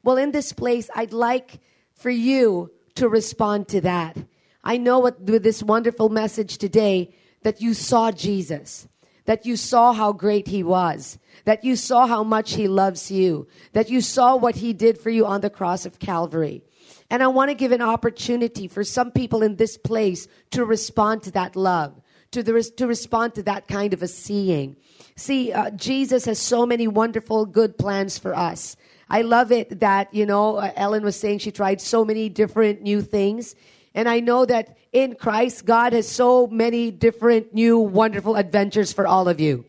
Well, 0.03 0.17
in 0.17 0.31
this 0.31 0.51
place, 0.51 0.89
I'd 0.95 1.13
like 1.13 1.59
for 1.93 2.09
you 2.09 2.71
to 2.95 3.07
respond 3.07 3.67
to 3.69 3.81
that. 3.81 4.17
I 4.63 4.77
know 4.77 4.99
what, 4.99 5.19
with 5.21 5.43
this 5.43 5.61
wonderful 5.61 6.09
message 6.09 6.57
today 6.57 7.13
that 7.43 7.61
you 7.61 7.73
saw 7.73 8.11
Jesus, 8.11 8.87
that 9.25 9.45
you 9.45 9.57
saw 9.57 9.93
how 9.93 10.13
great 10.13 10.47
he 10.47 10.63
was, 10.63 11.17
that 11.45 11.63
you 11.63 11.75
saw 11.75 12.07
how 12.07 12.23
much 12.23 12.53
he 12.53 12.67
loves 12.67 13.11
you, 13.11 13.47
that 13.73 13.89
you 13.89 14.01
saw 14.01 14.35
what 14.35 14.55
he 14.55 14.73
did 14.73 14.97
for 14.97 15.09
you 15.09 15.25
on 15.25 15.41
the 15.41 15.49
cross 15.49 15.85
of 15.85 15.99
Calvary. 15.99 16.63
And 17.09 17.21
I 17.21 17.27
want 17.27 17.49
to 17.49 17.55
give 17.55 17.71
an 17.71 17.81
opportunity 17.81 18.67
for 18.67 18.83
some 18.83 19.11
people 19.11 19.43
in 19.43 19.57
this 19.57 19.77
place 19.77 20.27
to 20.51 20.65
respond 20.65 21.23
to 21.23 21.31
that 21.31 21.55
love 21.55 22.01
to, 22.33 22.43
the, 22.43 22.63
to 22.77 22.87
respond 22.87 23.35
to 23.35 23.43
that 23.43 23.67
kind 23.67 23.93
of 23.93 24.03
a 24.03 24.07
seeing. 24.07 24.75
See, 25.15 25.53
uh, 25.53 25.69
Jesus 25.71 26.25
has 26.25 26.39
so 26.39 26.65
many 26.65 26.87
wonderful, 26.87 27.45
good 27.45 27.77
plans 27.77 28.17
for 28.17 28.35
us. 28.35 28.75
I 29.09 29.21
love 29.21 29.51
it 29.51 29.79
that, 29.79 30.13
you 30.13 30.25
know, 30.25 30.57
uh, 30.57 30.71
Ellen 30.75 31.03
was 31.03 31.15
saying 31.15 31.39
she 31.39 31.51
tried 31.51 31.79
so 31.79 32.03
many 32.03 32.29
different 32.29 32.81
new 32.81 33.01
things. 33.01 33.55
And 33.95 34.09
I 34.09 34.19
know 34.19 34.45
that 34.45 34.77
in 34.91 35.15
Christ, 35.15 35.65
God 35.65 35.93
has 35.93 36.07
so 36.07 36.47
many 36.47 36.91
different 36.91 37.53
new 37.53 37.79
wonderful 37.79 38.35
adventures 38.35 38.91
for 38.91 39.05
all 39.05 39.27
of 39.27 39.39
you. 39.39 39.65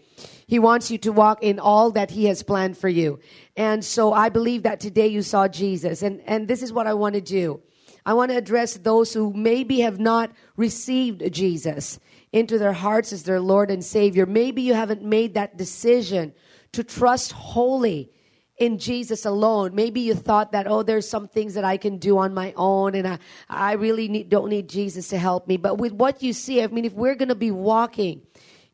He 0.47 0.59
wants 0.59 0.91
you 0.91 0.99
to 0.99 1.13
walk 1.13 1.43
in 1.43 1.59
all 1.59 1.91
that 1.93 2.11
He 2.11 2.27
has 2.27 2.43
planned 2.43 2.77
for 2.77 2.89
you. 2.89 3.21
And 3.57 3.85
so 3.85 4.13
I 4.13 4.29
believe 4.29 4.63
that 4.65 4.81
today 4.81 5.09
you 5.09 5.23
saw 5.23 5.49
Jesus. 5.49 6.03
And, 6.03 6.21
and 6.27 6.49
this 6.49 6.63
is 6.63 6.73
what 6.73 6.87
I 6.87 6.95
want 6.95 7.15
to 7.15 7.21
do. 7.21 7.61
I 8.07 8.13
want 8.13 8.31
to 8.31 8.37
address 8.37 8.75
those 8.75 9.15
who 9.15 9.33
maybe 9.33 9.81
have 9.81 9.99
not 9.99 10.31
received 10.57 11.33
Jesus 11.33 11.99
into 12.33 12.59
their 12.59 12.75
hearts 12.75 13.13
as 13.13 13.23
their 13.23 13.41
Lord 13.41 13.71
and 13.71 13.83
Savior. 13.83 14.27
Maybe 14.27 14.61
you 14.61 14.75
haven't 14.75 15.03
made 15.03 15.35
that 15.35 15.57
decision 15.57 16.35
to 16.73 16.85
trust 16.85 17.33
wholly 17.33 18.11
in 18.57 18.79
Jesus 18.79 19.25
alone. 19.25 19.75
Maybe 19.75 20.01
you 20.01 20.15
thought 20.15 20.53
that, 20.53 20.67
oh, 20.67 20.83
there's 20.83 21.09
some 21.09 21.27
things 21.27 21.55
that 21.55 21.65
I 21.65 21.77
can 21.77 21.99
do 21.99 22.19
on 22.19 22.35
my 22.35 22.53
own 22.57 22.95
and 22.95 23.07
I, 23.07 23.19
I 23.49 23.73
really 23.73 24.09
need, 24.09 24.29
don't 24.29 24.49
need 24.49 24.69
Jesus 24.69 25.09
to 25.09 25.19
help 25.19 25.49
me. 25.49 25.57
But 25.57 25.79
with 25.79 25.93
what 25.93 26.23
you 26.23 26.33
see, 26.33 26.63
I 26.63 26.69
mean, 26.69 26.85
if 26.85 26.93
we're 26.93 27.17
going 27.17 27.29
to 27.29 27.35
be 27.35 27.51
walking 27.51 28.23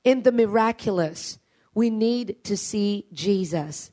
in 0.05 0.23
the 0.23 0.33
miraculous, 0.33 1.39
we 1.75 1.89
need 1.89 2.45
to 2.45 2.57
see 2.57 3.07
Jesus. 3.13 3.91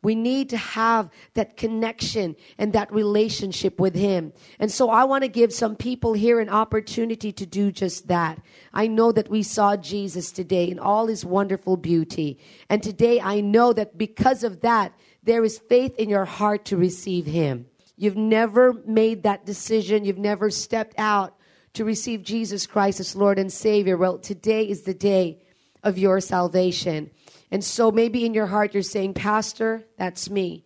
We 0.00 0.14
need 0.14 0.50
to 0.50 0.56
have 0.56 1.10
that 1.34 1.56
connection 1.56 2.36
and 2.56 2.72
that 2.72 2.92
relationship 2.92 3.80
with 3.80 3.96
Him. 3.96 4.32
And 4.60 4.70
so 4.70 4.90
I 4.90 5.04
want 5.04 5.24
to 5.24 5.28
give 5.28 5.52
some 5.52 5.74
people 5.74 6.12
here 6.12 6.38
an 6.38 6.48
opportunity 6.48 7.32
to 7.32 7.44
do 7.44 7.72
just 7.72 8.06
that. 8.06 8.40
I 8.72 8.86
know 8.86 9.10
that 9.10 9.28
we 9.28 9.42
saw 9.42 9.76
Jesus 9.76 10.30
today 10.30 10.70
in 10.70 10.78
all 10.78 11.08
His 11.08 11.24
wonderful 11.24 11.76
beauty. 11.76 12.38
And 12.68 12.80
today 12.80 13.20
I 13.20 13.40
know 13.40 13.72
that 13.72 13.98
because 13.98 14.44
of 14.44 14.60
that, 14.60 14.92
there 15.28 15.44
is 15.44 15.58
faith 15.58 15.94
in 15.96 16.08
your 16.08 16.24
heart 16.24 16.64
to 16.64 16.76
receive 16.78 17.26
Him. 17.26 17.66
You've 17.96 18.16
never 18.16 18.72
made 18.72 19.24
that 19.24 19.44
decision, 19.44 20.04
you've 20.04 20.16
never 20.16 20.50
stepped 20.50 20.94
out 20.98 21.36
to 21.74 21.84
receive 21.84 22.22
Jesus 22.22 22.66
Christ 22.66 22.98
as 22.98 23.14
Lord 23.14 23.38
and 23.38 23.52
Savior. 23.52 23.98
Well, 23.98 24.18
today 24.18 24.66
is 24.66 24.82
the 24.82 24.94
day 24.94 25.42
of 25.82 25.98
your 25.98 26.20
salvation. 26.20 27.10
And 27.50 27.62
so 27.62 27.90
maybe 27.90 28.24
in 28.24 28.32
your 28.32 28.46
heart 28.46 28.72
you're 28.72 28.82
saying, 28.82 29.14
Pastor, 29.14 29.84
that's 29.98 30.30
me. 30.30 30.64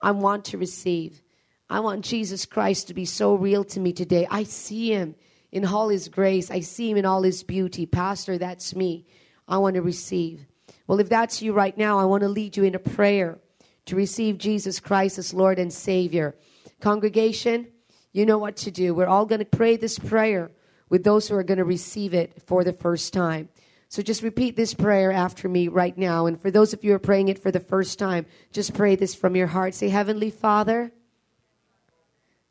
I 0.00 0.10
want 0.10 0.44
to 0.46 0.58
receive. 0.58 1.22
I 1.70 1.80
want 1.80 2.04
Jesus 2.04 2.44
Christ 2.44 2.88
to 2.88 2.94
be 2.94 3.06
so 3.06 3.34
real 3.34 3.64
to 3.64 3.80
me 3.80 3.94
today. 3.94 4.26
I 4.30 4.42
see 4.42 4.92
him 4.92 5.14
in 5.50 5.64
all 5.64 5.88
his 5.88 6.08
grace. 6.08 6.50
I 6.50 6.60
see 6.60 6.90
him 6.90 6.98
in 6.98 7.06
all 7.06 7.22
his 7.22 7.42
beauty. 7.42 7.86
Pastor, 7.86 8.36
that's 8.36 8.76
me. 8.76 9.06
I 9.48 9.56
want 9.56 9.76
to 9.76 9.82
receive. 9.82 10.46
Well, 10.86 11.00
if 11.00 11.08
that's 11.08 11.40
you 11.40 11.54
right 11.54 11.76
now, 11.78 11.98
I 11.98 12.04
want 12.04 12.22
to 12.22 12.28
lead 12.28 12.58
you 12.58 12.64
in 12.64 12.74
a 12.74 12.78
prayer 12.78 13.38
to 13.86 13.96
receive 13.96 14.38
Jesus 14.38 14.80
Christ 14.80 15.18
as 15.18 15.34
Lord 15.34 15.58
and 15.58 15.72
Savior. 15.72 16.34
Congregation, 16.80 17.68
you 18.12 18.26
know 18.26 18.38
what 18.38 18.56
to 18.58 18.70
do. 18.70 18.94
We're 18.94 19.06
all 19.06 19.26
going 19.26 19.40
to 19.40 19.44
pray 19.44 19.76
this 19.76 19.98
prayer 19.98 20.50
with 20.88 21.04
those 21.04 21.28
who 21.28 21.36
are 21.36 21.42
going 21.42 21.58
to 21.58 21.64
receive 21.64 22.14
it 22.14 22.42
for 22.42 22.64
the 22.64 22.72
first 22.72 23.12
time. 23.12 23.48
So 23.88 24.02
just 24.02 24.22
repeat 24.22 24.56
this 24.56 24.72
prayer 24.72 25.12
after 25.12 25.48
me 25.48 25.68
right 25.68 25.96
now. 25.96 26.26
And 26.26 26.40
for 26.40 26.50
those 26.50 26.72
of 26.72 26.82
you 26.82 26.90
who 26.90 26.96
are 26.96 26.98
praying 26.98 27.28
it 27.28 27.38
for 27.38 27.50
the 27.50 27.60
first 27.60 27.98
time, 27.98 28.26
just 28.50 28.74
pray 28.74 28.96
this 28.96 29.14
from 29.14 29.36
your 29.36 29.48
heart. 29.48 29.74
Say, 29.74 29.88
Heavenly 29.88 30.30
Father, 30.30 30.92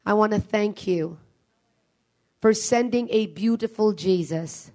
I 0.05 0.13
want 0.13 0.34
to 0.34 0.39
thank 0.39 0.86
you 0.86 1.17
for 2.41 2.53
sending 2.53 3.07
a 3.09 3.27
beautiful 3.27 3.93
Jesus 3.93 4.71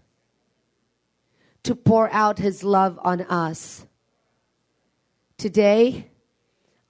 to 1.64 1.74
pour 1.74 2.08
out 2.12 2.38
his 2.38 2.62
love 2.62 2.98
on 3.02 3.22
us. 3.22 3.86
Today, 5.36 6.08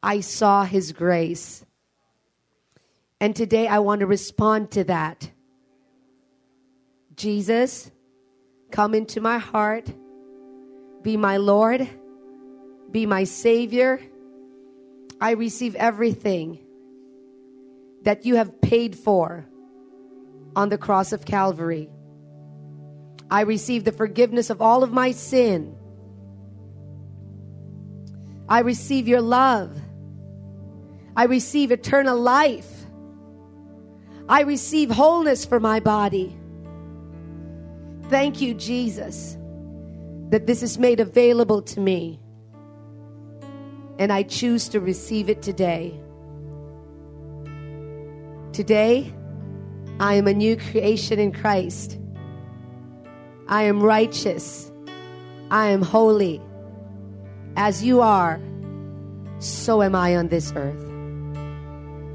I 0.06 0.20
saw 0.20 0.64
his 0.64 0.92
grace. 0.92 1.64
And 3.20 3.34
today, 3.34 3.66
I 3.66 3.80
want 3.80 4.00
to 4.00 4.06
respond 4.06 4.70
to 4.72 4.84
that. 4.84 5.30
Jesus, 7.16 7.90
Come 8.70 8.94
into 8.94 9.20
my 9.20 9.38
heart. 9.38 9.90
Be 11.02 11.16
my 11.16 11.36
Lord. 11.36 11.88
Be 12.90 13.06
my 13.06 13.24
Savior. 13.24 14.00
I 15.20 15.32
receive 15.32 15.74
everything 15.76 16.58
that 18.02 18.26
you 18.26 18.36
have 18.36 18.60
paid 18.60 18.96
for 18.96 19.46
on 20.54 20.68
the 20.68 20.78
cross 20.78 21.12
of 21.12 21.24
Calvary. 21.24 21.88
I 23.30 23.42
receive 23.42 23.84
the 23.84 23.92
forgiveness 23.92 24.50
of 24.50 24.60
all 24.62 24.82
of 24.82 24.92
my 24.92 25.12
sin. 25.12 25.74
I 28.48 28.60
receive 28.60 29.08
your 29.08 29.22
love. 29.22 29.80
I 31.16 31.24
receive 31.24 31.72
eternal 31.72 32.20
life. 32.20 32.86
I 34.28 34.42
receive 34.42 34.90
wholeness 34.90 35.46
for 35.46 35.58
my 35.58 35.80
body. 35.80 36.36
Thank 38.10 38.40
you, 38.40 38.54
Jesus, 38.54 39.36
that 40.28 40.46
this 40.46 40.62
is 40.62 40.78
made 40.78 41.00
available 41.00 41.62
to 41.62 41.80
me. 41.80 42.20
And 43.98 44.12
I 44.12 44.24
choose 44.24 44.68
to 44.68 44.80
receive 44.80 45.30
it 45.30 45.40
today. 45.40 45.98
Today, 48.52 49.12
I 49.98 50.14
am 50.14 50.26
a 50.26 50.34
new 50.34 50.56
creation 50.56 51.18
in 51.18 51.32
Christ. 51.32 51.98
I 53.48 53.62
am 53.62 53.82
righteous. 53.82 54.70
I 55.50 55.68
am 55.68 55.80
holy. 55.80 56.42
As 57.56 57.82
you 57.82 58.02
are, 58.02 58.38
so 59.38 59.82
am 59.82 59.94
I 59.94 60.16
on 60.16 60.28
this 60.28 60.52
earth. 60.54 60.85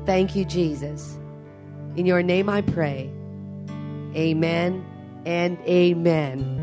Thank 0.05 0.35
you, 0.35 0.45
Jesus. 0.45 1.17
In 1.95 2.05
your 2.05 2.23
name 2.23 2.49
I 2.49 2.61
pray. 2.61 3.09
Amen 4.15 4.85
and 5.25 5.57
amen. 5.61 6.57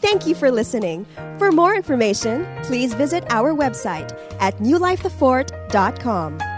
Thank 0.00 0.26
you 0.26 0.34
for 0.34 0.50
listening. 0.50 1.06
For 1.38 1.50
more 1.50 1.74
information, 1.74 2.46
please 2.62 2.94
visit 2.94 3.24
our 3.30 3.52
website 3.52 4.16
at 4.40 4.56
newlifethefort.com. 4.58 6.55